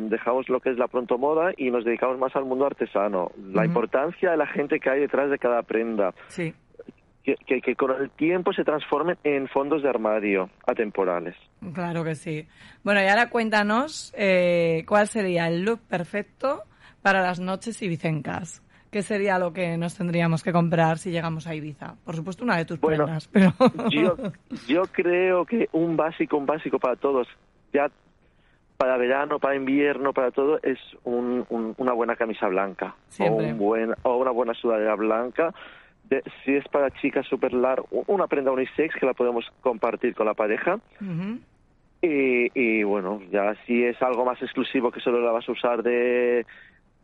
dejamos 0.00 0.48
lo 0.48 0.60
que 0.60 0.70
es 0.70 0.78
la 0.78 0.88
pronto 0.88 1.18
moda 1.18 1.52
y 1.56 1.70
nos 1.70 1.84
dedicamos 1.84 2.18
más 2.18 2.34
al 2.36 2.44
mundo 2.44 2.66
artesano. 2.66 3.30
La 3.52 3.64
importancia 3.64 4.30
de 4.32 4.36
la 4.36 4.46
gente 4.46 4.80
que 4.80 4.90
hay 4.90 5.00
detrás 5.00 5.30
de 5.30 5.38
cada 5.38 5.62
prenda. 5.62 6.14
sí. 6.28 6.54
Que, 7.24 7.36
que, 7.46 7.60
que 7.60 7.76
con 7.76 7.92
el 7.92 8.10
tiempo 8.10 8.52
se 8.52 8.64
transformen 8.64 9.16
en 9.22 9.46
fondos 9.46 9.80
de 9.84 9.88
armario 9.88 10.50
atemporales. 10.66 11.36
Claro 11.72 12.02
que 12.02 12.16
sí. 12.16 12.48
Bueno, 12.82 13.00
y 13.00 13.06
ahora 13.06 13.30
cuéntanos 13.30 14.12
eh, 14.18 14.82
cuál 14.88 15.06
sería 15.06 15.46
el 15.46 15.62
look 15.64 15.78
perfecto 15.88 16.62
para 17.00 17.22
las 17.22 17.38
noches 17.38 17.80
ibicencas. 17.80 18.60
¿Qué 18.90 19.02
sería 19.02 19.38
lo 19.38 19.52
que 19.52 19.78
nos 19.78 19.96
tendríamos 19.96 20.42
que 20.42 20.50
comprar 20.52 20.98
si 20.98 21.12
llegamos 21.12 21.46
a 21.46 21.54
Ibiza? 21.54 21.94
Por 22.04 22.16
supuesto, 22.16 22.42
una 22.42 22.56
de 22.56 22.64
tus 22.64 22.80
Bueno, 22.80 23.04
prendas, 23.04 23.28
pero... 23.32 23.52
Yo, 23.90 24.16
yo 24.66 24.82
creo 24.90 25.46
que 25.46 25.68
un 25.70 25.96
básico, 25.96 26.36
un 26.36 26.44
básico 26.46 26.80
para 26.80 26.96
todos, 26.96 27.28
ya 27.72 27.88
para 28.82 28.96
verano, 28.96 29.38
para 29.38 29.54
invierno, 29.54 30.12
para 30.12 30.32
todo, 30.32 30.58
es 30.60 30.76
un- 31.04 31.46
un- 31.50 31.72
una 31.78 31.92
buena 31.92 32.16
camisa 32.16 32.48
blanca 32.48 32.96
o, 33.22 33.26
un 33.52 33.58
buen, 33.58 33.94
o 34.02 34.16
una 34.16 34.32
buena 34.32 34.54
sudadera 34.54 34.96
blanca. 34.96 35.54
De- 36.10 36.24
si 36.44 36.56
es 36.56 36.66
para 36.66 36.90
chicas 36.90 37.24
super 37.28 37.52
largo, 37.52 37.86
una 38.08 38.26
prenda 38.26 38.50
unisex 38.50 38.92
que 38.96 39.06
la 39.06 39.14
podemos 39.14 39.48
compartir 39.60 40.16
con 40.16 40.26
la 40.26 40.34
pareja. 40.34 40.80
Y, 42.02 42.50
y 42.60 42.82
bueno, 42.82 43.20
ya 43.30 43.54
si 43.66 43.84
es 43.84 44.02
algo 44.02 44.24
más 44.24 44.42
exclusivo 44.42 44.90
que 44.90 44.98
solo 44.98 45.20
la 45.20 45.30
vas 45.30 45.48
a 45.48 45.52
usar 45.52 45.84
de, 45.84 46.44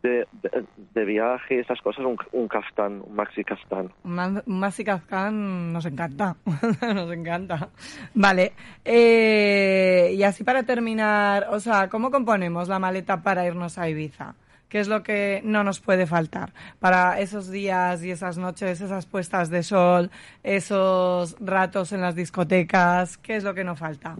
de, 0.02 0.26
de- 0.42 0.64
de 0.94 1.04
viaje, 1.04 1.60
esas 1.60 1.80
cosas, 1.80 2.04
un, 2.04 2.16
un 2.32 2.48
kaftán, 2.48 3.02
un 3.06 3.14
maxi 3.16 3.42
kaftán. 3.44 3.90
Un 4.04 4.42
Maxi 4.46 4.84
Kafkan 4.84 5.72
nos 5.72 5.86
encanta, 5.86 6.36
nos 6.94 7.10
encanta. 7.12 7.68
Vale, 8.14 8.52
eh, 8.84 10.12
y 10.16 10.22
así 10.22 10.44
para 10.44 10.62
terminar, 10.62 11.48
o 11.50 11.60
sea, 11.60 11.88
¿cómo 11.88 12.10
componemos 12.10 12.68
la 12.68 12.78
maleta 12.78 13.22
para 13.22 13.46
irnos 13.46 13.78
a 13.78 13.88
Ibiza? 13.88 14.34
¿Qué 14.68 14.80
es 14.80 14.88
lo 14.88 15.02
que 15.02 15.40
no 15.44 15.64
nos 15.64 15.80
puede 15.80 16.06
faltar 16.06 16.52
para 16.78 17.20
esos 17.20 17.50
días 17.50 18.04
y 18.04 18.10
esas 18.10 18.36
noches, 18.36 18.80
esas 18.82 19.06
puestas 19.06 19.48
de 19.48 19.62
sol, 19.62 20.10
esos 20.42 21.36
ratos 21.40 21.92
en 21.92 22.02
las 22.02 22.14
discotecas? 22.14 23.16
¿Qué 23.16 23.36
es 23.36 23.44
lo 23.44 23.54
que 23.54 23.64
nos 23.64 23.78
falta? 23.78 24.16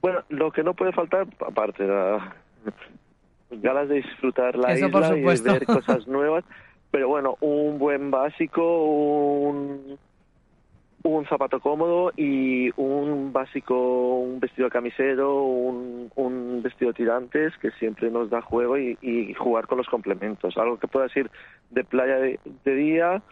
Bueno, 0.00 0.20
lo 0.28 0.50
que 0.50 0.64
no 0.64 0.74
puede 0.74 0.92
faltar, 0.92 1.26
aparte 1.46 1.84
de 1.84 1.88
la- 1.88 2.34
ganas 3.60 3.88
de 3.88 3.96
disfrutar 3.96 4.56
la 4.56 4.72
Eso, 4.72 4.86
isla 4.86 5.16
y 5.16 5.20
de 5.20 5.52
ver 5.52 5.66
cosas 5.66 6.06
nuevas, 6.06 6.44
pero 6.90 7.08
bueno, 7.08 7.36
un 7.40 7.78
buen 7.78 8.10
básico, 8.10 8.84
un, 8.84 9.98
un 11.02 11.26
zapato 11.26 11.60
cómodo 11.60 12.12
y 12.16 12.70
un 12.76 13.32
básico, 13.32 14.18
un 14.18 14.40
vestido 14.40 14.68
camisero, 14.70 15.42
un, 15.44 16.10
un 16.14 16.62
vestido 16.62 16.92
tirantes 16.92 17.56
que 17.58 17.70
siempre 17.72 18.10
nos 18.10 18.30
da 18.30 18.40
juego 18.42 18.78
y, 18.78 18.98
y 19.00 19.34
jugar 19.34 19.66
con 19.66 19.78
los 19.78 19.88
complementos. 19.88 20.56
Algo 20.56 20.78
que 20.78 20.88
puedas 20.88 21.14
ir 21.16 21.30
de 21.70 21.84
playa 21.84 22.16
de, 22.16 22.40
de 22.64 22.74
día, 22.74 23.22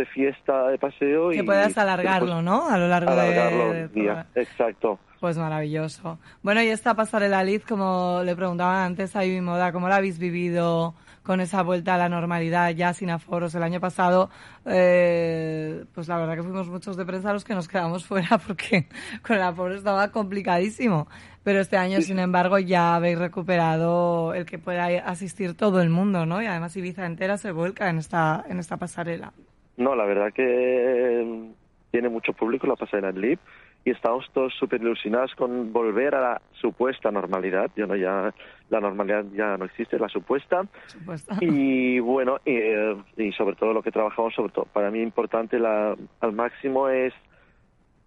de 0.00 0.06
fiesta, 0.06 0.68
de 0.68 0.78
paseo. 0.78 1.30
Que 1.30 1.36
y 1.38 1.42
puedas 1.42 1.76
alargarlo, 1.78 2.32
pues, 2.34 2.44
¿no? 2.44 2.68
A 2.68 2.78
lo 2.78 2.88
largo 2.88 3.14
de- 3.14 3.20
alargarlo 3.20 3.72
de... 3.72 3.80
el 3.82 3.92
día. 3.92 4.26
Exacto. 4.34 4.98
Pues 5.20 5.36
maravilloso. 5.36 6.18
Bueno, 6.42 6.62
y 6.62 6.68
esta 6.68 6.94
pasarela 6.94 7.44
Liz, 7.44 7.62
como 7.66 8.22
le 8.24 8.34
preguntaba 8.34 8.84
antes 8.86 9.14
a 9.16 9.24
Ivy 9.24 9.42
Moda, 9.42 9.70
¿cómo 9.70 9.86
la 9.88 9.96
habéis 9.96 10.18
vivido 10.18 10.94
con 11.22 11.42
esa 11.42 11.62
vuelta 11.62 11.94
a 11.94 11.98
la 11.98 12.08
normalidad 12.08 12.70
ya 12.70 12.94
sin 12.94 13.10
aforos? 13.10 13.54
El 13.54 13.62
año 13.62 13.80
pasado, 13.80 14.30
eh, 14.64 15.84
pues 15.94 16.08
la 16.08 16.16
verdad 16.16 16.36
que 16.36 16.42
fuimos 16.42 16.68
muchos 16.68 16.96
de 16.96 17.04
prensa 17.04 17.34
los 17.34 17.44
que 17.44 17.54
nos 17.54 17.68
quedamos 17.68 18.06
fuera 18.08 18.38
porque 18.38 18.88
con 19.26 19.36
el 19.36 19.42
aforo 19.42 19.74
estaba 19.74 20.08
complicadísimo. 20.10 21.06
Pero 21.42 21.60
este 21.60 21.76
año, 21.76 22.00
sin 22.02 22.18
embargo, 22.18 22.58
ya 22.58 22.94
habéis 22.96 23.18
recuperado 23.18 24.34
el 24.34 24.44
que 24.46 24.58
pueda 24.58 24.86
asistir 25.06 25.54
todo 25.54 25.80
el 25.82 25.88
mundo, 25.90 26.24
¿no? 26.26 26.42
Y 26.42 26.46
además 26.46 26.76
Ibiza 26.76 27.04
entera 27.06 27.38
se 27.38 27.52
vuelca 27.52 27.88
en 27.90 27.98
esta, 27.98 28.44
en 28.48 28.58
esta 28.58 28.76
pasarela. 28.78 29.32
No, 29.80 29.96
la 29.96 30.04
verdad 30.04 30.32
que 30.32 30.44
eh, 30.44 31.50
tiene 31.90 32.08
mucho 32.08 32.32
público 32.32 32.66
la 32.66 32.76
pasarela 32.76 33.08
en 33.08 33.20
Lip 33.20 33.40
y 33.84 33.90
estamos 33.90 34.30
todos 34.32 34.52
súper 34.54 34.82
ilusionados 34.82 35.34
con 35.34 35.72
volver 35.72 36.14
a 36.14 36.20
la 36.20 36.42
supuesta 36.60 37.10
normalidad. 37.10 37.70
Yo 37.74 37.86
no 37.86 37.96
ya 37.96 38.32
la 38.68 38.80
normalidad 38.80 39.24
ya 39.32 39.56
no 39.56 39.64
existe, 39.64 39.98
la 39.98 40.08
supuesta. 40.08 40.64
Supuesto. 40.86 41.34
Y 41.40 41.98
bueno, 41.98 42.38
y, 42.44 42.52
eh, 42.56 42.96
y 43.16 43.32
sobre 43.32 43.56
todo 43.56 43.72
lo 43.72 43.82
que 43.82 43.90
trabajamos, 43.90 44.34
sobre 44.34 44.52
todo 44.52 44.66
para 44.66 44.90
mí 44.90 45.00
importante 45.00 45.58
la, 45.58 45.96
al 46.20 46.32
máximo 46.32 46.88
es 46.90 47.14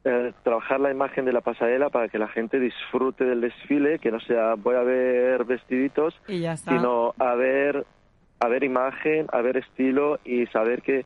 eh, 0.05 0.33
trabajar 0.43 0.79
la 0.79 0.91
imagen 0.91 1.25
de 1.25 1.33
la 1.33 1.41
pasarela 1.41 1.89
para 1.89 2.09
que 2.09 2.19
la 2.19 2.27
gente 2.27 2.59
disfrute 2.59 3.23
del 3.23 3.41
desfile, 3.41 3.99
que 3.99 4.11
no 4.11 4.19
sea 4.19 4.55
voy 4.55 4.75
a 4.75 4.83
ver 4.83 5.43
vestiditos, 5.45 6.13
Y 6.27 6.41
ya 6.41 6.53
está. 6.53 6.71
sino 6.71 7.15
a 7.17 7.35
ver, 7.35 7.85
a 8.41 8.47
ver 8.47 8.63
imagen, 8.63 9.27
a 9.31 9.41
ver 9.41 9.57
estilo 9.57 10.19
y 10.23 10.45
saber 10.47 10.81
que, 10.81 11.05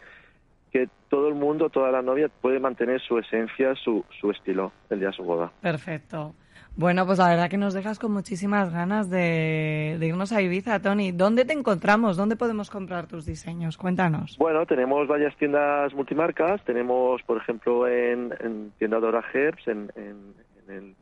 que 0.71 0.89
todo 1.09 1.27
el 1.27 1.35
mundo, 1.35 1.69
toda 1.69 1.91
la 1.91 2.01
novia 2.01 2.29
puede 2.41 2.59
mantener 2.59 3.01
su 3.01 3.17
esencia, 3.17 3.75
su, 3.75 4.03
su 4.19 4.31
estilo 4.31 4.71
el 4.89 4.99
día 4.99 5.09
de 5.09 5.13
su 5.13 5.23
boda. 5.23 5.51
Perfecto. 5.61 6.33
Bueno, 6.75 7.07
pues 7.07 7.17
la 7.17 7.29
verdad 7.29 7.49
que 7.49 7.57
nos 7.57 7.73
dejas 7.73 7.97
con 7.97 8.11
muchísimas 8.11 8.71
ganas 8.71 9.09
de, 9.09 9.97
de 9.99 10.07
irnos 10.07 10.31
a 10.31 10.43
Ibiza, 10.43 10.79
Tony. 10.79 11.11
¿Dónde 11.11 11.43
te 11.43 11.53
encontramos? 11.53 12.17
¿Dónde 12.17 12.35
podemos 12.35 12.69
comprar 12.69 13.07
tus 13.07 13.25
diseños? 13.25 13.77
Cuéntanos. 13.77 14.37
Bueno, 14.37 14.63
tenemos 14.67 15.07
varias 15.07 15.35
tiendas 15.37 15.91
multimarcas. 15.95 16.63
Tenemos, 16.65 17.23
por 17.23 17.37
ejemplo, 17.37 17.87
en, 17.87 18.31
en 18.41 18.71
tienda 18.77 18.99
Dora 18.99 19.23
Herbs, 19.33 19.67
en, 19.67 19.91
en, 19.95 20.35
en 20.67 20.75
el, 20.75 20.95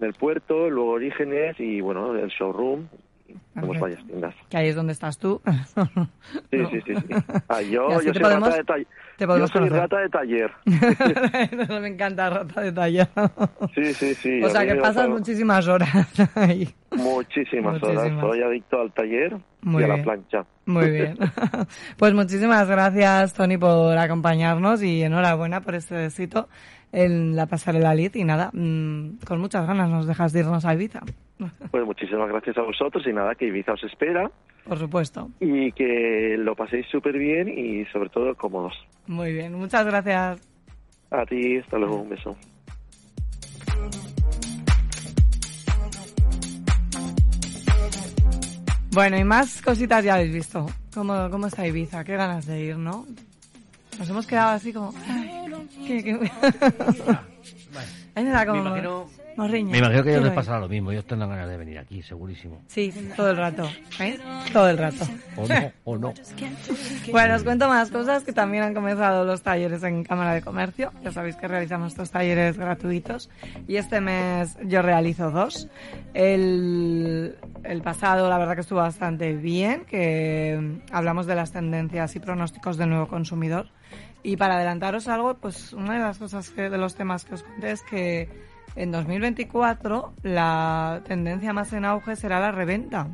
en 0.00 0.04
el 0.04 0.14
puerto, 0.14 0.68
luego 0.68 0.90
Orígenes 0.90 1.60
y, 1.60 1.80
bueno, 1.80 2.16
el 2.16 2.28
showroom. 2.30 2.88
Tenemos 3.54 3.80
varias 3.80 4.06
tiendas. 4.06 4.34
Que 4.48 4.56
ahí 4.56 4.68
es 4.68 4.76
donde 4.76 4.92
estás 4.92 5.18
tú. 5.18 5.40
Sí, 6.50 6.56
No. 6.58 6.70
sí, 6.70 6.80
sí. 6.86 6.94
sí. 6.94 7.14
Ah, 7.48 7.62
yo 7.62 7.88
yo 7.90 8.12
soy, 8.12 8.22
podemos- 8.22 8.48
rata 8.50 8.56
de 8.58 8.64
taller. 8.64 8.86
te 9.16 9.26
yo 9.26 9.46
soy 9.46 9.50
conocer. 9.50 9.72
rata 9.78 9.98
de 9.98 10.08
taller. 10.08 10.52
Me 11.80 11.88
encanta 11.88 12.30
rata 12.30 12.60
de 12.60 12.72
talla. 12.72 13.08
Sí, 13.74 13.94
sí, 13.94 14.14
sí. 14.14 14.42
o 14.42 14.48
sea 14.50 14.66
que 14.66 14.74
pasas 14.76 15.08
muchísimas 15.08 15.66
horas 15.68 15.88
ahí. 16.36 16.68
Muchísimas, 16.90 17.82
horas. 17.82 17.94
Muchísimas. 17.96 18.20
Soy 18.20 18.42
adicto 18.42 18.80
al 18.80 18.92
taller 18.92 19.36
Muy 19.62 19.82
y 19.82 19.84
a 19.84 19.88
la 19.88 19.94
bien. 19.94 20.04
plancha. 20.04 20.44
Muy 20.66 20.90
bien. 20.90 21.18
Pues 21.96 22.12
muchísimas 22.14 22.68
gracias, 22.68 23.32
Tony, 23.34 23.56
por 23.56 23.96
acompañarnos 23.96 24.82
y 24.82 25.02
enhorabuena 25.02 25.62
por 25.62 25.74
este 25.74 26.04
éxito 26.06 26.48
en 26.92 27.36
la 27.36 27.46
pasarela 27.46 27.94
Liz. 27.94 28.14
Y 28.16 28.24
nada, 28.24 28.50
mm, 28.52 29.18
con 29.26 29.40
muchas 29.40 29.66
ganas 29.66 29.88
nos 29.90 30.06
dejas 30.06 30.32
de 30.32 30.40
irnos 30.40 30.64
a 30.64 30.74
Ibiza. 30.74 31.00
Pues 31.70 31.84
muchísimas 31.84 32.28
gracias 32.28 32.58
a 32.58 32.62
vosotros 32.62 33.06
y 33.06 33.12
nada, 33.12 33.34
que 33.34 33.46
Ibiza 33.46 33.72
os 33.74 33.84
espera 33.84 34.28
Por 34.64 34.76
supuesto. 34.78 35.28
y 35.40 35.70
que 35.72 36.36
lo 36.38 36.56
paséis 36.56 36.86
súper 36.90 37.16
bien 37.16 37.48
y 37.48 37.84
sobre 37.92 38.08
todo 38.08 38.34
cómodos. 38.34 38.74
Muy 39.06 39.32
bien. 39.32 39.54
Muchas 39.54 39.86
gracias. 39.86 40.40
A 41.10 41.24
ti, 41.24 41.58
hasta 41.58 41.78
luego, 41.78 41.96
un 42.02 42.08
beso. 42.10 42.36
Bueno, 48.92 49.18
y 49.18 49.24
más 49.24 49.60
cositas 49.62 50.04
ya 50.04 50.14
habéis 50.14 50.32
visto. 50.32 50.66
¿Cómo, 50.92 51.28
cómo 51.30 51.46
está 51.46 51.66
Ibiza? 51.66 52.02
Qué 52.04 52.16
ganas 52.16 52.46
de 52.46 52.60
ir, 52.64 52.76
¿no? 52.78 53.06
Nos 53.98 54.08
hemos 54.08 54.26
quedado 54.26 54.50
así 54.50 54.72
como... 54.72 54.92
qué- 55.86 56.02
qué- 56.04 56.30
Ahí 58.14 58.24
me 58.24 58.30
da 58.30 58.46
como... 58.46 58.62
Me 58.62 58.68
imagino- 58.70 59.06
morriña. 59.36 59.70
Me 59.70 59.78
imagino 59.78 60.02
que 60.02 60.08
a 60.08 60.12
ellos 60.14 60.24
les 60.24 60.32
pasará 60.32 60.58
lo 60.58 60.68
mismo. 60.68 60.90
Ellos 60.90 61.06
tendrán 61.06 61.30
ganas 61.30 61.48
de 61.48 61.56
venir 61.56 61.78
aquí, 61.78 62.02
segurísimo. 62.02 62.60
Sí, 62.66 62.92
todo 63.16 63.30
el 63.30 63.36
rato. 63.36 63.70
¿eh? 64.00 64.18
Todo 64.52 64.68
el 64.68 64.76
rato. 64.76 65.06
O 65.36 65.46
no, 65.46 65.72
o 65.84 65.96
no. 65.96 66.14
Bueno, 67.12 67.36
os 67.36 67.44
cuento 67.44 67.68
más 67.68 67.88
cosas 67.92 68.24
que 68.24 68.32
también 68.32 68.64
han 68.64 68.74
comenzado 68.74 69.24
los 69.24 69.42
talleres 69.42 69.84
en 69.84 70.02
Cámara 70.02 70.34
de 70.34 70.42
Comercio. 70.42 70.92
Ya 71.04 71.12
sabéis 71.12 71.36
que 71.36 71.46
realizamos 71.46 71.92
estos 71.92 72.10
talleres 72.10 72.58
gratuitos 72.58 73.30
y 73.68 73.76
este 73.76 74.00
mes 74.00 74.56
yo 74.64 74.82
realizo 74.82 75.30
dos. 75.30 75.68
El, 76.14 77.36
el 77.62 77.82
pasado, 77.82 78.28
la 78.28 78.38
verdad 78.38 78.54
que 78.56 78.62
estuvo 78.62 78.80
bastante 78.80 79.34
bien, 79.36 79.84
que 79.84 80.80
hablamos 80.90 81.26
de 81.26 81.36
las 81.36 81.52
tendencias 81.52 82.16
y 82.16 82.18
pronósticos 82.18 82.76
del 82.76 82.88
nuevo 82.90 83.06
consumidor. 83.06 83.68
Y 84.22 84.36
para 84.36 84.56
adelantaros 84.56 85.08
algo, 85.08 85.34
pues 85.34 85.72
una 85.72 85.94
de 85.94 86.00
las 86.00 86.18
cosas 86.18 86.50
que, 86.50 86.68
de 86.68 86.78
los 86.78 86.94
temas 86.94 87.24
que 87.24 87.34
os 87.34 87.42
conté 87.42 87.70
es 87.70 87.82
que 87.82 88.28
en 88.76 88.92
2024 88.92 90.14
la 90.22 91.02
tendencia 91.04 91.52
más 91.52 91.72
en 91.72 91.84
auge 91.84 92.16
será 92.16 92.40
la 92.40 92.52
reventa 92.52 93.08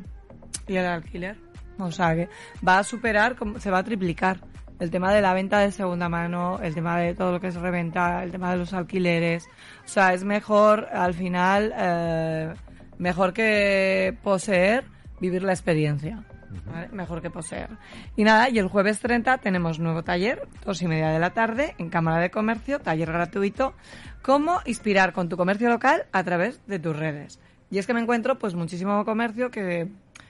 y 0.67 0.75
el 0.75 0.85
alquiler. 0.85 1.37
O 1.77 1.91
sea 1.91 2.15
que 2.15 2.29
va 2.65 2.79
a 2.79 2.83
superar, 2.83 3.35
se 3.59 3.69
va 3.69 3.79
a 3.79 3.83
triplicar 3.83 4.39
el 4.79 4.91
tema 4.91 5.13
de 5.13 5.21
la 5.21 5.33
venta 5.33 5.59
de 5.59 5.71
segunda 5.71 6.09
mano, 6.09 6.59
el 6.61 6.73
tema 6.73 6.97
de 6.99 7.13
todo 7.13 7.33
lo 7.33 7.39
que 7.39 7.47
es 7.47 7.55
reventa, 7.55 8.23
el 8.23 8.31
tema 8.31 8.51
de 8.51 8.57
los 8.57 8.73
alquileres. 8.73 9.47
O 9.85 9.87
sea, 9.87 10.13
es 10.13 10.23
mejor 10.23 10.87
al 10.91 11.13
final, 11.13 11.73
eh, 11.77 12.53
mejor 12.97 13.33
que 13.33 14.17
poseer, 14.23 14.85
vivir 15.19 15.43
la 15.43 15.53
experiencia. 15.53 16.23
¿Vale? 16.65 16.89
Mejor 16.91 17.21
que 17.21 17.29
poseer. 17.29 17.69
Y 18.15 18.23
nada, 18.23 18.49
y 18.49 18.59
el 18.59 18.67
jueves 18.67 18.99
30 18.99 19.37
tenemos 19.39 19.79
nuevo 19.79 20.03
taller, 20.03 20.47
dos 20.63 20.81
y 20.81 20.87
media 20.87 21.09
de 21.09 21.19
la 21.19 21.31
tarde, 21.31 21.75
en 21.77 21.89
Cámara 21.89 22.21
de 22.21 22.31
Comercio, 22.31 22.79
taller 22.79 23.11
gratuito, 23.11 23.73
cómo 24.21 24.61
inspirar 24.65 25.13
con 25.13 25.29
tu 25.29 25.37
comercio 25.37 25.69
local 25.69 26.05
a 26.11 26.23
través 26.23 26.65
de 26.67 26.79
tus 26.79 26.95
redes. 26.95 27.39
Y 27.69 27.77
es 27.77 27.87
que 27.87 27.93
me 27.93 28.01
encuentro 28.01 28.37
pues 28.37 28.55
muchísimo 28.55 29.03
comercio 29.05 29.51
que 29.51 29.89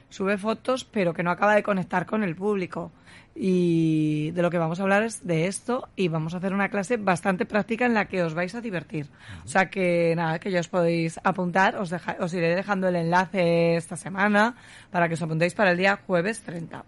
sube 0.10 0.38
fotos 0.38 0.86
pero 0.86 1.14
que 1.14 1.24
no 1.24 1.32
acaba 1.32 1.56
de 1.56 1.64
conectar 1.64 2.06
con 2.06 2.24
el 2.24 2.36
público. 2.36 2.92
Y 3.38 4.32
de 4.32 4.42
lo 4.42 4.50
que 4.50 4.58
vamos 4.58 4.80
a 4.80 4.84
hablar 4.84 5.04
es 5.04 5.28
de 5.28 5.48
esto 5.48 5.90
y 5.98 6.08
vamos 6.08 6.34
a 6.34 6.38
hacer 6.38 6.54
una 6.54 6.70
clase 6.70 6.96
bastante 6.96 7.46
práctica 7.46 7.86
en 7.86 7.94
la 7.94 8.06
que 8.06 8.24
os 8.24 8.34
vais 8.34 8.56
a 8.56 8.62
divertir. 8.62 9.08
O 9.44 9.48
sea 9.48 9.70
que 9.70 10.14
nada, 10.16 10.40
que 10.40 10.52
ya 10.52 10.62
os 10.62 10.70
podéis 10.70 11.20
apuntar, 11.24 11.76
os, 11.76 11.90
deja- 11.90 12.16
os 12.22 12.34
iré 12.34 12.56
dejando 12.56 12.88
el 12.88 12.96
enlace 12.96 13.76
esta 13.76 13.98
semana 13.98 14.56
para 14.90 15.10
que 15.10 15.16
os 15.16 15.22
apuntéis 15.22 15.54
para 15.54 15.72
el 15.72 15.78
día 15.78 16.00
jueves 16.08 16.42
30. 16.44 16.86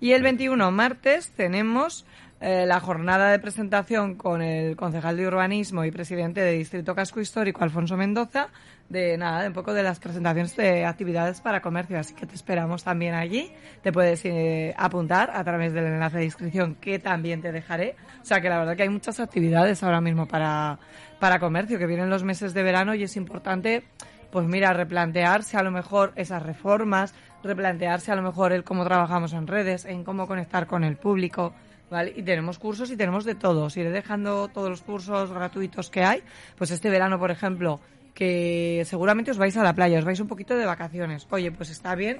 Y 0.00 0.12
el 0.12 0.22
21, 0.22 0.70
martes, 0.70 1.30
tenemos 1.30 2.06
eh, 2.42 2.64
la 2.66 2.80
jornada 2.80 3.30
de 3.30 3.38
presentación 3.38 4.14
con 4.14 4.40
el 4.40 4.74
concejal 4.74 5.16
de 5.18 5.26
urbanismo 5.26 5.84
y 5.84 5.90
presidente 5.90 6.40
de 6.40 6.52
Distrito 6.52 6.94
Casco 6.94 7.20
Histórico, 7.20 7.62
Alfonso 7.62 7.98
Mendoza, 7.98 8.48
de 8.88 9.18
nada, 9.18 9.42
de 9.42 9.48
un 9.48 9.52
poco 9.52 9.74
de 9.74 9.82
las 9.82 10.00
presentaciones 10.00 10.56
de 10.56 10.86
actividades 10.86 11.42
para 11.42 11.60
comercio. 11.60 11.98
Así 11.98 12.14
que 12.14 12.24
te 12.24 12.34
esperamos 12.34 12.82
también 12.82 13.14
allí. 13.14 13.52
Te 13.82 13.92
puedes 13.92 14.24
eh, 14.24 14.74
apuntar 14.78 15.30
a 15.34 15.44
través 15.44 15.74
del 15.74 15.84
enlace 15.84 16.16
de 16.16 16.24
inscripción 16.24 16.76
que 16.76 16.98
también 16.98 17.42
te 17.42 17.52
dejaré. 17.52 17.94
O 18.22 18.24
sea 18.24 18.40
que 18.40 18.48
la 18.48 18.58
verdad 18.58 18.74
que 18.74 18.84
hay 18.84 18.88
muchas 18.88 19.20
actividades 19.20 19.82
ahora 19.82 20.00
mismo 20.00 20.26
para, 20.26 20.78
para 21.18 21.40
comercio, 21.40 21.78
que 21.78 21.86
vienen 21.86 22.08
los 22.08 22.24
meses 22.24 22.54
de 22.54 22.62
verano 22.62 22.94
y 22.94 23.02
es 23.02 23.16
importante 23.16 23.84
pues 24.30 24.46
mira, 24.46 24.72
replantearse 24.72 25.56
a 25.56 25.62
lo 25.62 25.72
mejor 25.72 26.12
esas 26.14 26.42
reformas, 26.42 27.14
replantearse 27.42 28.12
a 28.12 28.14
lo 28.14 28.22
mejor 28.22 28.52
el 28.52 28.64
cómo 28.64 28.84
trabajamos 28.84 29.32
en 29.32 29.46
redes, 29.46 29.84
en 29.84 30.04
cómo 30.04 30.26
conectar 30.26 30.66
con 30.66 30.84
el 30.84 30.96
público, 30.96 31.52
¿vale? 31.90 32.12
Y 32.16 32.22
tenemos 32.22 32.58
cursos 32.58 32.90
y 32.90 32.96
tenemos 32.96 33.24
de 33.24 33.34
todo. 33.34 33.68
Iré 33.74 33.90
dejando 33.90 34.48
todos 34.48 34.70
los 34.70 34.82
cursos 34.82 35.30
gratuitos 35.32 35.90
que 35.90 36.02
hay. 36.04 36.22
Pues 36.56 36.70
este 36.70 36.90
verano, 36.90 37.18
por 37.18 37.30
ejemplo, 37.30 37.80
que 38.14 38.82
seguramente 38.86 39.30
os 39.30 39.38
vais 39.38 39.56
a 39.56 39.62
la 39.62 39.74
playa, 39.74 39.98
os 39.98 40.04
vais 40.04 40.20
un 40.20 40.28
poquito 40.28 40.54
de 40.56 40.66
vacaciones. 40.66 41.26
Oye, 41.30 41.50
pues 41.52 41.70
está 41.70 41.94
bien 41.94 42.18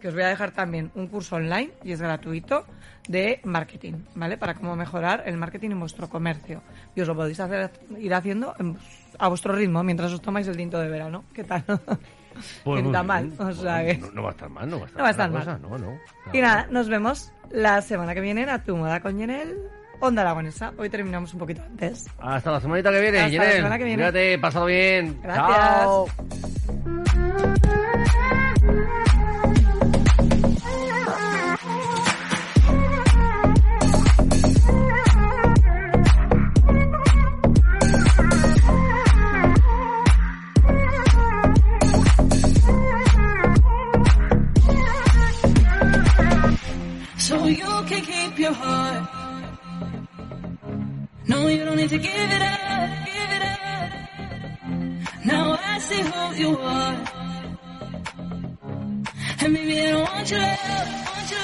que 0.00 0.08
os 0.08 0.14
voy 0.14 0.24
a 0.24 0.28
dejar 0.28 0.50
también 0.50 0.90
un 0.94 1.06
curso 1.08 1.36
online 1.36 1.70
y 1.82 1.92
es 1.92 2.02
gratuito 2.02 2.66
de 3.08 3.40
marketing, 3.44 3.94
¿vale? 4.14 4.36
Para 4.36 4.54
cómo 4.54 4.76
mejorar 4.76 5.22
el 5.24 5.38
marketing 5.38 5.70
en 5.70 5.80
vuestro 5.80 6.08
comercio. 6.10 6.60
Y 6.94 7.00
os 7.00 7.08
lo 7.08 7.14
podéis 7.16 7.40
hacer, 7.40 7.70
ir 7.98 8.12
haciendo 8.12 8.54
en- 8.58 8.76
a 9.18 9.28
vuestro 9.28 9.54
ritmo 9.54 9.82
mientras 9.82 10.12
os 10.12 10.20
tomáis 10.20 10.46
el 10.48 10.56
tinto 10.56 10.78
de 10.78 10.88
verano. 10.90 11.24
¿Qué 11.32 11.44
tal? 11.44 11.64
Pues 12.64 12.76
Que 12.78 12.82
muy 12.82 12.92
está 12.96 13.02
bien. 13.02 13.06
mal, 13.06 13.32
o 13.38 13.52
sea 13.52 13.72
Bueno, 13.82 13.86
que- 13.86 13.98
no, 13.98 14.10
no 14.12 14.22
va 14.22 14.28
a 14.28 14.32
estar 14.32 14.48
mal, 14.50 14.68
no 14.70 14.76
va 14.78 14.82
a 14.82 14.86
estar, 14.86 14.98
No 14.98 15.02
va 15.02 15.08
a 15.08 15.10
estar 15.10 15.30
la 15.30 15.38
mal. 15.38 15.44
cosa, 15.46 15.58
No, 15.58 15.78
no. 15.78 15.98
Y 16.32 16.40
nada, 16.40 16.66
nos 16.70 16.88
vemos 16.88 17.32
la 17.50 17.80
semana 17.82 18.14
que 18.14 18.20
viene 18.20 18.42
en 18.42 18.48
A 18.50 18.62
Tu 18.62 18.76
Moda 18.76 19.00
con 19.00 19.18
Yenel, 19.18 19.56
Onda 20.00 20.22
Aragonesa. 20.22 20.72
Hoy 20.76 20.90
terminamos 20.90 21.32
un 21.32 21.38
poquito 21.40 21.62
antes. 21.62 22.06
Hasta 22.18 22.50
la 22.52 22.60
semanita 22.60 22.90
que 22.90 23.00
viene, 23.00 23.18
Hasta 23.20 23.28
la 23.38 23.44
Yenel. 23.44 23.56
semana 23.56 23.78
que 23.78 23.84
viene. 23.84 24.02
Cuídate, 24.02 24.38
pasado 24.38 24.66
bien. 24.66 25.18
Gracias. 25.22 25.56
Chao. 25.56 26.06
No, 51.28 51.48
you 51.48 51.64
don't 51.64 51.76
need 51.76 51.88
to 51.90 51.98
give 51.98 52.12
it 52.14 52.42
up, 52.42 52.90
give 53.06 53.30
it 53.36 53.42
up. 53.42 53.90
Now 55.24 55.58
I 55.60 55.78
see 55.80 56.02
who 56.02 56.34
you 56.42 56.56
are. 56.58 57.04
And 59.40 59.52
maybe 59.52 59.80
I 59.80 59.90
don't 59.90 60.02
want 60.02 60.30
your 60.30 60.40
love, 60.40 60.88
want 61.08 61.30
your 61.30 61.40